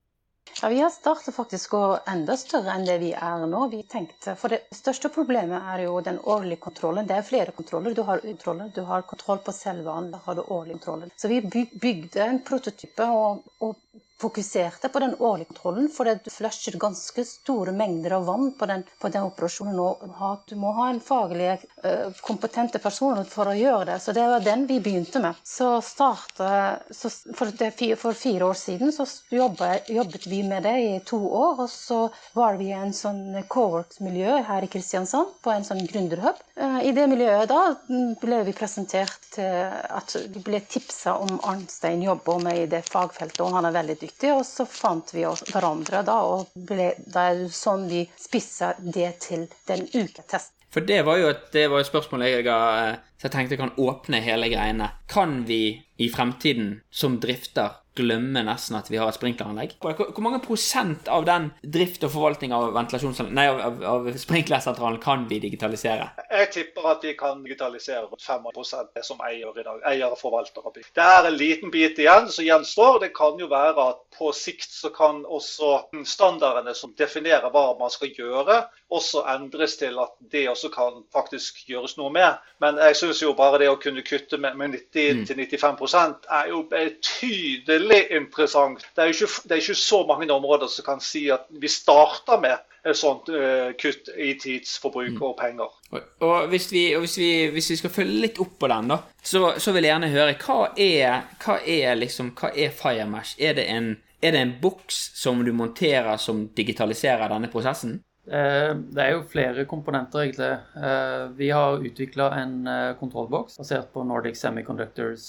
Ja, 0.62 0.70
Vi 0.70 0.80
har 0.80 0.89
startet 0.89 1.36
faktisk 1.36 1.74
å 1.76 1.82
enda 2.08 2.38
større 2.39 2.72
enn 2.74 2.86
det 2.88 2.96
vi 3.02 3.12
er 3.12 3.44
nå. 3.52 3.65
Vi 3.74 3.82
tenkte, 3.91 4.36
for 4.39 4.54
Det 4.54 4.62
største 4.78 5.12
problemet 5.12 5.68
er 5.74 5.84
jo 5.84 5.98
den 6.02 6.20
årlige 6.24 6.62
kontrollen. 6.63 7.08
Det 7.08 7.18
er 7.18 7.28
flere 7.28 7.52
kontroller. 7.52 7.94
Du 7.94 8.02
har, 8.08 8.24
kontroller, 8.24 8.72
du 8.76 8.82
har 8.88 9.04
kontroll 9.10 9.41
på 9.44 9.52
selve 9.52 9.91
anlegget, 9.91 10.26
har 10.26 10.36
du 10.36 10.41
årlige 10.48 10.78
kontroller. 10.80 11.12
Så 11.18 11.28
vi 11.28 11.41
bygde 11.44 12.24
en 12.24 12.39
prototype 12.48 13.10
og, 13.12 13.44
og 13.60 13.76
fokuserte 14.21 14.89
på 14.89 14.99
den 14.99 15.15
årlige 15.19 15.45
kontrollen, 15.45 15.89
for 15.89 16.08
du 16.08 16.30
flusher 16.32 16.78
ganske 16.80 17.25
store 17.25 17.71
mengder 17.75 18.15
av 18.15 18.25
vann 18.25 18.54
på 18.60 18.65
den, 18.65 18.84
på 19.01 19.10
den 19.12 19.28
operasjonen. 19.28 19.80
Og 19.80 20.45
du 20.47 20.56
må 20.60 20.71
ha 20.78 20.89
en 20.89 21.01
faglig 21.04 21.49
uh, 21.84 22.12
kompetente 22.23 22.80
person 22.80 23.19
for 23.28 23.51
å 23.51 23.58
gjøre 23.58 23.89
det. 23.91 23.97
Så 23.99 24.15
det 24.15 24.23
var 24.32 24.45
den 24.45 24.65
vi 24.69 24.80
begynte 24.80 25.19
med. 25.23 25.41
Så 25.43 25.82
startet, 25.84 26.88
så 26.95 27.12
for, 27.36 27.51
det, 27.60 27.73
for, 27.99 28.15
fire 28.15 28.47
år 28.47 28.60
siden 28.60 28.93
så 28.95 29.08
jobbet, 29.36 29.89
jobbet, 29.91 30.28
vi 30.32 30.41
med 30.47 30.63
det 30.63 30.75
i 30.80 30.93
to 31.06 31.19
år. 31.28 31.65
Og 31.65 31.69
så 31.71 31.99
var 32.38 32.56
vi 32.62 32.71
i 32.71 32.78
en 32.78 32.95
sånn 32.95 33.43
cowork-miljø 33.51 34.39
her 34.47 34.63
i 34.63 34.71
Kristiansand, 34.71 35.36
på 35.43 35.51
en 35.51 35.67
sånn 35.67 35.84
gründerhub. 35.89 36.39
Uh, 36.56 36.80
I 36.88 36.95
det 36.95 37.10
miljøet 37.12 37.51
da 37.51 37.75
ble 38.21 38.45
vi 38.47 38.56
presentert 38.56 39.36
at 39.36 40.13
vi 40.32 40.39
ble 40.43 40.62
tipsa 40.69 41.17
om 41.19 41.36
Arnstein 41.43 42.04
jobber 42.06 42.39
med 42.43 42.62
i 42.62 42.67
det 42.71 42.82
fagfeltet, 42.88 43.41
og 43.43 43.51
han 43.58 43.67
er 43.67 43.75
veldig 43.75 43.97
dyktig. 44.06 44.34
Og 44.34 44.44
så 44.48 44.68
fant 44.70 45.13
vi 45.15 45.26
oss 45.28 45.44
hverandre 45.50 46.04
da, 46.08 46.20
og 46.26 46.52
ble, 46.56 46.94
det 46.98 47.30
er 47.32 47.46
sånn 47.54 47.88
vi 47.91 48.06
spissa 48.20 48.74
det 48.80 49.12
til 49.28 49.48
den 49.70 49.88
uketesten. 49.91 50.54
For 50.76 50.84
det 50.84 51.06
var 51.08 51.22
jo 51.22 51.30
et, 51.32 51.54
var 51.72 51.80
et 51.80 51.88
spørsmål 51.88 52.26
jeg, 52.26 52.44
jeg, 52.50 52.96
jeg 53.22 53.32
tenkte 53.32 53.60
kan 53.62 53.72
åpne 53.80 54.20
hele 54.26 54.50
greiene. 54.52 54.89
Kan 55.08 55.46
vi 55.48 55.78
i 56.04 56.10
fremtiden 56.12 56.82
som 56.91 57.15
drifter 57.24 57.78
glemme 57.96 58.44
nesten 58.46 58.78
at 58.80 58.90
vi 58.92 59.00
har 59.00 59.10
et 59.10 59.18
sprinkleranlegg. 59.18 59.78
Hvor 59.82 60.24
mange 60.26 60.42
prosent 60.44 61.10
av 61.12 61.26
den 61.28 61.50
drift 61.62 62.04
og 62.06 62.14
forvaltning 62.16 62.54
av 62.56 62.74
Nei, 62.76 63.46
av, 63.48 63.60
av, 63.62 63.84
av 63.90 64.10
sprinklersentralen 64.20 65.00
kan 65.04 65.26
vi 65.30 65.40
digitalisere? 65.44 66.10
Jeg 66.30 66.52
tipper 66.54 66.90
at 66.92 67.06
vi 67.06 67.14
kan 67.18 67.44
digitalisere 67.44 68.06
rundt 68.06 68.26
5 68.26 68.50
det 68.96 69.04
som 69.06 69.22
eier 69.26 69.60
i 69.60 69.66
dag. 69.66 69.82
Eier 69.88 70.12
og 70.12 70.20
forvalter. 70.20 70.66
Det 70.76 71.04
er 71.04 71.28
en 71.28 71.38
liten 71.38 71.72
bit 71.72 72.00
igjen 72.00 72.30
som 72.32 72.46
gjenstår. 72.46 73.00
Det 73.06 73.14
kan 73.16 73.40
jo 73.40 73.48
være 73.52 73.90
at 73.92 74.02
på 74.18 74.32
sikt 74.36 74.72
så 74.72 74.92
kan 74.96 75.24
også 75.26 75.86
standardene 76.08 76.76
som 76.76 76.94
definerer 76.98 77.52
hva 77.52 77.66
man 77.80 77.92
skal 77.92 78.12
gjøre, 78.16 78.62
også 78.94 79.26
endres 79.34 79.76
til 79.80 79.98
at 80.00 80.14
det 80.32 80.46
også 80.50 80.70
kan 80.74 81.02
faktisk 81.14 81.64
gjøres 81.70 81.98
noe 82.00 82.12
med. 82.14 82.38
Men 82.64 82.80
jeg 82.80 83.00
syns 83.00 83.22
jo 83.24 83.34
bare 83.38 83.60
det 83.62 83.70
å 83.72 83.80
kunne 83.82 84.06
kutte 84.06 84.40
med, 84.42 84.56
med 84.60 84.78
90-95 84.94 85.82
mm. 85.82 86.16
er 86.40 86.52
jo 86.54 86.62
betydelig 86.72 87.85
veldig 87.86 88.21
interessant. 88.21 88.86
Det 88.95 89.04
er, 89.04 89.12
ikke, 89.13 89.28
det 89.43 89.52
er 89.52 89.62
ikke 89.62 89.76
så 89.76 90.06
mange 90.08 90.34
områder 90.34 90.67
som 90.67 90.86
kan 90.86 91.02
si 91.04 91.28
at 91.34 91.45
vi 91.50 91.67
starter 91.67 92.39
med 92.41 92.58
et 92.86 92.98
sånt 92.98 93.30
uh, 93.34 93.74
kutt 93.82 94.10
i 94.17 94.34
tidsforbruk 94.41 95.21
og 95.21 95.36
penger. 95.39 95.74
Og, 95.91 96.02
og, 96.21 96.48
hvis, 96.52 96.71
vi, 96.71 96.88
og 96.95 97.06
hvis, 97.06 97.17
vi, 97.17 97.30
hvis, 97.54 97.69
vi, 97.69 97.76
skal 97.82 97.93
følge 97.93 98.21
litt 98.28 98.39
opp 98.41 98.58
på 98.62 98.69
den, 98.69 98.91
da, 98.93 99.00
så, 99.24 99.56
så 99.58 99.74
vil 99.74 99.88
jeg 99.88 99.95
gjerne 99.95 100.13
høre 100.13 100.38
hva 100.45 100.60
er, 100.78 101.21
hva 101.43 101.60
er, 101.62 101.95
liksom, 101.98 102.34
hva 102.38 102.52
er 102.54 102.74
FireMesh? 102.76 103.38
Er 103.39 103.58
det, 103.58 103.67
en, 103.74 103.95
er 104.21 104.38
en 104.38 104.54
boks 104.62 105.00
som 105.17 105.41
du 105.45 105.54
monterer 105.54 106.17
som 106.21 106.45
digitaliserer 106.58 107.32
denne 107.34 107.50
prosessen? 107.54 108.00
Eh, 108.26 108.72
det 108.96 109.04
er 109.04 109.12
jo 109.14 109.26
flere 109.30 109.66
komponenter, 109.70 110.24
egentlig. 110.24 110.52
Eh, 110.82 111.26
vi 111.38 111.50
har 111.54 111.84
utvikla 111.86 112.30
en 112.42 112.56
eh, 112.68 112.94
kontrollboks 113.00 113.60
basert 113.62 113.92
på 113.94 114.04
Nordic 114.08 114.40
Semiconductors 114.40 115.28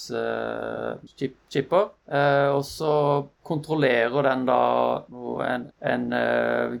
chipper. 1.53 1.91
Og 2.57 2.63
så 2.65 2.91
kontrollerer 3.47 4.27
den 4.27 4.47
da 4.47 4.61
en, 5.47 5.67
en 5.79 6.07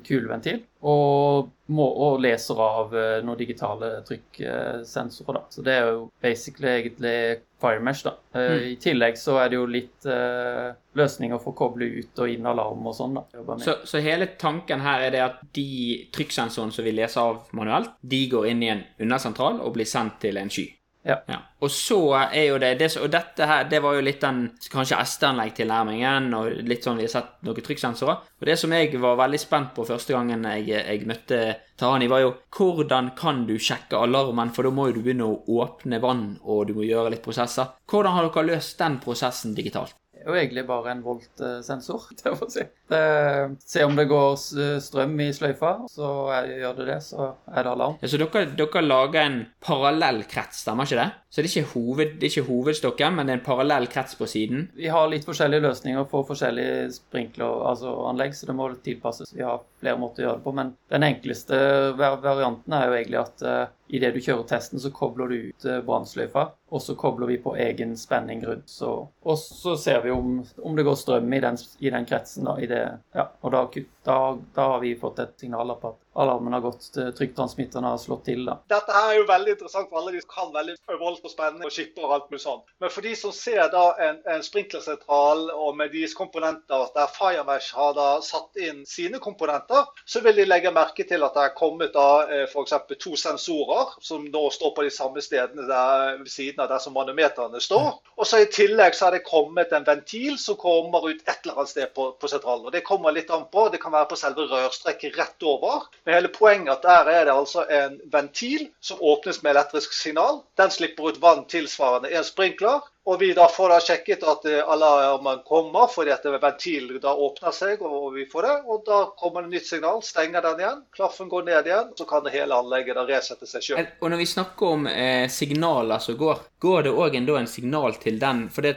kuleventil 0.05 0.61
og, 0.87 1.49
må, 1.73 1.85
og, 1.87 2.19
leser 2.21 2.59
av 2.61 2.93
noen 3.25 3.39
digitale 3.39 3.97
trykksensorer. 4.07 5.39
da. 5.39 5.41
Så 5.49 5.63
det 5.65 5.73
er 5.73 5.89
jo 5.89 6.03
basically 6.23 6.69
egentlig 6.69 7.17
Firemesh. 7.61 8.03
da. 8.03 8.13
Mm. 8.33 8.63
I 8.71 8.75
tillegg 8.81 9.17
så 9.17 9.37
er 9.41 9.49
det 9.49 9.57
jo 9.57 9.65
litt 9.69 10.05
uh, 10.05 10.69
løsninger 10.97 11.41
for 11.41 11.53
å 11.53 11.57
koble 11.57 11.89
ut 11.97 12.21
og 12.21 12.31
inn 12.31 12.45
alarm 12.45 12.85
og 12.87 12.95
sånn. 12.95 13.17
da. 13.17 13.57
Så, 13.63 13.79
så, 13.89 14.01
hele 14.03 14.29
tanken 14.39 14.83
her 14.85 15.07
er 15.07 15.15
det 15.15 15.23
at 15.25 15.41
de 15.57 15.69
trykksensorene 16.13 16.75
som 16.75 16.85
vi 16.85 16.95
leser 16.95 17.23
av 17.23 17.53
manuelt, 17.57 17.95
de 18.01 18.23
går 18.31 18.51
inn 18.53 18.63
i 18.63 18.73
en 18.73 18.85
undersentral 19.07 19.61
og 19.63 19.73
blir 19.77 19.89
sendt 19.89 20.21
til 20.23 20.37
en 20.41 20.53
sky. 20.53 20.69
Ja. 21.07 21.21
ja. 21.31 21.37
Og 21.63 21.71
så 21.71 21.97
er 22.27 22.49
jo 22.49 22.57
det, 22.61 22.73
det, 22.81 22.89
Og 23.01 23.09
dette 23.11 23.47
her, 23.47 23.63
det 23.71 23.79
var 23.81 23.95
jo 23.95 24.03
litt 24.03 24.19
den 24.21 24.41
kanskje 24.71 24.99
SD-anlegg-tilnærmingen, 25.01 26.27
og 26.37 26.57
litt 26.67 26.85
sånn 26.85 26.99
vi 26.99 27.07
har 27.07 27.13
sett 27.13 27.37
noen 27.47 27.65
trykksensorer. 27.65 28.25
Og 28.37 28.49
det 28.49 28.57
som 28.59 28.75
jeg 28.75 28.91
var 29.01 29.19
veldig 29.23 29.39
spent 29.41 29.71
på 29.77 29.87
første 29.87 30.13
gangen 30.13 30.43
jeg, 30.51 30.67
jeg 30.75 31.07
møtte 31.09 31.39
Tahani, 31.79 32.09
var 32.11 32.25
jo 32.25 32.33
hvordan 32.57 33.13
kan 33.17 33.45
du 33.47 33.55
sjekke 33.61 34.01
alarmen, 34.01 34.51
for 34.53 34.67
da 34.67 34.73
må 34.73 34.89
jo 34.89 34.97
du 34.97 35.05
begynne 35.05 35.29
å 35.29 35.61
åpne 35.61 36.01
vann, 36.03 36.27
og 36.43 36.67
du 36.67 36.75
må 36.77 36.85
gjøre 36.85 37.15
litt 37.15 37.25
prosesser. 37.25 37.73
Hvordan 37.89 38.17
har 38.17 38.27
dere 38.27 38.49
løst 38.51 38.77
den 38.81 38.99
prosessen 39.03 39.55
digitalt? 39.57 39.95
er 40.27 40.33
jo 40.33 40.39
egentlig 40.41 40.65
bare 40.67 40.91
en 40.91 41.03
voltsensor. 41.05 42.09
å 42.33 42.49
si. 42.51 42.65
Det, 42.87 43.57
se 43.67 43.83
om 43.83 43.95
det 43.97 44.07
går 44.07 44.35
strøm 44.83 45.15
i 45.19 45.29
sløyfa, 45.35 45.73
så 45.91 46.09
gjør 46.47 46.77
det 46.79 46.87
det, 46.87 46.99
så 47.03 47.33
er 47.51 47.65
det 47.65 47.73
alarm. 47.73 47.97
Ja, 48.01 48.09
så 48.11 48.19
dere, 48.21 48.45
dere 48.57 48.83
lager 48.85 49.21
en 49.23 49.39
parallell 49.63 50.23
krets, 50.29 50.61
stemmer 50.63 50.87
ikke 50.87 51.01
det? 51.01 51.09
Så 51.29 51.43
det 51.43 51.49
er 51.49 51.59
ikke, 51.59 51.71
hoved, 51.73 52.13
det 52.17 52.27
er 52.27 52.31
ikke 52.31 52.47
hovedstokken, 52.47 53.17
men 53.17 53.27
det 53.27 53.33
er 53.33 53.39
en 53.41 53.45
parallell 53.45 53.89
krets 53.91 54.15
på 54.17 54.29
siden? 54.31 54.69
Vi 54.77 54.87
har 54.91 55.09
litt 55.11 55.27
forskjellige 55.27 55.65
løsninger 55.65 56.07
for 56.11 56.27
forskjellige 56.29 56.87
sprinkler, 56.95 57.65
altså 57.71 57.91
anlegg, 58.07 58.35
så 58.37 58.47
det 58.47 58.55
må 58.57 58.69
tilpasses. 58.85 59.35
Vi 59.35 59.43
har 59.45 59.59
flere 59.81 59.99
måter 59.99 60.23
å 60.23 60.27
gjøre 60.27 60.39
det 60.39 60.45
på, 60.47 60.55
men 60.57 60.71
den 60.93 61.07
enkleste 61.09 61.59
varianten 61.99 62.77
er 62.77 62.87
jo 62.87 62.95
egentlig 62.95 63.19
at 63.21 63.43
uh, 63.45 63.75
idet 63.91 64.13
du 64.15 64.21
kjører 64.23 64.47
testen, 64.49 64.81
så 64.81 64.93
kobler 64.95 65.29
du 65.29 65.51
ut 65.51 65.67
uh, 65.67 65.81
brannsløyfa 65.85 66.47
og 66.69 66.81
så 66.81 66.95
kobler 66.99 67.27
vi 67.27 67.37
på 67.39 67.55
egen 67.55 67.95
spenning 67.97 68.41
rundt. 68.45 68.69
Så, 68.69 68.89
og 69.21 69.37
så 69.39 69.77
ser 69.79 70.01
vi 70.03 70.11
om, 70.11 70.41
om 70.63 70.75
det 70.75 70.83
går 70.83 70.97
strøm 70.99 71.33
i 71.33 71.39
den, 71.43 71.59
i 71.79 71.91
den 71.93 72.07
kretsen. 72.09 72.47
Da, 72.47 72.57
i 72.59 72.67
det, 72.67 72.76
ja, 72.77 73.27
og 73.41 73.53
da, 73.53 73.63
da, 74.07 74.37
da, 74.55 74.61
har 74.61 74.79
vi 74.79 74.95
fått 74.95 75.19
et 75.19 75.33
signal 75.39 75.73
på 75.81 75.89
at 75.89 76.03
alarmen 76.17 76.53
har 76.55 76.61
gått, 76.63 76.85
trykktransmitteren 77.17 77.83
har 77.83 77.97
slått 77.99 78.23
til. 78.25 78.45
da. 78.47 78.53
Dette 78.71 78.93
her 78.95 79.09
er 79.11 79.17
jo 79.19 79.25
veldig 79.27 79.51
interessant 79.57 79.89
for 79.89 79.99
alle 79.99 80.13
de 80.15 80.21
som 80.23 80.29
kan 80.31 80.53
veldig 80.53 80.75
voldt 81.01 81.25
og 81.27 81.33
spenning 81.33 81.67
og 81.67 81.73
skipper 81.75 82.05
og 82.07 82.13
alt 82.15 82.29
mulig 82.31 82.39
sånn. 82.41 82.61
Men 82.79 82.93
for 82.93 83.03
de 83.03 83.11
som 83.19 83.33
ser 83.35 83.67
da 83.73 83.83
en, 84.05 84.21
en 84.31 84.45
sprinklersentral 84.45 85.49
og 85.51 85.75
med 85.75 85.91
deres 85.91 86.15
komponenter 86.15 86.85
der 86.95 87.11
Firemesh 87.17 87.75
har 87.75 87.91
da 87.97 88.07
satt 88.23 88.55
inn 88.63 88.79
sine 88.87 89.19
komponenter, 89.19 89.91
så 90.07 90.23
vil 90.23 90.39
de 90.39 90.47
legge 90.47 90.71
merke 90.71 91.03
til 91.11 91.27
at 91.27 91.35
det 91.35 91.43
er 91.43 91.53
kommet 91.59 91.91
da 91.97 92.07
eh, 92.31 92.45
f.eks. 92.47 92.77
to 93.03 93.19
sensorer 93.19 93.91
som 93.99 94.23
nå 94.23 94.45
står 94.55 94.73
på 94.77 94.87
de 94.87 94.93
samme 94.95 95.25
stedene 95.25 95.67
der, 95.67 96.15
ved 96.23 96.31
siden 96.31 96.63
av 96.63 96.71
der 96.71 96.79
som 96.81 96.95
manometerne 96.95 97.59
står. 97.59 97.99
Og 98.15 98.25
så 98.25 98.41
i 98.45 98.49
tillegg 98.55 98.95
så 98.95 99.11
er 99.11 99.19
det 99.19 99.27
kommet 99.27 99.75
en 99.75 99.85
ventil 99.85 100.39
som 100.39 100.55
kommer 100.55 101.11
ut 101.11 101.19
et 101.27 101.35
eller 101.43 101.59
annet 101.59 101.75
sted 101.75 101.93
på, 101.93 102.13
på 102.15 102.31
sentralen. 102.31 102.71
Og 102.71 102.73
Det 102.73 102.85
kommer 102.87 103.11
litt 103.11 103.35
an 103.35 103.49
på. 103.51 103.67
Det 103.69 103.83
kan 103.83 103.91
være 103.93 103.96
på 104.05 104.17
selve 104.19 104.45
rørstrekket 104.51 105.17
rett 105.17 105.43
over. 105.43 105.87
Men 106.05 106.17
hele 106.17 106.31
poenget 106.33 106.75
at 106.75 106.85
der 106.85 107.11
er 107.13 107.25
det 107.25 107.33
altså 107.33 107.65
en 107.79 107.97
ventil 108.13 108.67
som 108.81 109.01
åpnes 109.01 109.41
med 109.43 109.55
elektrisk 109.55 109.93
signal. 109.93 110.43
Den 110.57 110.71
slipper 110.71 111.09
ut 111.09 111.21
vann 111.21 111.45
tilsvarende 111.49 112.13
en 112.13 112.27
sprinkler. 112.27 112.85
Og 113.07 113.19
vi 113.19 113.29
da 113.33 113.45
får 113.47 113.69
da 113.71 113.77
sjekket 113.79 114.23
at 114.27 114.45
eh, 114.51 114.59
alarmen 114.67 115.39
kommer 115.47 115.87
fordi 115.87 116.11
at 116.11 116.25
ventilen 116.27 116.99
da 116.99 117.13
åpner 117.15 117.53
seg, 117.55 117.79
og 117.79 118.09
vi 118.17 118.25
får 118.27 118.43
det. 118.43 118.55
Og 118.67 118.81
da 118.87 118.97
kommer 119.15 119.45
det 119.45 119.53
nytt 119.53 119.69
signal, 119.69 120.01
stenger 120.03 120.43
den 120.43 120.59
igjen, 120.63 120.81
klaffen 120.95 121.29
går 121.31 121.45
ned 121.47 121.69
igjen, 121.69 121.93
så 121.95 122.07
kan 122.09 122.25
det 122.25 122.33
hele 122.35 122.57
anlegget 122.57 122.99
da 122.99 123.05
resette 123.07 123.47
seg 123.47 123.63
sjøl. 123.63 123.87
Og 124.03 124.11
når 124.11 124.19
vi 124.19 124.27
snakker 124.33 124.73
om 124.75 124.89
eh, 124.91 125.29
signaler 125.31 126.03
som 126.03 126.19
går, 126.19 126.43
går 126.59 126.89
det 126.89 126.93
òg 127.05 127.15
en, 127.21 127.29
en 127.37 127.47
signal 127.47 127.95
til 128.01 128.19
den 128.19 128.47
For 128.51 128.65
det, 128.65 128.75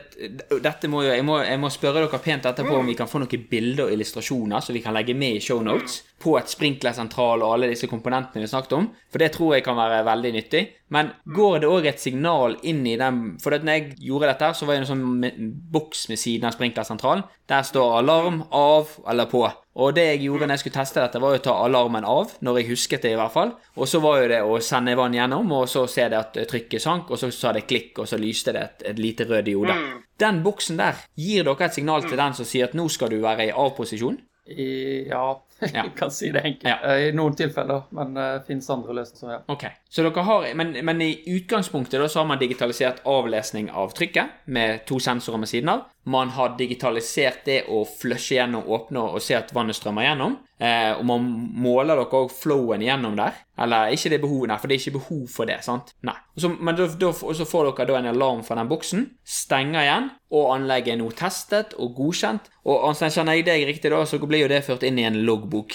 dette 0.62 0.89
må 0.93 1.03
jo, 1.03 1.11
jeg, 1.11 1.24
må, 1.26 1.41
jeg 1.43 1.59
må 1.59 1.70
spørre 1.72 2.05
dere 2.05 2.22
pent 2.22 2.47
etterpå 2.47 2.76
om 2.78 2.87
vi 2.87 2.95
kan 2.99 3.11
få 3.11 3.24
noen 3.24 3.47
bilder 3.51 3.89
og 3.89 3.95
illustrasjoner 3.97 4.62
som 4.62 4.76
vi 4.76 4.85
kan 4.85 4.95
legge 4.95 5.16
med 5.18 5.41
i 5.41 5.43
shownotes 5.43 6.03
på 6.21 6.35
et 6.37 6.53
sprinklersentral 6.53 7.41
og 7.41 7.55
alle 7.55 7.71
disse 7.73 7.89
komponentene 7.89 8.45
vi 8.45 8.51
snakket 8.51 8.77
om, 8.77 8.91
for 9.11 9.23
det 9.23 9.31
tror 9.35 9.55
jeg 9.57 9.64
kan 9.64 9.79
være 9.79 10.05
veldig 10.05 10.33
nyttig. 10.37 10.62
Men 10.93 11.12
går 11.25 11.61
det 11.62 11.71
òg 11.71 11.87
et 11.87 12.03
signal 12.03 12.57
inn 12.66 12.83
i 12.89 12.97
den 12.99 13.37
For 13.41 13.55
når 13.55 13.77
jeg 13.77 13.93
gjorde 14.09 14.33
dette, 14.33 14.49
så 14.59 14.66
var 14.66 14.75
det 14.75 14.83
en 14.83 14.89
sånn 14.89 15.53
boks 15.71 16.09
med 16.11 16.18
siden 16.18 16.49
av 16.49 16.57
sprinklersentralen. 16.57 17.23
Der 17.49 17.62
står 17.66 18.01
alarm 18.01 18.43
av 18.51 18.91
eller 19.09 19.31
på. 19.31 19.45
Og 19.81 19.95
det 19.95 20.07
jeg 20.09 20.25
gjorde 20.27 20.49
når 20.49 20.59
jeg 20.59 20.62
skulle 20.64 20.79
teste 20.81 21.01
dette, 21.01 21.21
var 21.23 21.37
å 21.37 21.43
ta 21.45 21.55
alarmen 21.62 22.07
av, 22.09 22.35
når 22.43 22.59
jeg 22.59 22.71
husket 22.73 23.07
det 23.07 23.14
i 23.14 23.18
hvert 23.21 23.35
fall. 23.35 23.53
Og 23.79 23.89
så 23.89 24.01
var 24.03 24.18
jo 24.21 24.31
det 24.33 24.41
å 24.43 24.59
sende 24.66 24.97
vann 24.99 25.14
gjennom, 25.14 25.53
og 25.57 25.68
så 25.71 25.87
se 25.89 26.09
det 26.11 26.18
at 26.18 26.41
trykket 26.51 26.83
sank, 26.83 27.12
og 27.14 27.23
så 27.23 27.31
sa 27.33 27.55
det 27.57 27.68
klikk, 27.71 28.03
og 28.03 28.11
så 28.11 28.18
lyste 28.21 28.53
det 28.57 28.64
et, 28.66 28.89
et 28.91 29.01
lite 29.01 29.29
rød 29.31 29.47
diode. 29.47 29.77
Mm. 29.79 30.03
Den 30.21 30.43
boksen 30.45 30.81
der, 30.81 30.99
gir 31.14 31.47
dere 31.47 31.71
et 31.71 31.79
signal 31.79 32.05
til 32.05 32.18
den 32.18 32.35
som 32.37 32.49
sier 32.49 32.66
at 32.66 32.75
nå 32.77 32.91
skal 32.93 33.14
du 33.14 33.21
være 33.23 33.47
i 33.47 33.55
av-posisjon? 33.55 34.18
Ja, 34.51 35.39
jeg 35.61 35.93
kan 36.01 36.13
si 36.15 36.31
det 36.35 36.43
enkelt. 36.45 36.69
Ja. 36.71 36.79
Eh, 36.95 37.09
I 37.09 37.13
noen 37.17 37.37
tilfeller, 37.39 37.87
men 37.97 38.15
det 38.17 38.27
uh, 38.41 38.43
finnes 38.47 38.71
andre 38.73 38.97
løsninger. 39.01 39.37
Ja. 39.39 39.43
Ok, 39.53 39.67
så 39.91 40.05
dere 40.07 40.22
har, 40.22 40.45
men, 40.55 40.70
men, 40.86 41.01
i 41.03 41.22
utgangspunktet 41.26 41.99
da, 41.99 42.07
så 42.09 42.20
har 42.20 42.26
man 42.30 42.38
digitalisert 42.38 43.01
avlesning 43.11 43.72
av 43.74 43.91
trykket 43.99 44.45
med 44.47 44.84
to 44.86 45.01
sensorer 45.03 45.43
med 45.43 45.51
siden 45.51 45.72
av. 45.72 45.88
Man 46.07 46.30
har 46.36 46.55
digitalisert 46.59 47.43
det 47.49 47.64
å 47.66 47.80
flushe 47.88 48.36
gjennom, 48.36 48.68
åpne 48.70 49.03
og 49.03 49.18
se 49.24 49.34
at 49.34 49.51
vannet 49.55 49.74
strømmer 49.74 50.07
gjennom. 50.07 50.38
Eh, 50.62 50.93
og 50.95 51.03
man 51.11 51.26
måler 51.59 51.99
dere 51.99 52.22
òg 52.22 52.30
flowen 52.30 52.86
gjennom 52.86 53.18
der. 53.18 53.43
Eller 53.59 53.91
ikke 53.97 54.14
det 54.14 54.22
behovet, 54.22 54.53
nei, 54.53 54.61
for 54.62 54.70
det 54.70 54.78
er 54.78 54.84
ikke 54.84 54.99
behov 55.01 55.26
for 55.34 55.51
det. 55.51 55.59
sant? 55.66 55.91
Nei. 56.07 56.14
Og 56.36 56.47
så, 56.47 56.55
men 56.55 56.78
da, 56.78 56.86
da, 57.03 57.11
så 57.11 57.51
får 57.51 57.72
dere 57.72 57.91
da 57.91 57.99
en 57.99 58.11
alarm 58.14 58.47
fra 58.47 58.62
den 58.62 58.70
boksen, 58.70 59.07
stenger 59.26 59.82
igjen, 59.82 60.11
og 60.30 60.53
anlegget 60.55 60.95
er 60.95 61.03
nå 61.03 61.11
testet 61.18 61.74
og 61.82 61.99
godkjent. 61.99 62.47
Og 62.70 62.93
kjenner 62.95 63.41
jeg 63.41 63.51
deg 63.51 63.66
riktig, 63.74 63.91
da, 63.91 64.05
så 64.07 64.22
blir 64.22 64.47
jo 64.47 64.55
det 64.55 64.62
ført 64.70 64.86
inn 64.86 65.03
i 65.03 65.11
en 65.11 65.24
loggbok. 65.26 65.74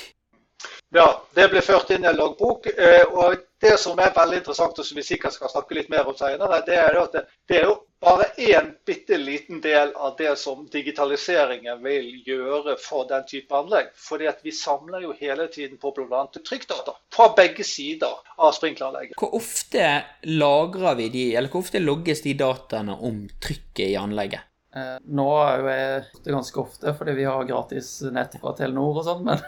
Ja, 0.96 1.10
det 1.36 1.50
ble 1.52 1.60
ført 1.60 1.90
inn 1.92 2.06
i 2.06 2.08
en 2.08 2.16
loggbok. 2.16 2.70
Eh, 2.72 3.04
og 3.12 3.42
det 3.60 3.74
som 3.82 4.00
er 4.00 4.14
veldig 4.16 4.38
interessant, 4.40 4.78
og 4.80 4.88
som 4.88 4.96
vi 4.96 5.04
sikkert 5.04 5.36
skal 5.36 5.52
snakke 5.52 5.76
litt 5.76 5.90
mer 5.92 6.08
om 6.08 6.16
senere, 6.16 6.62
det 6.64 6.78
er 6.80 6.96
at 7.02 7.18
det 7.50 7.58
er 7.58 7.68
jo 7.68 7.74
bare 8.06 8.30
én 8.40 8.70
bitte 8.88 9.18
liten 9.20 9.60
del 9.64 9.92
av 9.92 10.16
det 10.20 10.32
som 10.40 10.64
digitaliseringen 10.72 11.84
vil 11.84 12.08
gjøre 12.24 12.78
for 12.80 13.10
den 13.12 13.28
type 13.28 13.60
anlegg. 13.60 13.92
Fordi 14.08 14.30
at 14.32 14.40
vi 14.46 14.56
samler 14.56 15.04
jo 15.04 15.12
hele 15.20 15.50
tiden 15.52 15.82
på 15.82 15.92
bl.a. 15.98 16.24
trykkdata 16.38 16.96
fra 17.12 17.30
begge 17.36 17.68
sider 17.68 18.16
av 18.38 18.56
sprinkleranlegget. 18.56 19.20
Hvor 19.20 19.36
ofte 19.36 19.92
lagrer 20.32 21.00
vi 21.02 21.12
de, 21.12 21.30
eller 21.36 21.52
hvor 21.52 21.66
ofte 21.66 21.84
logges 21.84 22.24
de 22.24 22.38
dataene 22.40 22.96
om 22.96 23.26
trykket 23.44 23.90
i 23.90 23.96
anlegget? 24.00 24.48
Eh, 24.76 24.96
nå 25.08 25.26
er 25.40 25.62
jo 25.62 25.68
jeg 25.72 26.24
det 26.26 26.34
ganske 26.36 26.60
ofte 26.60 26.92
fordi 26.98 27.14
vi 27.16 27.28
har 27.30 27.48
gratis 27.48 27.90
nett 28.12 28.34
fra 28.42 28.52
Telenor 28.58 29.00
og 29.00 29.06
sånn, 29.08 29.22
men, 29.24 29.40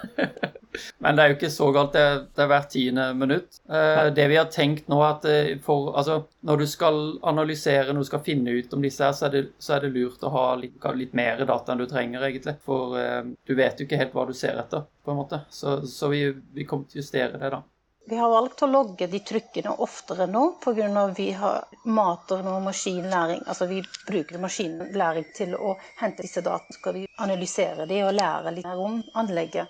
men, 1.03 1.17
det 1.17 1.23
er 1.23 1.31
jo 1.33 1.35
ikke 1.35 1.51
så 1.51 1.67
galt. 1.75 1.97
Det, 1.97 2.05
det 2.37 2.45
er 2.45 2.51
hvert 2.53 2.69
tiende 2.71 3.07
minutt. 3.17 3.59
Eh, 3.67 4.05
det 4.15 4.29
vi 4.31 4.39
har 4.39 4.47
tenkt 4.53 4.87
nå, 4.91 5.01
at 5.03 5.27
eh, 5.27 5.51
for, 5.63 5.91
altså, 5.99 6.21
når 6.47 6.63
du 6.63 6.67
skal 6.71 7.01
analysere, 7.27 7.91
når 7.91 8.07
du 8.07 8.11
skal 8.11 8.23
finne 8.23 8.55
ut 8.55 8.77
om 8.77 8.87
disse 8.87 9.03
her, 9.03 9.15
så 9.17 9.27
er 9.27 9.35
det, 9.35 9.45
så 9.59 9.75
er 9.75 9.83
det 9.83 9.93
lurt 9.97 10.23
å 10.23 10.31
ha 10.31 10.47
litt, 10.61 10.79
litt, 10.95 11.15
mer 11.17 11.43
data 11.43 11.73
enn 11.73 11.83
du 11.83 11.87
trenger, 11.91 12.23
egentlig. 12.29 12.55
For 12.63 12.95
du 13.27 13.55
vet 13.57 13.79
jo 13.79 13.87
ikke 13.87 13.99
helt 13.99 14.15
hva 14.15 14.27
du 14.29 14.35
ser 14.37 14.59
etter, 14.61 14.87
på 15.03 15.11
en 15.11 15.19
måte. 15.19 15.43
Så, 15.51 15.81
så 15.91 16.11
vi, 16.13 16.29
vi 16.55 16.67
kommer 16.67 16.87
til 16.87 17.01
å 17.01 17.03
justere 17.03 17.35
det, 17.35 17.51
da. 17.51 17.65
Vi 18.09 18.15
har 18.15 18.29
valgt 18.29 18.61
å 18.63 18.67
logge 18.71 19.07
de 19.11 19.19
trykkene 19.19 19.73
oftere 19.83 20.29
nå 20.31 20.41
pga. 20.63 21.07
vi 21.15 21.31
har 21.31 21.65
mater 21.83 22.43
med 22.43 22.61
maskinlæring. 22.63 23.41
Altså 23.45 23.65
vi 23.67 23.81
bruker 24.07 24.39
maskinlæring 24.39 25.25
til 25.35 25.55
å 25.55 25.73
hente 25.99 26.23
disse 26.23 26.41
dataene. 26.41 26.71
Så 26.71 26.79
skal 26.79 26.93
vi 26.95 27.03
analysere 27.17 27.85
de 27.89 27.97
og 28.05 28.13
lære 28.15 28.53
litt 28.55 28.65
mer 28.65 28.79
om 28.79 29.01
anlegget. 29.13 29.67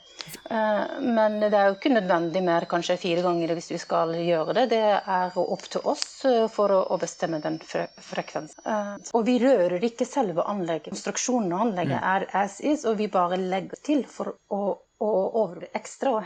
Eh, 0.52 1.02
men 1.02 1.40
det 1.40 1.54
er 1.58 1.72
jo 1.72 1.78
ikke 1.80 1.94
nødvendig 1.96 2.44
mer 2.46 2.68
kanskje 2.70 3.00
fire 3.02 3.24
ganger 3.26 3.56
hvis 3.58 3.72
vi 3.72 3.82
skal 3.82 4.14
gjøre 4.22 4.54
det. 4.60 4.68
Det 4.76 4.84
er 5.18 5.40
opp 5.42 5.66
til 5.74 5.90
oss 5.90 6.06
eh, 6.30 6.46
for 6.54 6.76
å 6.78 7.00
bestemme 7.02 7.42
den 7.42 7.58
frekvensen. 7.66 8.62
Eh, 8.66 8.92
og 9.18 9.26
vi 9.26 9.40
rører 9.42 9.82
ikke 9.90 10.06
selve 10.06 10.46
anlegget. 10.46 10.92
Konstruksjonen 10.94 11.58
av 11.58 11.66
anlegget 11.72 11.98
mm. 11.98 12.12
er 12.14 12.28
as 12.44 12.60
is, 12.62 12.86
og 12.86 13.02
vi 13.02 13.10
bare 13.10 13.42
legger 13.42 13.82
til 13.82 14.06
for 14.06 14.36
å, 14.54 14.62
å 14.78 15.12
overbevise 15.42 15.74
ekstra. 15.82 16.20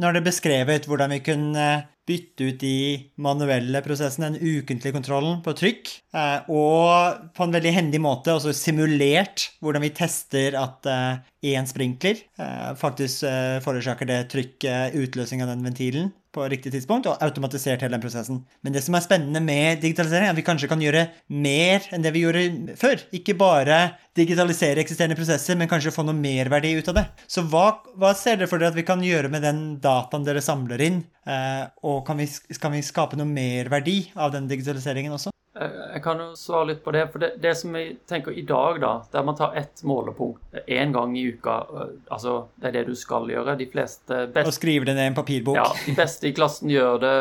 Nå 0.00 0.08
er 0.08 0.16
det 0.16 0.24
beskrevet 0.24 0.86
hvordan 0.88 1.12
vi 1.12 1.24
kunne 1.24 1.66
bytte 2.08 2.48
ut 2.48 2.58
de 2.58 2.76
manuelle 3.22 3.82
prosessene, 3.84 4.32
den 4.34 4.58
ukentlige 4.58 4.94
kontrollen 4.94 5.38
på 5.44 5.54
trykk, 5.58 5.90
eh, 6.16 6.48
og 6.50 7.28
på 7.36 7.46
en 7.46 7.54
veldig 7.54 7.74
hendig 7.76 8.00
måte 8.02 8.34
også 8.34 8.54
simulert 8.56 9.46
hvordan 9.62 9.84
vi 9.84 9.92
tester 9.94 10.56
at 10.58 10.88
én 10.88 11.60
eh, 11.60 11.68
sprinkler 11.70 12.24
eh, 12.42 12.72
faktisk 12.80 13.28
forårsaker 13.62 14.10
det 14.10 14.18
trykket, 14.32 14.98
utløsning 14.98 15.44
av 15.44 15.52
den 15.52 15.62
ventilen, 15.68 16.10
på 16.32 16.46
riktig 16.48 16.72
tidspunkt, 16.72 17.06
og 17.10 17.20
automatisert 17.24 17.82
hele 17.84 17.96
den 17.96 18.02
prosessen. 18.02 18.40
Men 18.64 18.74
det 18.74 18.82
som 18.84 18.96
er 18.96 19.04
spennende 19.04 19.42
med 19.44 19.82
digitalisering, 19.82 20.28
er 20.28 20.34
at 20.34 20.38
vi 20.38 20.46
kanskje 20.46 20.70
kan 20.70 20.82
gjøre 20.82 21.06
mer 21.28 21.88
enn 21.92 22.04
det 22.04 22.14
vi 22.14 22.24
gjorde 22.24 22.76
før. 22.80 23.02
Ikke 23.16 23.36
bare 23.38 23.80
digitalisere 24.18 24.82
eksisterende 24.82 25.18
prosesser, 25.18 25.58
men 25.58 25.70
kanskje 25.70 25.94
få 25.94 26.06
noe 26.06 26.16
merverdi 26.16 26.74
ut 26.78 26.88
av 26.92 26.98
det. 27.00 27.06
Så 27.30 27.44
hva, 27.52 27.66
hva 28.00 28.14
ser 28.18 28.40
dere 28.40 28.50
for 28.50 28.62
dere 28.62 28.72
at 28.72 28.78
vi 28.78 28.86
kan 28.88 29.04
gjøre 29.04 29.32
med 29.32 29.44
den 29.44 29.62
dataen 29.82 30.24
dere 30.26 30.44
samler 30.44 30.84
inn? 30.84 31.02
Eh, 31.28 31.64
og 31.84 32.02
kan 32.08 32.20
vi, 32.20 32.28
kan 32.60 32.74
vi 32.74 32.84
skape 32.86 33.20
noe 33.20 33.28
merverdi 33.28 34.00
av 34.16 34.32
den 34.34 34.48
digitaliseringen 34.50 35.18
også? 35.18 35.32
Eh, 35.54 35.78
jeg 35.94 36.02
kan 36.04 36.20
jo 36.20 36.30
svare 36.38 36.70
litt 36.70 36.82
på 36.84 36.94
det. 36.96 37.06
For 37.12 37.22
det, 37.22 37.32
det 37.42 37.54
som 37.60 37.74
jeg 37.76 37.96
tenker 38.08 38.32
i 38.32 38.44
dag, 38.48 38.80
da, 38.82 38.92
der 39.12 39.24
man 39.26 39.36
tar 39.38 39.56
ett 39.58 39.82
målepunkt 39.84 40.60
én 40.66 40.94
gang 40.94 41.16
i 41.18 41.26
uka 41.34 41.58
eh, 41.68 41.96
Altså, 42.08 42.36
det 42.56 42.70
er 42.70 42.78
det 42.80 42.86
du 42.92 42.94
skal 42.98 43.28
gjøre. 43.30 43.56
De 43.60 43.68
fleste 43.70 44.26
best, 44.32 44.48
Og 44.48 44.56
skrive 44.56 44.88
det 44.88 44.96
ned 44.96 45.10
i 45.10 45.12
en 45.12 45.18
papirbok? 45.18 45.58
Ja. 45.60 45.68
De 45.86 45.96
beste 45.98 46.30
i 46.30 46.36
klassen 46.36 46.72
gjør 46.72 47.02
det 47.02 47.16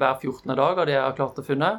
hver 0.00 0.18
14. 0.20 0.56
dag, 0.56 0.74
av 0.74 0.84
det 0.86 0.98
jeg 0.98 1.06
har 1.06 1.16
klart 1.16 1.40
å 1.40 1.46
finne. 1.46 1.78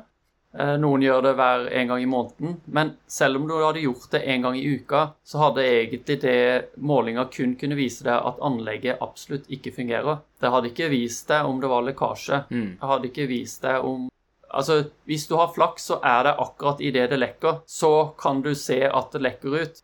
Eh, 0.57 0.73
noen 0.81 1.03
gjør 1.05 1.21
det 1.23 1.35
hver 1.39 1.67
en 1.79 1.91
gang 1.93 2.01
i 2.03 2.09
måneden. 2.09 2.57
Men 2.65 2.95
selv 3.07 3.39
om 3.39 3.45
du 3.47 3.55
hadde 3.61 3.85
gjort 3.85 4.09
det 4.11 4.23
en 4.33 4.47
gang 4.47 4.57
i 4.57 4.65
uka, 4.73 5.03
så 5.23 5.45
hadde 5.45 5.67
egentlig 5.67 6.17
det 6.25 6.39
målinga 6.81 7.27
kun 7.31 7.53
kunne 7.59 7.77
vise 7.77 8.03
deg 8.07 8.17
at 8.17 8.41
anlegget 8.43 9.05
absolutt 9.05 9.47
ikke 9.53 9.75
fungerer. 9.77 10.25
Det 10.41 10.51
hadde 10.51 10.73
ikke 10.73 10.89
vist 10.91 11.29
deg 11.29 11.45
om 11.47 11.61
det 11.61 11.69
var 11.71 11.85
lekkasje. 11.85 12.47
Mm. 12.49 12.71
Det 12.81 12.89
hadde 12.89 13.11
ikke 13.13 13.29
vist 13.29 13.61
deg 13.63 13.85
om 13.85 14.09
Altså, 14.53 14.83
Hvis 15.05 15.27
du 15.27 15.35
har 15.35 15.53
flaks, 15.55 15.87
så 15.91 15.99
er 16.03 16.23
det 16.27 16.35
akkurat 16.39 16.81
idet 16.81 17.09
det 17.11 17.19
lekker, 17.19 17.61
så 17.67 18.13
kan 18.19 18.41
du 18.41 18.53
se 18.55 18.79
at 18.87 19.11
det 19.13 19.21
lekker 19.21 19.55
ut. 19.61 19.81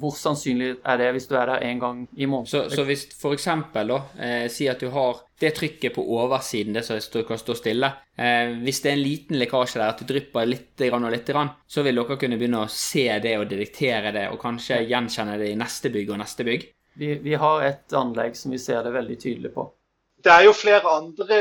Hvor 0.00 0.14
sannsynlig 0.16 0.76
er 0.84 1.00
det 1.00 1.10
hvis 1.16 1.28
du 1.30 1.34
er 1.36 1.50
der 1.52 1.64
en 1.70 1.80
gang 1.80 2.04
i 2.16 2.26
måneden? 2.26 2.50
Så, 2.50 2.62
så 2.70 2.84
hvis 2.88 3.08
f.eks. 3.16 3.48
da, 3.74 3.98
eh, 4.18 4.46
si 4.52 4.68
at 4.68 4.80
du 4.80 4.90
har 4.94 5.22
det 5.40 5.54
trykket 5.56 5.94
på 5.94 6.04
oversiden, 6.04 6.76
det 6.76 6.84
som 6.84 7.24
kan 7.24 7.38
stå 7.40 7.54
stille 7.56 7.88
eh, 8.16 8.52
Hvis 8.60 8.82
det 8.84 8.90
er 8.90 8.98
en 8.98 9.02
liten 9.02 9.38
lekkasje 9.40 9.80
der, 9.80 9.88
at 9.88 10.02
det 10.02 10.08
drypper 10.10 10.48
litt 10.48 10.84
og 10.90 11.08
litt, 11.12 11.32
så 11.66 11.84
vil 11.86 11.96
dere 12.02 12.18
kunne 12.20 12.36
begynne 12.40 12.64
å 12.64 12.72
se 12.72 13.06
det 13.22 13.36
og 13.38 13.48
detektere 13.48 14.12
det, 14.12 14.28
og 14.32 14.40
kanskje 14.42 14.82
gjenkjenne 14.84 15.38
det 15.40 15.52
i 15.52 15.58
neste 15.58 15.92
bygg 15.92 16.12
og 16.12 16.20
neste 16.20 16.44
bygg? 16.44 16.68
Vi, 17.00 17.14
vi 17.24 17.34
har 17.38 17.62
et 17.64 17.92
anlegg 17.96 18.36
som 18.36 18.52
vi 18.52 18.58
ser 18.60 18.82
det 18.84 18.92
veldig 18.92 19.16
tydelig 19.20 19.54
på. 19.54 19.70
Det 20.22 20.32
er 20.32 20.44
jo 20.44 20.52
flere 20.52 20.90
andre 20.90 21.36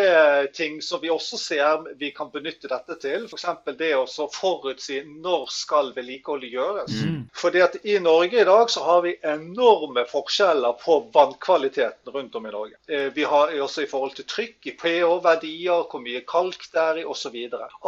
ting 0.55 0.77
som 0.81 1.01
vi 1.01 1.09
også 1.11 1.37
ser 1.37 1.87
vi 1.99 2.11
kan 2.15 2.29
benytte 2.31 2.69
dette 2.71 2.95
til. 3.01 3.25
F.eks. 3.27 3.45
det 3.79 3.91
å 3.97 4.27
forutsi 4.31 5.01
når 5.07 5.49
skal 5.51 5.91
vedlikeholdet 5.95 6.53
gjøres. 6.53 6.93
Mm. 7.03 7.17
Fordi 7.35 7.63
at 7.65 7.75
I 7.83 7.97
Norge 8.03 8.39
i 8.39 8.45
dag 8.47 8.71
så 8.71 8.83
har 8.85 9.01
vi 9.03 9.15
enorme 9.27 10.05
forskjeller 10.09 10.77
på 10.79 10.99
vannkvaliteten 11.13 12.13
rundt 12.13 12.35
om 12.39 12.47
i 12.47 12.53
Norge. 12.53 12.77
Eh, 12.87 13.09
vi 13.15 13.25
har 13.27 13.51
også 13.59 13.83
i 13.83 13.89
forhold 13.89 14.15
til 14.15 14.27
trykk, 14.29 14.57
i 14.71 14.75
pH-verdier, 14.79 15.83
hvor 15.91 16.03
mye 16.03 16.23
kalk 16.27 16.69
det 16.71 16.83
er 16.83 17.01
i 17.01 17.05
osv. 17.07 17.35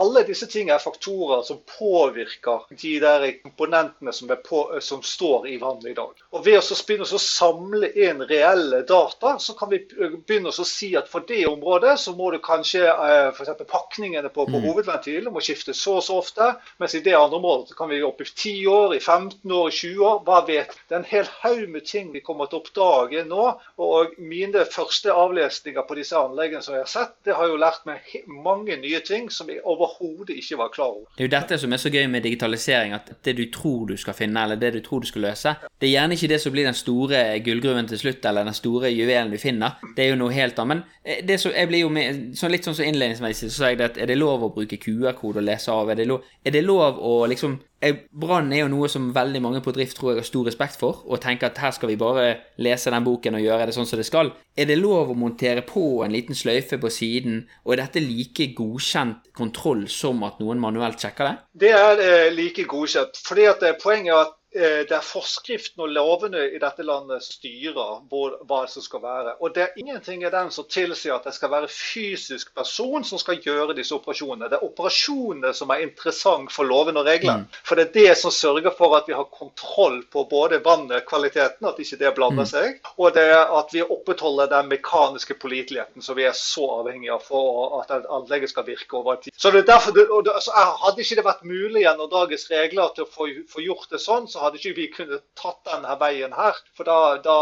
Alle 0.02 0.26
disse 0.28 0.50
tingene 0.52 0.76
er 0.76 0.84
faktorer 0.84 1.46
som 1.48 1.62
påvirker 1.78 2.68
de 2.76 2.94
der 3.04 3.28
komponentene 3.42 4.14
som, 4.16 4.32
på, 4.44 4.66
som 4.84 5.04
står 5.06 5.48
i 5.52 5.58
vannet 5.62 5.92
i 5.94 5.98
dag. 5.98 6.20
Og 6.32 6.46
Ved 6.46 6.60
å 6.60 6.80
begynne 6.88 7.08
å 7.08 7.22
samle 7.22 7.92
inn 7.96 8.24
reelle 8.28 8.84
data, 8.88 9.38
så 9.40 9.56
kan 9.58 9.72
vi 9.72 9.84
begynne 9.88 10.52
å 10.52 10.56
se 10.56 10.81
si 10.82 10.92
at 10.98 11.10
for 11.12 11.26
det 11.28 11.46
området 11.50 11.98
så 12.00 12.14
må 12.18 12.32
du 12.34 12.40
kanskje 12.44 12.84
eh, 12.90 13.30
f.eks. 13.32 13.54
pakningene 13.70 14.30
på, 14.30 14.46
på 14.50 14.58
mm. 14.58 14.66
hovedventilen 14.66 15.34
må 15.34 15.44
skiftes 15.44 15.82
så 15.82 15.98
og 16.00 16.06
så 16.06 16.18
ofte. 16.22 16.50
Mens 16.82 16.96
i 16.98 17.04
det 17.06 17.16
andre 17.18 17.40
området 17.40 17.72
så 17.72 17.78
kan 17.78 17.92
vi 17.92 18.02
opp 18.06 18.22
i 18.24 18.28
10 18.30 18.56
år, 18.72 18.96
i 18.96 19.00
15 19.00 19.52
år, 19.52 19.70
i 19.70 19.78
20 19.78 20.06
år. 20.08 20.22
Hva 20.28 20.42
vet 20.48 20.76
Det 20.90 20.96
er 20.96 21.02
en 21.02 21.10
hel 21.10 21.30
haug 21.42 21.64
med 21.72 21.86
ting 21.88 22.12
vi 22.14 22.24
kommer 22.26 22.50
til 22.50 22.60
å 22.60 22.64
oppdage 22.64 23.26
nå. 23.30 23.48
Og 23.82 24.16
mine 24.20 24.66
første 24.72 25.14
avlesninger 25.14 25.86
på 25.88 25.98
disse 26.00 26.18
anleggene 26.18 26.64
som 26.66 26.76
jeg 26.78 26.86
har 26.86 26.92
sett, 26.92 27.16
det 27.28 27.38
har 27.38 27.50
jo 27.50 27.60
lært 27.62 27.86
meg 27.90 28.16
mange 28.28 28.78
nye 28.82 29.02
ting 29.06 29.30
som 29.34 29.50
jeg 29.52 29.64
overhodet 29.68 30.38
ikke 30.38 30.60
var 30.62 30.74
klar 30.74 30.96
over. 30.96 31.08
Det 31.16 31.26
er 31.26 31.30
jo 31.30 31.36
dette 31.36 31.60
som 31.62 31.74
er 31.74 31.82
så 31.82 31.92
gøy 31.94 32.08
med 32.12 32.26
digitalisering, 32.26 32.96
at 32.98 33.14
det 33.24 33.36
du 33.38 33.46
tror 33.54 33.88
du 33.92 33.98
skal 34.00 34.18
finne, 34.18 34.46
eller 34.46 34.60
det 34.60 34.74
du 34.78 34.82
tror 34.86 35.04
du 35.04 35.10
skal 35.10 35.28
løse, 35.30 35.56
det 35.82 35.90
er 35.90 35.96
gjerne 35.96 36.18
ikke 36.18 36.32
det 36.32 36.42
som 36.44 36.54
blir 36.54 36.68
den 36.68 36.78
store 36.78 37.22
gullgruven 37.46 37.90
til 37.90 38.02
slutt, 38.02 38.26
eller 38.26 38.48
den 38.48 38.58
store 38.58 38.92
juvelen 38.92 39.32
du 39.34 39.38
finner. 39.42 39.80
Det 39.96 40.06
er 40.06 40.14
jo 40.14 40.20
noe 40.22 40.34
helt 40.36 40.60
annet. 40.60 40.71
Men 40.72 40.84
eh, 41.04 41.20
det 41.28 41.40
så, 41.42 41.52
jeg 41.54 41.70
blir 41.72 41.86
jo 41.86 41.92
med, 41.94 42.32
så 42.40 42.50
litt 42.52 42.68
sånn 42.68 42.78
som 42.78 42.88
innledningsvis 42.88 43.46
så 43.48 43.52
sa 43.56 43.74
jeg 43.74 43.82
det 43.82 43.90
at 43.92 44.00
er 44.02 44.12
det 44.12 44.20
lov 44.20 44.48
å 44.48 44.54
bruke 44.56 44.80
QR-kode 44.82 45.44
og 45.44 45.48
lese 45.48 45.74
av? 45.74 45.92
Er 45.92 46.00
det 46.00 46.08
lov, 46.10 46.26
er 46.46 46.56
det 46.56 46.64
lov 46.68 47.02
å 47.02 47.20
liksom 47.32 47.60
Brann 47.82 48.52
er 48.54 48.60
jo 48.60 48.68
noe 48.70 48.86
som 48.94 49.08
veldig 49.10 49.40
mange 49.42 49.60
på 49.66 49.72
drift 49.74 49.96
tror 49.98 50.12
jeg 50.12 50.20
har 50.22 50.28
stor 50.28 50.46
respekt 50.46 50.78
for, 50.78 51.00
og 51.02 51.22
tenker 51.24 51.50
at 51.50 51.58
her 51.58 51.72
skal 51.74 51.90
vi 51.90 51.98
bare 51.98 52.26
lese 52.62 52.92
den 52.94 53.08
boken 53.08 53.40
og 53.40 53.42
gjøre 53.42 53.66
det 53.66 53.74
sånn 53.74 53.88
som 53.90 53.98
det 53.98 54.06
skal. 54.06 54.30
Er 54.54 54.68
det 54.70 54.78
lov 54.78 55.10
å 55.10 55.18
montere 55.18 55.64
på 55.66 56.04
en 56.06 56.14
liten 56.14 56.38
sløyfe 56.38 56.78
på 56.78 56.92
siden, 56.94 57.40
og 57.66 57.74
er 57.74 57.82
dette 57.82 58.04
like 58.06 58.52
godkjent 58.58 59.32
kontroll 59.38 59.88
som 59.90 60.22
at 60.28 60.38
noen 60.44 60.62
manuelt 60.62 61.02
sjekker 61.02 61.26
det? 61.26 61.34
Det 61.66 61.74
er 61.74 62.04
eh, 62.06 62.30
like 62.38 62.68
godkjent. 62.70 63.18
fordi 63.26 63.50
at 63.50 63.66
eh, 63.66 63.78
Poenget 63.82 64.14
er 64.14 64.22
at 64.28 64.38
det 64.52 64.92
er 64.92 65.06
forskriften 65.06 65.80
og 65.86 65.94
lovene 65.96 66.42
i 66.52 66.60
dette 66.60 66.84
landet 66.84 67.24
styrer 67.24 68.02
hva 68.10 68.62
som 68.68 68.84
skal 68.84 69.04
være. 69.04 69.36
Og 69.40 69.54
det 69.56 69.64
er 69.64 69.78
ingenting 69.80 70.26
i 70.26 70.32
den 70.34 70.52
som 70.52 70.68
tilsier 70.68 71.16
at 71.16 71.28
det 71.28 71.34
skal 71.36 71.54
være 71.54 71.70
fysisk 71.72 72.52
person 72.58 73.06
som 73.08 73.22
skal 73.22 73.40
gjøre 73.40 73.76
disse 73.78 73.96
operasjonene. 73.96 74.50
Det 74.52 74.60
er 74.60 74.66
operasjonene 74.68 75.54
som 75.56 75.72
er 75.72 75.86
interessant 75.86 76.52
for 76.52 76.68
lovene 76.68 77.00
og 77.00 77.08
reglene. 77.08 77.46
Mm. 77.46 77.62
For 77.68 77.80
det 77.80 77.88
er 77.88 77.94
det 77.96 78.18
som 78.20 78.34
sørger 78.36 78.76
for 78.76 78.98
at 78.98 79.08
vi 79.08 79.16
har 79.16 79.30
kontroll 79.32 80.02
på 80.12 80.26
både 80.30 80.60
vannet, 80.66 81.06
kvaliteten, 81.08 81.68
at 81.68 81.80
ikke 81.80 82.00
det 82.02 82.14
blander 82.18 82.48
mm. 82.48 82.52
seg, 82.52 82.92
og 82.98 83.16
det 83.16 83.26
er 83.32 83.56
at 83.60 83.72
vi 83.72 83.84
opprettholder 83.86 84.52
den 84.52 84.72
mekaniske 84.72 85.38
påliteligheten 85.42 86.04
som 86.04 86.18
vi 86.20 86.28
er 86.28 86.36
så 86.38 86.68
avhengig 86.82 87.12
av 87.14 87.24
for 87.26 87.80
at 87.80 87.94
anlegget 88.02 88.52
skal 88.52 88.68
virke 88.68 89.00
over 89.00 89.22
tid. 89.22 89.34
Så 89.38 89.54
det 89.54 89.64
er 89.64 89.72
derfor, 89.74 89.96
det, 89.96 90.08
altså, 90.34 90.52
Hadde 90.82 91.04
ikke 91.04 91.18
det 91.20 91.26
vært 91.26 91.44
mulig 91.48 91.84
gjennom 91.86 92.10
dagens 92.12 92.44
regler 92.52 92.92
til 92.96 93.06
å 93.06 93.10
få, 93.10 93.28
få 93.50 93.64
gjort 93.64 93.92
det 93.94 94.02
sånn, 94.02 94.28
så 94.30 94.41
hadde 94.42 94.60
ikke 94.60 94.78
vi 94.78 94.88
kunnet 94.94 95.24
tatt 95.40 95.62
denne 95.68 95.96
veien 96.02 96.34
her. 96.38 96.58
For 96.78 96.88
da, 96.88 96.98
da, 97.26 97.38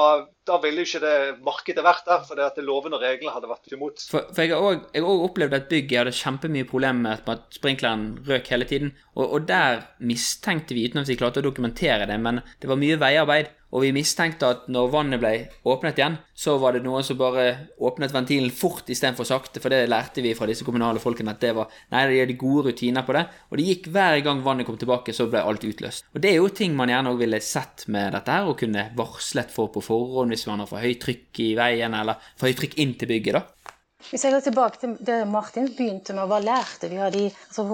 da 0.50 0.58
ville 0.64 0.84
jo 0.84 0.90
ikke 0.90 1.04
det 1.04 1.16
markedet 1.46 1.86
vært 1.86 2.08
der, 2.10 2.26
for 2.26 2.40
det 2.40 2.48
at 2.48 2.60
loven 2.66 2.98
og 2.98 3.04
reglene 3.04 3.34
hadde 3.36 3.52
vært 3.52 3.76
imot. 3.76 4.04
For, 4.10 4.32
for 4.34 4.46
jeg 4.46 4.56
har 4.56 5.06
òg 5.06 5.26
opplevd 5.30 5.58
et 5.60 5.70
bygg 5.72 5.94
jeg 5.94 6.04
hadde 6.04 6.18
kjempemye 6.20 6.70
problemer 6.70 7.20
med 7.22 7.32
at 7.36 7.60
sprinkleren 7.60 8.10
røk 8.28 8.50
hele 8.54 8.68
tiden. 8.70 8.94
Og, 9.16 9.26
og 9.28 9.48
der 9.50 9.86
mistenkte 10.02 10.78
vi, 10.78 10.88
uten 10.90 11.04
at 11.04 11.12
vi 11.12 11.20
klarte 11.20 11.44
å 11.44 11.46
dokumentere 11.46 12.10
det, 12.10 12.20
men 12.22 12.44
det 12.60 12.72
var 12.72 12.82
mye 12.82 13.00
veiarbeid. 13.02 13.56
Og 13.70 13.84
vi 13.84 13.92
mistenkte 13.94 14.48
at 14.50 14.70
når 14.72 14.90
vannet 14.94 15.22
ble 15.22 15.32
åpnet 15.70 16.00
igjen, 16.00 16.16
så 16.34 16.56
var 16.62 16.74
det 16.74 16.82
noen 16.82 17.06
som 17.06 17.20
bare 17.20 17.44
åpnet 17.86 18.14
ventilen 18.16 18.50
fort 18.56 18.90
istedenfor 18.90 19.28
sakte, 19.30 19.62
for 19.62 19.70
det 19.70 19.84
lærte 19.92 20.24
vi 20.26 20.34
fra 20.38 20.48
disse 20.50 20.66
kommunale 20.66 21.02
folkene 21.04 21.36
at 21.36 21.44
det 21.44 21.54
var 21.58 21.70
Nei, 21.94 22.06
de 22.10 22.20
hadde 22.24 22.38
gode 22.40 22.70
rutiner 22.70 23.06
på 23.06 23.14
det. 23.14 23.24
Og 23.50 23.60
det 23.60 23.68
gikk 23.68 23.90
hver 23.94 24.18
gang 24.26 24.42
vannet 24.46 24.66
kom 24.66 24.78
tilbake, 24.80 25.14
så 25.14 25.28
ble 25.30 25.44
alt 25.46 25.66
utløst. 25.68 26.08
Og 26.16 26.24
det 26.24 26.32
er 26.32 26.40
jo 26.40 26.50
ting 26.54 26.74
man 26.78 26.90
gjerne 26.90 27.14
òg 27.14 27.22
ville 27.22 27.42
sett 27.46 27.86
med 27.94 28.16
dette 28.18 28.34
her, 28.34 28.50
og 28.50 28.58
kunne 28.62 28.88
varslet 28.98 29.54
for 29.54 29.70
på 29.74 29.86
forhånd 29.86 30.34
hvis 30.40 30.50
man 30.50 30.64
har 30.64 30.70
for 30.72 30.82
høyt 30.82 31.02
trykk 31.04 31.44
i 31.44 31.54
veien, 31.60 31.96
eller 32.00 32.20
for 32.40 32.48
høyt 32.50 32.64
trykk 32.64 32.78
inn 32.80 32.96
til 33.00 33.12
bygget, 33.12 33.36
da. 33.36 33.59
Hvis 34.08 34.24
jeg 34.24 34.32
går 34.32 34.44
tilbake 34.46 34.80
til 34.80 34.94
det 35.06 35.16
Martin 35.28 35.66
begynte 35.76 36.14
med, 36.16 36.30
hva 36.32 36.38
lærte 36.40 36.88
vi 36.90 36.98
av 37.04 37.12
de, 37.12 37.26
altså, 37.50 37.66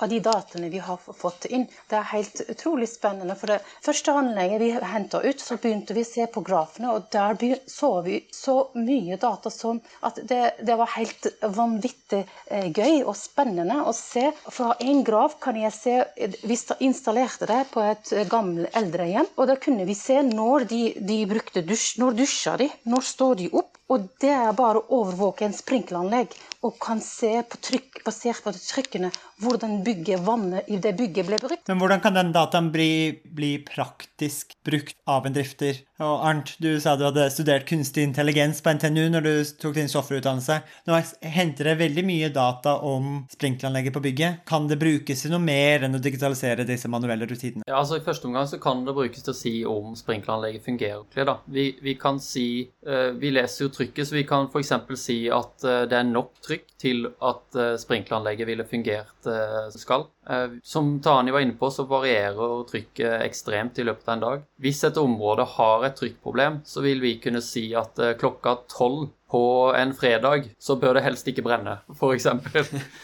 av 0.00 0.08
de 0.08 0.20
dataene 0.24 0.70
vi 0.72 0.80
har 0.82 0.96
fått 1.04 1.44
inn? 1.52 1.66
Det 1.90 1.98
er 1.98 2.08
helt 2.14 2.40
utrolig 2.48 2.88
spennende. 2.88 3.36
For 3.36 3.52
det 3.52 3.58
første 3.84 4.14
anlegget 4.16 4.62
vi 4.62 4.70
henta 4.94 5.20
ut, 5.20 5.44
så 5.44 5.58
begynte 5.60 5.94
vi 5.94 6.02
å 6.06 6.08
se 6.08 6.26
på 6.32 6.42
grafene, 6.48 6.94
og 6.96 7.10
der 7.12 7.36
så 7.70 7.92
vi 8.06 8.22
så 8.32 8.56
mye 8.74 9.20
data 9.20 9.52
som 9.52 9.82
at 10.08 10.18
det, 10.24 10.40
det 10.64 10.78
var 10.80 10.94
helt 10.96 11.28
vanvittig 11.44 12.22
eh, 12.24 12.72
gøy 12.72 13.04
og 13.04 13.14
spennende 13.20 13.82
å 13.84 13.92
se. 13.94 14.30
Fra 14.48 14.72
én 14.80 15.04
graf 15.06 15.36
kan 15.44 15.60
jeg 15.60 15.76
se 15.76 15.96
Vi 16.16 16.56
installerte 16.88 17.46
det 17.52 17.62
på 17.70 17.84
et 17.84 18.14
gammelt 18.32 18.72
eldrehjem, 18.80 19.28
og 19.36 19.52
da 19.52 19.60
kunne 19.60 19.84
vi 19.86 19.94
se 19.98 20.22
når 20.24 20.66
de, 20.72 20.82
de 20.98 21.22
brukte 21.28 21.62
dusj, 21.68 21.98
når 22.00 22.22
dusja 22.24 22.56
de, 22.64 22.72
når 22.88 23.10
står 23.12 23.42
de 23.44 23.52
opp. 23.52 23.75
Og 23.92 24.08
det 24.22 24.32
er 24.34 24.56
bare 24.58 24.80
å 24.80 25.00
overvåke 25.02 25.46
en 25.46 25.54
sprinkleranlegg 25.54 26.32
og 26.66 26.78
kan 26.82 26.98
se 27.02 27.30
på 27.46 27.60
trykk, 27.68 28.00
basert 28.06 28.42
på 28.42 28.52
trykkene 28.56 29.12
hvordan 29.42 29.82
bygget, 29.84 30.20
vannet 30.24 30.68
i 30.72 30.78
det 30.80 30.94
bygget 30.96 31.28
ble 31.28 31.38
brukt. 31.40 31.66
Men 31.68 31.80
hvordan 31.80 32.00
kan 32.04 32.16
den 32.16 32.32
dataen 32.32 32.70
bli, 32.72 33.20
bli, 33.36 33.56
praktisk 33.66 34.54
brukt 34.64 34.96
av 35.04 35.26
en 35.28 35.36
drifter? 35.36 35.82
Og 36.00 36.24
Arnt, 36.28 36.54
du 36.60 36.76
sa 36.80 36.96
du 36.96 37.06
hadde 37.06 37.28
studert 37.32 37.66
kunstig 37.68 38.04
intelligens 38.04 38.62
på 38.64 38.72
NTNU 38.76 39.06
når 39.12 39.26
du 39.26 39.32
tok 39.60 39.76
din 39.76 39.90
softwareutdannelse. 39.92 40.58
Nå 40.88 41.00
henter 41.36 41.70
det 41.70 41.76
veldig 41.80 42.04
mye 42.08 42.30
data 42.32 42.76
om 42.84 43.24
sprinkleranlegget 43.32 43.96
på 43.96 44.04
bygget. 44.04 44.42
Kan 44.48 44.68
det 44.70 44.80
brukes 44.80 45.24
til 45.24 45.32
noe 45.32 45.42
mer 45.44 45.86
enn 45.86 45.96
å 45.96 46.02
digitalisere 46.02 46.66
disse 46.68 46.90
manuelle 46.92 47.28
rutinene? 47.28 47.64
Ja, 47.68 47.80
altså 47.80 48.00
I 48.00 48.04
første 48.04 48.28
omgang 48.28 48.48
så 48.48 48.60
kan 48.62 48.84
det 48.88 48.96
brukes 48.96 49.24
til 49.24 49.32
å 49.32 49.36
si 49.36 49.54
om 49.68 49.96
sprinkleranlegget 49.98 50.64
fungerer 50.64 51.00
ordentlig. 51.00 51.28
da. 51.28 51.36
Vi, 51.52 51.66
vi, 51.84 51.96
kan 52.00 52.20
si 52.22 52.46
uh, 52.88 53.12
Vi 53.16 53.32
leser 53.32 53.66
jo 53.66 53.72
trykket, 53.72 54.08
så 54.08 54.16
vi 54.16 54.26
kan 54.28 54.48
f.eks. 54.52 54.72
si 55.00 55.18
at 55.32 55.64
uh, 55.64 55.84
det 55.88 56.00
er 56.00 56.08
nok 56.08 56.32
trykk 56.44 56.68
til 56.80 57.08
at 57.08 57.56
uh, 57.56 57.76
sprinkleranlegget 57.80 58.48
ville 58.48 58.68
fungert 58.68 59.25
Eh, 59.26 59.70
skal. 59.70 60.06
Eh, 60.30 60.48
som 60.62 61.00
Tani 61.00 61.30
var 61.30 61.40
inne 61.40 61.56
på, 61.58 61.70
så 61.70 61.86
varierer 61.88 62.64
trykket 62.70 63.22
ekstremt 63.26 63.78
i 63.78 63.86
løpet 63.86 64.08
av 64.08 64.14
en 64.14 64.24
dag. 64.24 64.46
Hvis 64.62 64.84
et 64.86 65.00
område 65.00 65.46
har 65.56 65.86
et 65.86 65.96
trykkproblem, 65.98 66.60
så 66.64 66.82
vil 66.84 67.02
vi 67.02 67.16
kunne 67.22 67.42
si 67.44 67.68
at 67.78 67.98
eh, 67.98 68.16
klokka 68.20 68.56
tolv 68.72 69.08
på 69.30 69.72
en 69.74 69.94
fredag, 69.94 70.52
så 70.58 70.76
bør 70.78 70.96
det 70.96 71.06
helst 71.06 71.26
ikke 71.26 71.42
brenne, 71.42 71.80
f.eks. 71.90 72.28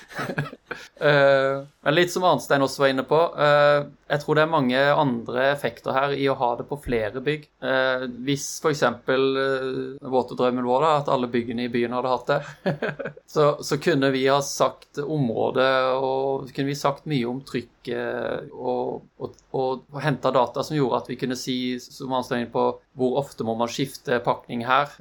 uh, 0.72 1.64
men 1.82 1.96
litt 1.96 2.12
som 2.12 2.24
Arnstein 2.26 2.62
også 2.62 2.84
var 2.84 2.92
inne 2.92 3.04
på, 3.06 3.18
uh, 3.34 3.88
jeg 4.12 4.22
tror 4.22 4.36
det 4.36 4.42
er 4.44 4.52
mange 4.52 4.80
andre 5.02 5.46
effekter 5.50 5.94
her 5.96 6.12
i 6.14 6.28
å 6.30 6.36
ha 6.38 6.50
det 6.58 6.66
på 6.68 6.78
flere 6.84 7.22
bygg. 7.24 7.48
Uh, 7.64 8.04
hvis 8.26 8.44
f.eks. 8.62 8.84
Uh, 9.08 9.96
våtedrømmen 10.12 10.68
vår, 10.68 10.84
da, 10.84 10.92
at 11.00 11.10
alle 11.12 11.30
byggene 11.32 11.66
i 11.66 11.72
byen 11.72 11.96
hadde 11.96 12.12
hatt 12.12 12.30
det, 12.30 12.76
så, 13.34 13.48
så, 13.64 13.78
kunne 13.82 14.12
vi 14.14 14.26
ha 14.28 14.38
sagt 14.44 15.00
området, 15.02 15.70
og 15.96 16.52
kunne 16.52 16.70
vi 16.70 16.78
sagt 16.78 17.08
mye 17.10 17.30
om 17.30 17.40
trykket 17.48 18.52
og, 18.52 19.02
og, 19.18 19.34
og, 19.50 19.82
og 19.90 20.02
henta 20.04 20.30
data 20.34 20.62
som 20.62 20.76
gjorde 20.76 21.02
at 21.02 21.10
vi 21.10 21.18
kunne 21.18 21.38
si 21.38 21.56
som 21.82 22.12
Arnstein 22.14 22.50
på, 22.52 22.68
hvor 22.98 23.18
ofte 23.24 23.46
må 23.48 23.56
man 23.58 23.72
skifte 23.72 24.20
pakning 24.22 24.62
her. 24.68 24.92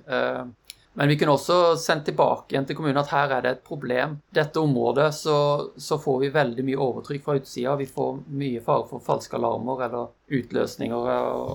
Men 0.93 1.07
vi 1.07 1.15
kunne 1.17 1.35
også 1.37 1.75
sendt 1.79 2.09
tilbake 2.09 2.51
igjen 2.51 2.65
til 2.67 2.75
kommunen 2.75 2.99
at 2.99 3.11
her 3.13 3.31
er 3.37 3.45
det 3.45 3.51
et 3.55 3.63
problem. 3.67 4.17
Dette 4.35 4.59
området 4.59 5.07
så, 5.15 5.37
så 5.79 5.97
får 6.01 6.19
vi 6.25 6.31
veldig 6.33 6.65
mye 6.67 6.81
overtrykk 6.83 7.23
fra 7.25 7.37
utsida. 7.39 7.77
Vi 7.79 7.87
får 7.87 8.19
mye 8.41 8.63
fare 8.65 8.87
for 8.89 9.03
falske 9.05 9.39
alarmer 9.39 9.85
eller 9.87 10.11
utløsninger. 10.31 11.11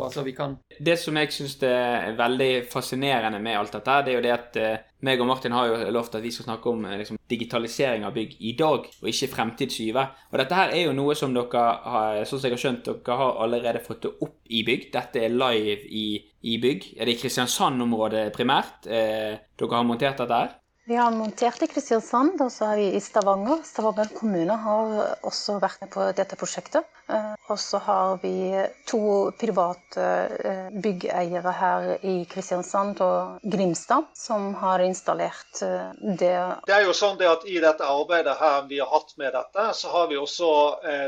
Altså 0.06 0.24
vi 0.24 0.32
kan 0.36 0.56
Det 0.78 0.96
som 1.00 1.16
jeg 1.20 1.32
syns 1.36 1.58
er 1.68 2.16
veldig 2.16 2.50
fascinerende 2.72 3.40
med 3.44 3.60
alt 3.60 3.76
dette, 3.76 4.02
det 4.06 4.14
er 4.14 4.18
jo 4.18 4.24
det 4.24 4.36
at 4.36 4.60
eh, 4.62 4.85
meg 5.06 5.22
og 5.22 5.28
Martin 5.30 5.54
har 5.54 5.70
jo 5.70 5.92
lovt 5.94 6.18
at 6.18 6.24
vi 6.24 6.32
skal 6.34 6.48
snakke 6.48 6.72
om 6.72 6.84
eh, 6.88 6.98
liksom, 7.02 7.20
digitalisering 7.30 8.04
av 8.06 8.14
bygg 8.16 8.36
i 8.48 8.52
dag, 8.58 8.88
og 9.00 9.10
ikke 9.10 9.30
fremtidsskyve. 9.32 10.04
Og 10.32 10.38
dette 10.42 10.58
her 10.58 10.74
er 10.74 10.84
jo 10.86 10.96
noe 10.96 11.16
som 11.18 11.34
dere 11.36 11.64
har, 11.86 12.20
sånn 12.26 12.42
som 12.42 12.48
jeg 12.48 12.56
har 12.56 12.64
skjønt, 12.64 12.90
dere 12.90 13.18
har 13.22 13.40
allerede 13.46 13.84
fått 13.84 14.04
det 14.06 14.14
opp 14.26 14.38
i 14.50 14.62
bygg. 14.66 14.90
Dette 14.94 15.24
er 15.24 15.34
live 15.34 15.80
i, 15.86 16.06
i 16.50 16.60
bygg. 16.62 16.92
Er 16.98 17.08
det 17.08 17.16
i 17.16 17.20
Kristiansand-området 17.22 18.28
primært 18.36 18.90
eh, 18.90 19.34
dere 19.56 19.78
har 19.78 19.88
montert 19.88 20.22
dette 20.22 20.44
her? 20.44 20.56
Vi 20.88 20.94
har 20.94 21.10
montert 21.10 21.62
i 21.62 21.66
Kristiansand, 21.66 22.38
og 22.44 22.52
så 22.54 22.68
har 22.70 22.76
vi 22.78 22.84
i 22.94 23.00
Stavanger. 23.02 23.64
Stavanger 23.66 24.12
kommune 24.14 24.54
har 24.62 24.92
også 25.26 25.56
vært 25.58 25.80
med 25.82 25.90
på 25.90 26.04
dette 26.14 26.38
prosjektet. 26.38 26.86
Eh, 27.08 27.34
og 27.50 27.58
så 27.58 27.78
har 27.78 28.18
vi 28.22 28.50
to 28.86 29.30
private 29.38 30.06
eh, 30.50 30.70
byggeiere 30.82 31.52
her 31.54 31.84
i 32.02 32.14
Kristiansand 32.26 32.98
og 33.04 33.44
Grimstad 33.46 34.08
som 34.18 34.48
har 34.58 34.82
installert 34.82 35.62
eh, 35.62 35.92
det. 36.18 36.32
Det 36.66 36.74
er 36.74 36.82
jo 36.86 36.94
sånn 36.96 37.20
at 37.22 37.46
I 37.46 37.60
dette 37.62 37.86
arbeidet 37.86 38.34
her 38.40 38.66
vi 38.66 38.80
har 38.82 38.90
hatt 38.90 39.14
med 39.22 39.34
dette, 39.36 39.68
så 39.78 39.92
har 39.92 40.10
vi 40.10 40.18
også 40.18 40.48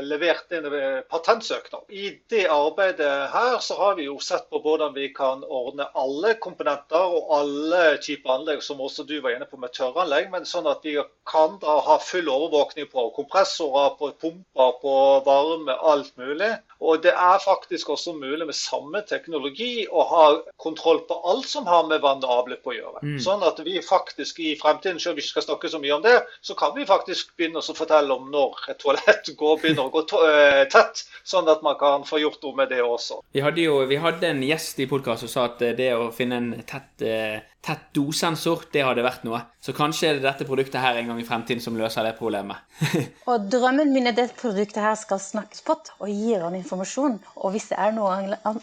levert 0.03 0.51
inn 0.55 0.67
patentsøknad. 1.11 1.87
I 1.91 2.11
det 2.31 2.45
arbeidet 2.51 3.11
her 3.33 3.59
så 3.63 3.75
har 3.79 3.97
vi 3.99 4.07
jo 4.07 4.17
sett 4.23 4.47
på 4.51 4.61
hvordan 4.63 4.95
vi 4.95 5.09
kan 5.15 5.43
ordne 5.43 5.89
alle 5.99 6.35
komponenter 6.41 7.15
og 7.15 7.31
alle 7.39 7.83
typer 8.03 8.37
anlegg, 8.37 8.63
som 8.63 8.81
også 8.83 9.07
du 9.07 9.17
var 9.23 9.35
inne 9.35 9.47
på 9.49 9.59
med 9.59 9.68
tørranlegg, 9.75 10.29
men 10.33 10.47
sånn 10.49 10.67
at 10.69 10.85
vi 10.85 10.97
kan 11.29 11.57
da 11.61 11.79
ha 11.85 11.99
full 12.01 12.29
overvåkning 12.31 12.87
på 12.89 13.09
kompressorer, 13.15 13.93
på 13.99 14.11
pumper, 14.21 14.71
på 14.81 14.95
varme 15.25 15.75
alt 15.91 16.11
mulig. 16.17 16.51
Og 16.79 17.01
det 17.03 17.11
er 17.11 17.41
faktisk 17.43 17.89
også 17.91 18.13
mulig 18.15 18.47
med 18.47 18.55
samme 18.55 19.01
teknologi 19.07 19.83
å 19.91 20.05
ha 20.07 20.23
kontroll 20.61 21.01
på 21.09 21.17
alt 21.27 21.49
som 21.51 21.67
har 21.67 21.83
med 21.89 22.01
vann 22.05 22.23
og 22.23 22.35
avløp 22.37 22.69
å 22.71 22.75
gjøre. 22.75 23.03
Mm. 23.03 23.17
Sånn 23.21 23.43
at 23.45 23.59
vi 23.65 23.81
faktisk 23.83 24.39
i 24.39 24.53
fremtiden, 24.59 24.99
selv 24.99 25.13
om 25.13 25.19
vi 25.19 25.25
ikke 25.25 25.35
skal 25.35 25.47
snakke 25.49 25.71
så 25.73 25.81
mye 25.83 25.97
om 25.97 26.05
det, 26.05 26.15
så 26.41 26.55
kan 26.59 26.73
vi 26.77 26.87
faktisk 26.89 27.35
begynne 27.37 27.59
å 27.59 27.77
fortelle 27.77 28.15
om 28.15 28.31
når 28.31 28.63
et 28.71 28.81
toalett 28.81 29.31
går, 29.41 29.59
begynner 29.61 29.89
å 29.89 29.93
gå 29.93 30.05
eh, 30.23 30.63
tett, 30.71 31.03
sånn 31.27 31.51
at 31.51 31.65
man 31.65 31.77
kan 31.79 32.07
få 32.07 32.23
gjort 32.23 32.41
noe 32.47 32.63
med 32.63 32.71
det 32.71 32.81
også. 32.85 33.19
Vi 33.35 33.43
hadde 33.43 33.67
jo 33.67 33.83
vi 33.89 33.99
hadde 33.99 34.31
en 34.31 34.41
gjest 34.45 34.79
i 34.79 34.87
podkasten 34.89 35.27
som 35.27 35.35
sa 35.35 35.47
at 35.51 35.61
det 35.77 35.91
å 35.97 36.09
finne 36.15 36.39
en 36.39 36.51
tett 36.67 37.03
eh, 37.03 37.39
tett 37.65 37.89
dosensor, 37.95 38.63
det 38.71 38.83
hadde 38.85 39.03
vært 39.03 39.25
noe. 39.27 39.41
Så 39.59 39.73
kanskje 39.75 40.07
er 40.07 40.17
det 40.17 40.23
dette 40.23 40.45
produktet 40.47 40.79
her 40.79 40.95
en 40.95 41.09
gang 41.11 41.17
i 41.19 41.25
fremtiden 41.27 41.59
som 41.63 41.75
løser 41.75 42.05
det 42.07 42.13
problemet. 42.15 42.61
og 43.29 43.49
drømmen 43.51 43.91
min 43.91 44.07
er 44.07 44.15
det 44.15 44.29
produktet 44.39 44.79
her 44.83 44.95
skal 44.99 45.19
snakke 45.19 45.57
Spot 45.59 45.91
og 45.99 46.07
gir 46.07 46.45
han 46.45 46.55
informasjon. 46.55 47.17
Og 47.43 47.51
hvis 47.51 47.67
det 47.73 47.79
er 47.83 47.91
noe 47.97 48.15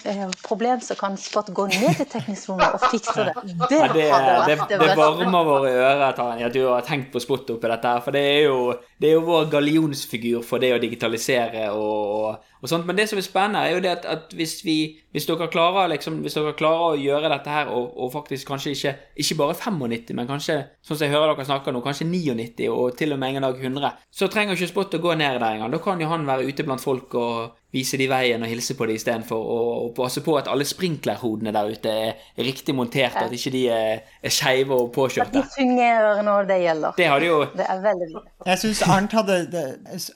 eh, 0.09 0.25
problem, 0.47 0.81
så 0.81 0.97
kan 0.97 1.19
Spot 1.21 1.53
gå 1.53 1.69
ned 1.75 2.01
til 2.01 2.09
teknisk 2.15 2.51
rom 2.51 2.65
og 2.65 2.89
fikse 2.89 3.29
det. 3.29 3.37
Det, 3.45 3.83
ja, 3.83 3.91
det, 3.93 4.09
det, 4.09 4.59
det, 4.73 4.81
det 4.81 4.97
varmer 4.97 5.51
våre 5.51 5.75
ører 5.77 6.17
Tanja, 6.17 6.49
at 6.49 6.57
du 6.57 6.63
har 6.65 6.87
tenkt 6.89 7.13
på 7.13 7.21
Spot 7.21 7.53
oppi 7.57 7.73
dette 7.75 7.93
her. 7.93 8.05
For 8.07 8.17
det 8.17 8.25
er 8.33 8.43
jo, 8.49 8.59
det 8.97 9.13
er 9.13 9.19
jo 9.19 9.27
vår 9.29 9.51
gallionsfigur 9.53 10.47
for 10.47 10.63
det 10.63 10.73
å 10.77 10.83
digitalisere 10.83 11.69
og. 11.77 12.45
Men 12.87 12.99
det 12.99 13.09
som 13.11 13.19
er 13.21 13.25
spennende, 13.27 13.63
er 13.63 13.75
jo 13.77 13.83
det 13.85 13.91
at, 13.93 14.07
at 14.09 14.35
hvis, 14.37 14.59
vi, 14.65 14.77
hvis, 15.15 15.27
dere 15.29 15.49
klarer, 15.53 15.91
liksom, 15.93 16.21
hvis, 16.25 16.37
dere 16.39 16.55
klarer, 16.59 16.95
å 16.95 17.01
gjøre 17.01 17.31
dette 17.33 17.53
her, 17.53 17.71
og, 17.73 17.93
og 17.99 18.13
faktisk 18.15 18.49
kanskje 18.51 18.75
ikke, 18.75 18.95
ikke, 19.23 19.39
bare 19.41 19.59
95, 19.59 20.15
men 20.17 20.31
kanskje 20.31 20.59
sånn 20.81 20.99
som 20.99 21.05
jeg 21.07 21.15
hører 21.15 21.35
dere 21.35 21.49
snakke 21.49 21.75
nå, 21.75 21.83
kanskje 21.85 22.09
99 22.09 22.71
og 22.73 22.97
til 22.99 23.15
og 23.15 23.23
med 23.23 23.39
en 23.39 23.49
dag 23.49 23.63
100, 23.63 23.93
så 24.11 24.31
trenger 24.33 24.57
ikke 24.57 24.73
Spot 24.73 24.99
å 24.99 25.03
gå 25.03 25.15
ned 25.15 25.39
der 25.39 25.47
engang. 25.53 25.73
Da 25.73 25.81
kan 25.83 26.01
jo 26.03 26.11
han 26.11 26.27
være 26.29 26.49
ute 26.49 26.67
blant 26.67 26.83
folk 26.83 27.15
og 27.17 27.57
vise 27.77 28.01
de 28.01 28.09
veien 28.11 28.43
og 28.43 28.51
hilse 28.51 28.77
på 28.79 28.89
de 28.89 28.97
istedenfor 28.97 29.37
å 29.57 29.61
og 29.77 29.93
passe 29.97 30.23
på 30.25 30.37
at 30.39 30.49
alle 30.51 30.67
sprinklerhodene 30.67 31.53
der 31.55 31.73
ute 31.73 31.93
er, 31.93 32.25
riktig 32.37 32.75
montert, 32.77 33.15
ja. 33.17 33.27
at 33.27 33.35
ikke 33.35 33.53
de 33.55 33.63
er, 33.73 34.03
er 34.23 34.33
skeive 34.33 34.77
og 34.77 34.91
påkjørte. 34.95 35.31
At 35.31 35.37
de 35.37 35.55
fungerer 35.57 36.23
når 36.27 36.49
det 36.51 36.59
gjelder. 36.63 36.97
Det, 36.99 37.09
hadde 37.11 37.29
jo... 37.29 37.39
det 37.57 37.67
er 37.67 37.83
veldig 37.85 38.09
bra. 38.13 38.23
Jeg 38.47 38.63
syns 38.63 38.83
Arnt 38.87 39.17
hadde, 39.17 39.63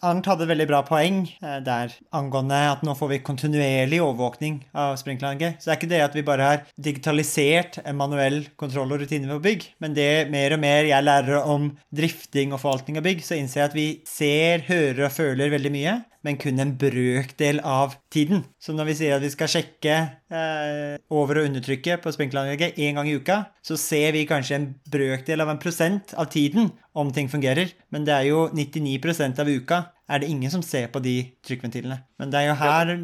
Arnt 0.07 0.29
hadde 0.31 0.49
veldig 0.51 0.67
bra 0.71 0.83
poeng 0.87 1.23
eh, 1.27 1.57
der 1.67 1.95
angående 2.17 2.61
at 2.71 2.85
nå 2.87 2.95
får 2.99 3.13
vi 3.15 3.21
kontinuerlig 3.27 4.01
overvåkning 4.05 4.61
av 4.79 4.95
sprinkleranlegget. 5.01 5.59
Så 5.61 5.71
det 5.71 5.75
er 5.75 5.81
ikke 5.81 5.93
det 5.95 6.03
at 6.05 6.19
vi 6.19 6.27
bare 6.27 6.51
har 6.51 6.63
digitalisert 6.79 7.81
en 7.85 7.99
manuell 7.99 8.43
kontroll 8.61 8.95
og 8.95 9.03
rutine 9.03 9.31
på 9.33 9.41
bygg, 9.49 9.67
men 9.83 9.97
det 9.97 10.11
mer 10.33 10.57
og 10.57 10.63
mer 10.63 10.91
jeg 10.91 11.07
lærer 11.07 11.51
om 11.51 11.73
drifting 11.97 12.55
og 12.55 12.63
forvaltning 12.63 13.01
av 13.01 13.07
bygg, 13.07 13.25
så 13.27 13.39
innser 13.39 13.65
jeg 13.65 13.71
at 13.71 13.79
vi 13.79 13.89
ser, 14.09 14.67
hører 14.71 15.09
og 15.09 15.15
føler 15.17 15.53
veldig 15.53 15.75
mye 15.75 15.99
men 16.27 16.39
kun 16.41 16.61
en 16.61 16.75
brøkdel 16.79 17.61
av 17.67 17.95
tiden. 18.13 18.45
Så 18.61 18.75
når 18.77 18.91
vi 18.91 18.97
sier 18.99 19.17
at 19.17 19.25
vi 19.25 19.33
skal 19.33 19.51
sjekke 19.51 19.95
eh, 20.31 20.97
over- 21.13 21.41
og 21.41 21.49
undertrykket 21.49 22.03
på 22.05 22.13
sprinkleranlegget 22.15 22.81
én 22.81 22.99
gang 22.99 23.09
i 23.09 23.17
uka, 23.17 23.43
så 23.65 23.79
ser 23.81 24.13
vi 24.17 24.27
kanskje 24.29 24.59
en 24.59 24.69
brøkdel 24.93 25.41
av 25.41 25.53
en 25.53 25.63
prosent 25.63 26.15
av 26.19 26.31
tiden 26.33 26.73
om 26.93 27.13
ting 27.15 27.31
fungerer. 27.33 27.73
Men 27.91 28.05
det 28.05 28.17
er 28.17 28.29
jo 28.31 28.49
99% 28.53 29.41
av 29.41 29.49
uka 29.49 29.83
er 30.11 30.23
det 30.23 30.31
ingen 30.31 30.51
som 30.51 30.63
ser 30.67 30.89
på 30.91 31.01
de 31.03 31.15
trykkventilene. 31.47 32.01
Men 32.19 32.33
det 32.33 32.41
er 32.41 32.49
jo 32.49 32.57
her 32.59 32.95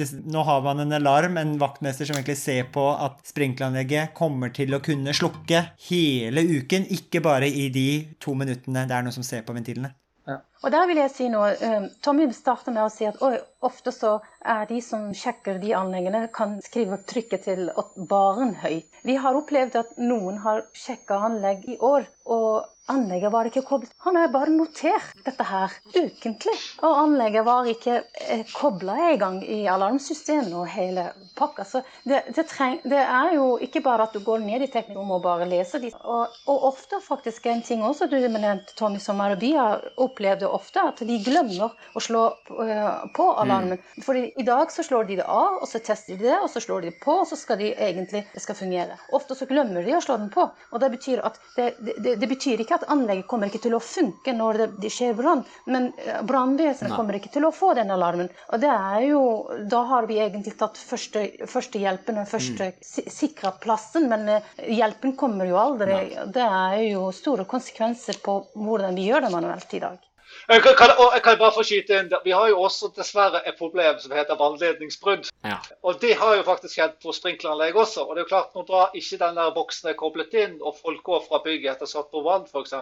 disse, 0.00 0.20
Nå 0.24 0.44
har 0.48 0.62
man 0.64 0.80
en 0.80 0.96
alarm, 0.96 1.36
en 1.36 1.58
vaktmester 1.60 2.08
som 2.08 2.16
egentlig 2.16 2.38
ser 2.40 2.70
på 2.72 2.86
at 2.94 3.20
sprinkleranlegget 3.28 4.14
kommer 4.16 4.52
til 4.54 4.72
å 4.74 4.80
kunne 4.84 5.12
slukke 5.16 5.60
hele 5.90 6.46
uken, 6.56 6.88
ikke 6.96 7.22
bare 7.24 7.50
i 7.50 7.68
de 7.74 7.88
to 8.22 8.36
minuttene 8.38 8.86
det 8.88 8.96
er 8.96 9.04
noen 9.04 9.14
som 9.14 9.26
ser 9.26 9.44
på 9.44 9.56
ventilene. 9.56 9.92
Og 10.64 10.72
der 10.72 10.86
vil 10.88 10.96
jeg 10.96 11.12
si 11.12 11.26
noe. 11.28 11.50
Um, 11.60 11.88
Tommy 12.04 12.24
starter 12.32 12.72
med 12.72 12.86
å 12.86 12.92
si 12.92 13.04
at 13.04 13.18
oi, 13.24 13.34
ofte 13.68 13.92
så 13.92 14.14
er 14.40 14.64
de 14.70 14.78
som 14.84 15.10
sjekker 15.12 15.58
de 15.60 15.74
anleggene, 15.76 16.22
kan 16.32 16.56
skrive 16.64 17.02
trykket 17.10 17.44
til 17.44 17.68
barn 18.08 18.54
høyt. 18.62 18.88
Vi 19.04 19.18
har 19.20 19.36
opplevd 19.36 19.76
at 19.82 19.92
noen 20.00 20.40
har 20.46 20.64
sjekka 20.72 21.20
anlegg 21.28 21.68
i 21.68 21.76
år, 21.84 22.08
og 22.24 22.64
Anlegget 22.92 23.32
var 23.32 23.48
ikke 23.48 23.62
koblet. 23.64 23.92
Han 24.04 24.16
har 24.18 24.28
bare 24.28 24.52
notert 24.52 25.22
dette 25.24 25.44
her 25.48 25.72
ukentlig. 25.94 26.52
Og 26.84 26.98
anlegget 27.00 27.44
var 27.46 27.68
ikke 27.70 27.94
eh, 28.20 28.42
kobla 28.52 28.96
i 29.14 29.16
gang 29.20 29.38
i 29.40 29.62
alarmsystemet 29.72 30.52
og 30.52 30.66
hele 30.68 31.06
pakka. 31.38 31.64
Så 31.64 31.80
det, 32.04 32.20
det, 32.36 32.44
treng, 32.50 32.76
det, 32.84 33.00
er 33.00 33.32
jo 33.38 33.46
ikke 33.64 33.80
bare 33.84 34.04
at 34.04 34.12
du 34.12 34.20
går 34.24 34.44
ned 34.44 34.66
i 34.66 34.68
teknikken 34.68 35.14
og 35.16 35.22
bare 35.24 35.48
leser 35.48 35.80
de. 35.80 35.94
Og, 36.02 36.34
og, 36.44 36.66
ofte 36.74 37.00
faktisk 37.00 37.48
en 37.48 37.62
ting 37.64 37.84
også 37.84 38.10
du 38.12 38.18
nevnte, 38.18 38.76
Tommy, 38.76 39.00
som 39.00 39.22
Arabia 39.24 39.64
opplevde 40.04 40.50
ofte, 40.52 40.84
at 40.84 41.00
de 41.08 41.18
glemmer 41.24 41.72
å 41.72 42.04
slå 42.04 42.26
uh, 42.52 43.08
på 43.16 43.30
alarmen. 43.32 43.80
Mm. 43.80 44.04
For 44.04 44.20
i 44.20 44.44
dag 44.44 44.72
så 44.74 44.84
slår 44.84 45.08
de 45.08 45.18
det 45.22 45.28
av, 45.28 45.56
og 45.62 45.70
så 45.70 45.80
tester 45.80 46.18
de 46.18 46.28
det, 46.28 46.36
og 46.36 46.50
så 46.52 46.60
slår 46.60 46.84
de 46.84 46.92
det 46.92 47.00
på, 47.00 47.16
og 47.22 47.28
så 47.32 47.40
skal 47.40 47.62
de 47.62 47.72
egentlig 47.72 48.26
det 48.34 48.44
skal 48.44 48.60
fungere. 48.60 49.00
Ofte 49.16 49.38
så 49.38 49.48
glemmer 49.48 49.88
de 49.88 49.96
å 49.96 50.04
slå 50.04 50.20
den 50.20 50.28
på. 50.34 50.50
Og 50.74 50.84
det 50.84 50.92
betyr 50.98 51.24
at 51.24 51.40
det, 51.56 51.72
det, 51.80 52.18
det 52.20 52.28
betyr 52.28 52.60
ikke 52.60 52.73
at 52.76 52.86
anlegget 52.92 53.28
kommer 53.30 53.50
ikke 53.50 53.62
til 53.66 53.76
å 53.76 53.82
funke 53.82 54.34
når 54.36 54.60
det, 54.82 54.90
skjer 54.92 55.16
brann, 55.18 55.44
men 55.70 55.90
eh, 56.02 56.20
brannvesenet 56.26 56.94
kommer 56.96 57.18
ikke 57.18 57.32
til 57.34 57.48
å 57.48 57.52
få 57.54 57.72
den 57.78 57.92
alarmen. 57.94 58.30
Og 58.52 58.62
det 58.62 58.70
er 58.72 59.06
jo, 59.08 59.22
Da 59.70 59.84
har 59.90 60.08
vi 60.10 60.20
egentlig 60.22 60.56
tatt 60.60 60.78
første, 60.78 61.26
førstehjelpen 61.50 62.22
og 62.22 62.30
første 62.30 62.70
mm. 62.72 63.12
sikra 63.12 63.54
plassen, 63.60 64.08
men 64.10 64.28
eh, 64.36 64.50
hjelpen 64.78 65.16
kommer 65.18 65.48
jo 65.48 65.60
aldri. 65.60 65.94
Nei. 65.94 66.26
Det 66.34 66.48
er 66.48 66.80
jo 66.90 67.08
store 67.14 67.46
konsekvenser 67.48 68.20
på 68.24 68.40
hvordan 68.54 68.98
vi 68.98 69.08
gjør 69.10 69.26
det 69.26 69.32
manuelt 69.34 69.78
i 69.78 69.84
dag. 69.84 70.10
Jeg 70.48 70.62
kan, 70.62 70.74
kan, 70.76 70.90
jeg 71.14 71.22
kan 71.24 71.38
bare 71.40 71.54
få 71.56 71.62
skyte 71.64 71.98
inn, 71.98 72.10
Vi 72.24 72.32
har 72.36 72.48
jo 72.50 72.60
også 72.66 72.90
dessverre 72.96 73.40
et 73.48 73.56
problem 73.56 73.96
som 74.00 74.12
heter 74.12 74.36
vannledningsbrudd. 74.36 75.30
Ja. 75.44 75.56
Og 75.82 76.00
Det 76.00 76.14
har 76.20 76.36
jo 76.36 76.42
faktisk 76.44 76.74
skjedd 76.76 76.98
på 77.02 77.14
sprinkleranlegg 77.16 77.76
også. 77.76 78.04
og 78.04 78.14
det 78.14 78.22
er 78.22 78.26
jo 78.26 78.32
klart 78.32 78.54
Når 78.54 78.66
da 78.68 78.82
ikke 78.94 79.18
den 79.22 79.36
der 79.40 79.54
boksen 79.54 79.88
er 79.88 79.96
koblet 79.96 80.34
inn, 80.34 80.58
og 80.60 80.76
folk 80.82 81.02
går 81.02 81.24
fra 81.28 81.40
bygget 81.44 81.72
etter 81.72 81.86
satt 81.86 82.10
på 82.10 82.22
vann 82.26 82.44
f.eks., 82.44 82.74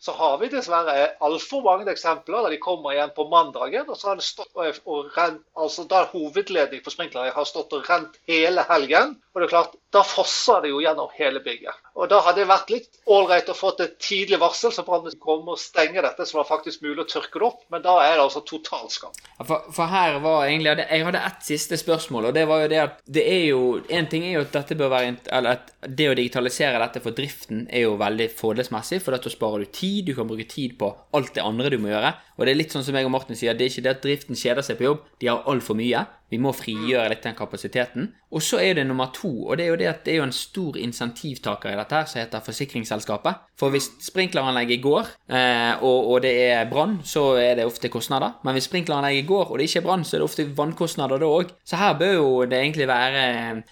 så 0.00 0.12
har 0.12 0.38
vi 0.38 0.48
dessverre 0.48 1.14
altfor 1.20 1.62
mange 1.62 1.90
eksempler 1.90 2.42
der 2.42 2.56
de 2.56 2.58
kommer 2.58 2.92
igjen 2.92 3.14
på 3.14 3.28
mandagen, 3.28 3.88
og 3.88 3.96
så 3.96 4.10
har 4.10 4.18
det 4.18 4.26
stått 4.26 4.50
og, 4.54 4.82
og 4.84 5.14
rent, 5.16 5.42
altså 5.56 5.86
da 5.90 6.04
hovedledning 6.10 6.82
for 6.82 6.90
sprinkleranlegg 6.90 7.38
har 7.38 7.46
stått 7.48 7.72
og 7.72 7.86
rent 7.90 8.18
hele 8.26 8.66
helgen. 8.68 9.16
Og 9.34 9.40
det 9.40 9.46
er 9.46 9.54
klart, 9.54 9.78
Da 9.94 10.02
fosser 10.02 10.64
det 10.64 10.72
jo 10.72 10.80
gjennom 10.82 11.10
hele 11.14 11.38
bygget. 11.44 11.82
Og 11.94 12.08
Da 12.10 12.18
hadde 12.26 12.42
det 12.42 12.50
vært 12.50 12.70
litt 12.72 12.96
ålreit 13.06 13.50
å 13.50 13.54
få 13.54 13.70
et 13.78 13.94
tidlig 14.02 14.40
varsel, 14.42 14.72
så 14.74 14.82
brannen 14.86 15.14
kom 15.22 15.46
og 15.52 15.60
stenge 15.60 16.02
dette, 16.02 16.26
så 16.26 16.34
det 16.34 16.40
var 16.40 16.48
faktisk 16.48 16.82
mulig 16.82 17.04
å 17.04 17.10
tørke 17.12 17.38
det 17.38 17.46
opp. 17.46 17.60
Men 17.70 17.84
da 17.84 17.94
er 18.02 18.16
det 18.16 18.24
altså 18.24 18.42
totalskam. 18.42 19.14
For, 19.38 19.68
for, 19.70 19.90
her 19.90 20.18
var 20.24 20.48
egentlig 20.48 20.74
Jeg 20.80 21.06
hadde 21.06 21.22
ett 21.28 21.46
siste 21.46 21.78
spørsmål, 21.78 22.30
og 22.30 22.34
det 22.34 22.44
var 22.50 22.64
jo 22.64 22.72
det 22.72 22.80
at 22.82 23.00
det 23.06 23.24
er 23.28 23.44
jo 23.50 23.62
En 23.92 24.06
ting 24.10 24.24
er 24.26 24.36
jo 24.36 24.44
at 24.44 24.54
dette 24.54 24.76
bør 24.78 24.92
være 24.92 25.16
Eller 25.34 25.58
at 25.58 25.72
det 25.84 26.06
å 26.10 26.14
digitalisere 26.16 26.78
dette 26.80 27.02
for 27.04 27.16
driften 27.16 27.64
er 27.68 27.84
jo 27.84 27.96
veldig 28.00 28.28
fordelsmessig, 28.38 29.00
for 29.04 29.14
da 29.14 29.30
sparer 29.30 29.64
du 29.64 29.70
tid, 29.74 30.06
du 30.08 30.14
kan 30.16 30.28
bruke 30.28 30.46
tid 30.50 30.78
på 30.80 30.90
alt 31.14 31.34
det 31.36 31.44
andre 31.44 31.70
du 31.72 31.78
må 31.82 31.92
gjøre. 31.92 32.14
Og 32.34 32.46
det 32.46 32.52
er 32.52 32.58
litt 32.58 32.74
sånn 32.74 32.82
som 32.82 32.96
jeg 32.98 33.06
og 33.06 33.12
Martin 33.14 33.38
sier, 33.38 33.54
det 33.54 33.66
er 33.66 33.72
ikke 33.72 33.84
det 33.84 33.92
at 33.92 34.02
driften 34.02 34.38
kjeder 34.38 34.66
seg 34.66 34.78
på 34.78 34.88
jobb, 34.88 35.02
de 35.22 35.30
har 35.30 35.44
altfor 35.50 35.78
mye. 35.78 36.00
Vi 36.32 36.40
må 36.42 36.50
frigjøre 36.56 37.12
litt 37.12 37.22
den 37.22 37.36
kapasiteten. 37.38 38.08
Og 38.34 38.42
så 38.42 38.58
er 38.58 38.74
det 38.78 38.86
nummer 38.88 39.12
to, 39.14 39.30
og 39.46 39.58
det 39.58 39.66
er 39.66 39.70
jo 39.70 39.78
det 39.78 39.90
at 39.90 40.02
det 40.06 40.14
er 40.14 40.18
jo 40.18 40.26
en 40.26 40.34
stor 40.34 40.78
insentivtaker 40.80 41.70
i 41.70 41.78
dette 41.78 42.00
her, 42.00 42.08
som 42.10 42.22
heter 42.22 42.42
forsikringsselskapet. 42.48 43.44
For 43.60 43.70
hvis 43.70 43.86
sprinkleranlegget 44.02 44.82
går, 44.82 45.10
eh, 45.30 45.82
og, 45.82 46.10
og, 46.10 46.22
det 46.24 46.32
er 46.48 46.66
brann, 46.70 46.96
så 47.06 47.36
er 47.38 47.54
det 47.58 47.66
ofte 47.68 47.90
kostnader. 47.92 48.40
Men 48.44 48.56
hvis 48.56 48.66
sprinkleranlegget 48.66 49.28
går, 49.28 49.44
og 49.52 49.58
det 49.58 49.68
ikke 49.68 49.82
er 49.84 49.86
brann, 49.86 50.04
så 50.04 50.16
er 50.16 50.22
det 50.22 50.28
ofte 50.28 50.48
vannkostnader 50.58 51.22
da 51.22 51.30
òg. 51.30 51.54
Så 51.62 51.78
her 51.78 51.94
bør 51.98 52.14
jo 52.16 52.28
det 52.50 52.58
egentlig 52.58 52.88
være 52.90 53.24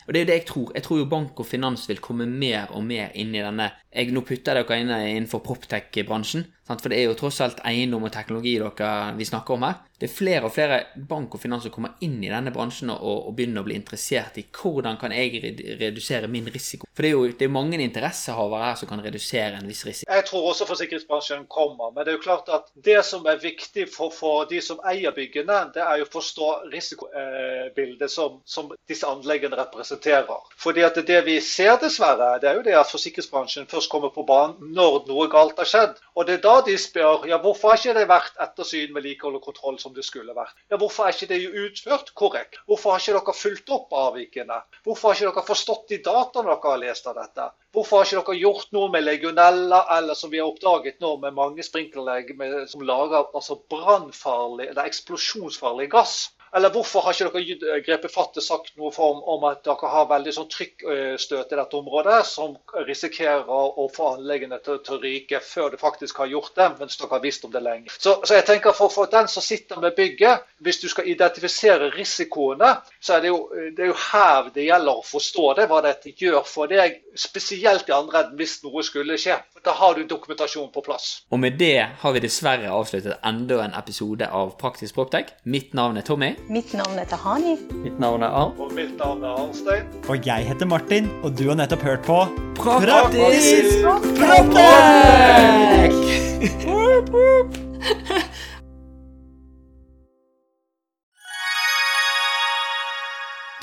Og 0.07 0.15
det 0.15 0.21
er 0.21 0.25
jo 0.25 0.31
det 0.31 0.39
jeg 0.39 0.47
tror. 0.47 0.73
Jeg 0.75 0.83
tror 0.87 0.99
jo 0.99 1.11
bank 1.11 1.41
og 1.41 1.47
finans 1.47 1.89
vil 1.89 1.99
komme 1.99 2.27
mer 2.27 2.71
og 2.71 2.85
mer 2.87 3.11
inn 3.15 3.35
i 3.35 3.43
denne 3.43 3.73
jeg, 3.93 4.13
Nå 4.15 4.23
putter 4.25 4.57
dere 4.57 4.79
inn 4.81 4.91
innenfor 4.91 5.43
proptech-bransjen. 5.45 6.47
For 6.71 6.89
det 6.89 7.01
er 7.01 7.11
jo 7.11 7.17
tross 7.19 7.43
alt 7.45 7.61
eiendom 7.69 8.07
og 8.07 8.15
teknologi 8.15 8.55
dere 8.61 9.13
vi 9.19 9.27
snakker 9.29 9.59
om 9.59 9.67
her. 9.67 9.83
Det 10.03 10.09
er 10.09 10.15
flere 10.17 10.49
og 10.49 10.51
flere 10.51 10.77
bank 11.07 11.37
og 11.37 11.39
finans 11.39 11.63
som 11.63 11.71
kommer 11.71 11.93
inn 12.03 12.17
i 12.27 12.31
denne 12.33 12.51
bransjen 12.51 12.91
og, 12.91 13.29
og 13.29 13.35
begynner 13.39 13.63
å 13.63 13.67
bli 13.69 13.77
interessert 13.79 14.41
i 14.41 14.43
hvordan 14.51 14.97
kan 14.99 15.13
jeg 15.15 15.39
redusere 15.79 16.27
min 16.27 16.49
risiko. 16.51 16.89
For 16.91 17.07
det 17.07 17.13
er 17.13 17.15
jo 17.15 17.37
det 17.39 17.47
er 17.47 17.53
mange 17.55 17.79
interessehavere 17.79 18.65
her 18.65 18.81
som 18.81 18.91
kan 18.91 19.03
redusere 19.05 19.61
en 19.61 19.69
viss 19.71 19.85
risiko. 19.87 20.09
Jeg 20.11 20.25
tror 20.27 20.49
også 20.51 20.67
forsikringsbransjen 20.67 21.45
kommer, 21.47 21.93
men 21.95 22.03
det 22.03 22.11
er 22.11 22.17
jo 22.17 22.23
klart 22.25 22.51
at 22.51 22.73
det 22.89 22.97
som 23.07 23.29
er 23.31 23.39
viktig 23.45 23.85
for, 23.95 24.11
for 24.11 24.49
de 24.51 24.59
som 24.65 24.83
eier 24.91 25.15
byggene, 25.15 25.61
det 25.77 25.85
er 25.87 26.03
jo 26.03 26.09
å 26.09 26.11
forstå 26.17 26.51
risikobildet 26.75 28.11
som, 28.11 28.41
som 28.43 28.75
disse 28.91 29.07
anleggene 29.07 29.61
representerer. 29.63 30.51
Fordi 30.59 30.83
at 30.83 30.99
det 31.07 31.21
vi 31.31 31.39
ser 31.47 31.79
dessverre, 31.79 32.41
det 32.43 32.51
er 32.51 32.59
jo 32.59 32.67
det 32.67 32.75
at 32.81 32.91
forsikringsbransjen 32.91 33.71
først 33.71 33.93
kommer 33.95 34.11
på 34.11 34.27
banen 34.27 34.75
når 34.75 35.07
noe 35.07 35.31
galt 35.31 35.63
har 35.63 35.71
skjedd. 35.77 36.03
Og 36.19 36.27
det 36.27 36.41
er 36.41 36.45
da 36.51 36.59
de 36.67 36.75
spør 36.75 37.31
ja, 37.31 37.39
hvorfor 37.39 37.71
har 37.71 37.79
ikke 37.79 37.97
det 38.03 38.11
vært 38.11 38.45
ettersyn, 38.49 38.91
vedlikehold 38.99 39.39
og 39.39 39.47
kontroll 39.47 39.79
som 39.79 39.92
det 39.97 40.05
skulle 40.07 40.35
vært. 40.37 40.57
Ja, 40.71 40.79
Hvorfor 40.81 41.07
er 41.07 41.17
ikke 41.17 41.29
det 41.31 41.41
utført 41.65 42.13
korrekt? 42.19 42.59
Hvorfor 42.67 42.95
har 42.95 43.03
ikke 43.03 43.19
dere 43.19 43.35
fulgt 43.37 43.73
opp 43.77 43.95
avvikene? 44.03 44.59
Hvorfor 44.87 45.13
har 45.13 45.21
ikke 45.21 45.33
dere 45.39 45.49
forstått 45.49 45.89
de 45.93 46.01
dataene 46.07 46.51
dere 46.51 46.73
har 46.75 46.83
lest 46.83 47.09
av 47.11 47.19
dette? 47.21 47.49
Hvorfor 47.73 48.03
har 48.03 48.11
ikke 48.11 48.25
dere 48.33 48.43
gjort 48.43 48.75
noe 48.77 48.91
med 48.93 49.07
legionella, 49.07 49.83
eller 49.99 50.19
som 50.19 50.33
vi 50.33 50.43
har 50.43 50.51
oppdaget 50.51 51.01
nå 51.05 51.17
med 51.23 51.39
mange 51.39 51.65
sprinkleranlegg 51.67 52.35
som 52.73 52.85
lager 52.87 53.31
altså 53.33 53.61
brannfarlig 53.73 54.71
eller 54.71 54.89
eksplosjonsfarlig 54.91 55.91
gass? 55.95 56.31
Eller 56.57 56.73
hvorfor 56.73 57.01
har 57.07 57.17
ikke 57.17 57.57
dere 57.61 57.81
grepet 57.81 58.13
fatt 58.13 58.37
og 58.37 58.45
sagt 58.45 58.75
noe 58.77 58.93
om, 59.01 59.23
om, 59.35 59.45
at 59.49 59.63
dere 59.65 59.89
har 59.89 60.09
veldig 60.11 60.35
sånn 60.37 60.51
trykkstøt 60.53 61.55
i 61.55 61.59
dette 61.59 61.79
området, 61.79 62.19
som 62.29 62.59
risikerer 62.89 63.49
å 63.49 63.87
få 63.93 64.11
anleggene 64.19 64.59
til, 64.61 64.83
til, 64.85 64.99
å 64.99 65.01
ryke 65.01 65.41
før 65.41 65.73
det 65.73 65.81
faktisk 65.81 66.21
har 66.21 66.29
gjort 66.29 66.53
det, 66.59 66.69
mens 66.81 66.99
dere 67.01 67.15
har 67.15 67.23
visst 67.25 67.47
om 67.49 67.55
det 67.55 67.63
lenge. 67.65 67.95
Så, 67.97 68.19
så 68.29 68.37
jeg 68.37 68.45
tenker 68.51 68.77
for, 68.77 68.93
for, 68.93 69.09
den 69.13 69.31
som 69.33 69.45
sitter 69.45 69.81
med 69.81 69.97
bygget, 69.97 70.45
hvis 70.61 70.83
du 70.83 70.89
skal 70.93 71.09
identifisere 71.09 71.89
risikoene, 71.97 72.75
så 73.01 73.17
er 73.17 73.25
det 73.25 73.33
jo, 73.33 73.41
det 73.73 73.87
er 73.87 73.93
jo 73.95 73.97
her 74.13 74.53
det 74.53 74.69
gjelder 74.69 75.01
å 75.01 75.07
forstå 75.09 75.47
det, 75.57 75.69
hva 75.73 75.81
dette 75.89 76.13
gjør 76.21 76.45
for 76.49 76.69
deg, 76.69 77.01
spesielt 77.17 77.89
i 77.89 77.97
andre 77.97 78.27
enden 78.27 78.37
hvis 78.41 78.59
noe 78.67 78.85
skulle 78.85 79.17
skje. 79.21 79.41
Da 79.65 79.73
har 79.79 79.97
du 79.97 80.05
dokumentasjon 80.11 80.69
på 80.75 80.85
plass. 80.85 81.23
Og 81.33 81.41
med 81.41 81.57
det 81.61 81.79
har 82.03 82.13
vi 82.13 82.23
dessverre 82.25 82.73
avsluttet 82.75 83.23
enda 83.25 83.63
en 83.65 83.77
episode 83.79 84.29
av 84.29 84.57
Praktisk 84.61 84.99
Proptech. 84.99 85.33
Mitt 85.49 85.73
navn 85.79 86.01
er 86.01 86.07
Tommy. 86.07 86.35
Mitt 86.49 86.75
navn 86.75 86.99
er 86.99 87.05
Tahani. 87.05 87.57
Mitt 87.85 87.99
navn 88.01 88.23
er 88.23 88.27
Arn. 88.27 88.53
Og 88.59 88.73
mitt 88.75 88.97
navn 88.99 89.23
er 89.23 89.29
Arnstein. 89.39 89.87
Og 90.09 90.27
jeg 90.27 90.47
heter 90.49 90.67
Martin, 90.67 91.07
og 91.23 91.39
du 91.39 91.49
har 91.49 91.55
nettopp 91.61 91.83
hørt 91.87 92.03
på 92.07 92.19
Praktisk 92.59 93.87
praktek! 94.19 95.93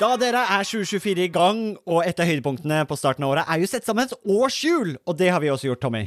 Da 0.00 0.14
dere 0.16 0.40
er 0.48 0.64
2024 0.64 1.26
i 1.26 1.28
gang, 1.28 1.76
og 1.84 2.06
et 2.08 2.16
av 2.16 2.24
høydepunktene 2.24 2.86
på 2.88 2.96
starten 2.96 3.26
av 3.26 3.34
året 3.34 3.44
er 3.52 3.60
jo 3.60 3.68
sett 3.68 3.84
sammen 3.84 4.08
et 4.08 4.16
årshjul, 4.24 4.96
og 5.04 5.18
det 5.20 5.28
har 5.28 5.44
vi 5.44 5.52
også 5.52 5.68
gjort, 5.68 5.82
Tommy. 5.84 6.06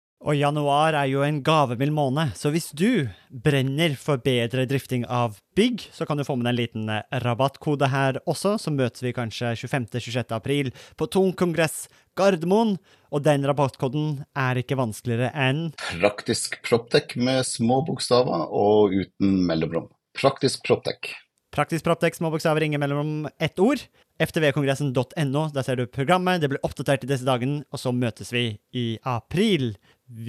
Og 0.21 0.37
januar 0.37 0.93
er 0.93 1.07
jo 1.09 1.23
en 1.25 1.39
gavemild 1.41 1.93
måned, 1.97 2.35
så 2.37 2.51
hvis 2.53 2.67
du 2.77 3.09
brenner 3.33 3.95
for 3.97 4.21
bedre 4.21 4.67
drifting 4.69 5.01
av 5.09 5.39
bygg, 5.57 5.81
så 5.89 6.05
kan 6.05 6.19
du 6.19 6.25
få 6.27 6.35
med 6.37 6.45
deg 6.45 6.51
en 6.51 6.59
liten 6.59 6.91
rabattkode 7.23 7.89
her 7.89 8.19
også, 8.29 8.53
så 8.61 8.73
møtes 8.73 9.01
vi 9.01 9.15
kanskje 9.17 9.55
25.-26. 9.57 10.35
april 10.37 10.69
på 10.93 11.09
Tung 11.09 11.33
kongress 11.33 11.87
Gardermoen. 12.13 12.75
Og 13.09 13.25
den 13.25 13.47
rabattkoden 13.49 14.21
er 14.37 14.61
ikke 14.61 14.77
vanskeligere 14.79 15.33
enn 15.33 15.71
Praktisk 15.89 16.61
Proptech 16.69 17.17
med 17.17 17.41
små 17.49 17.81
bokstaver 17.89 18.45
og 18.45 18.93
uten 18.93 19.41
mellomrom. 19.49 19.89
Praktisk 20.21 20.61
Proptech. 20.67 21.15
Praktisk 21.51 21.83
Proptech, 21.83 22.15
små 22.15 22.29
bokstaver, 22.31 22.63
ingen 22.63 22.79
mellom 22.79 23.25
ett 23.41 23.59
ord. 23.59 23.81
ftvkongressen.no, 24.21 25.41
der 25.51 25.65
ser 25.65 25.75
du 25.75 25.89
programmet. 25.89 26.39
Det 26.39 26.47
blir 26.53 26.61
oppdatert 26.63 27.03
i 27.03 27.09
disse 27.09 27.27
dagene, 27.27 27.65
og 27.73 27.81
så 27.81 27.91
møtes 27.91 28.31
vi 28.31 28.45
i 28.71 28.85
april. 29.03 29.73
Vi 30.13 30.27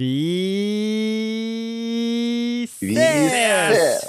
ses! 2.79 2.87
Vi 2.87 2.95
ses! 2.95 3.99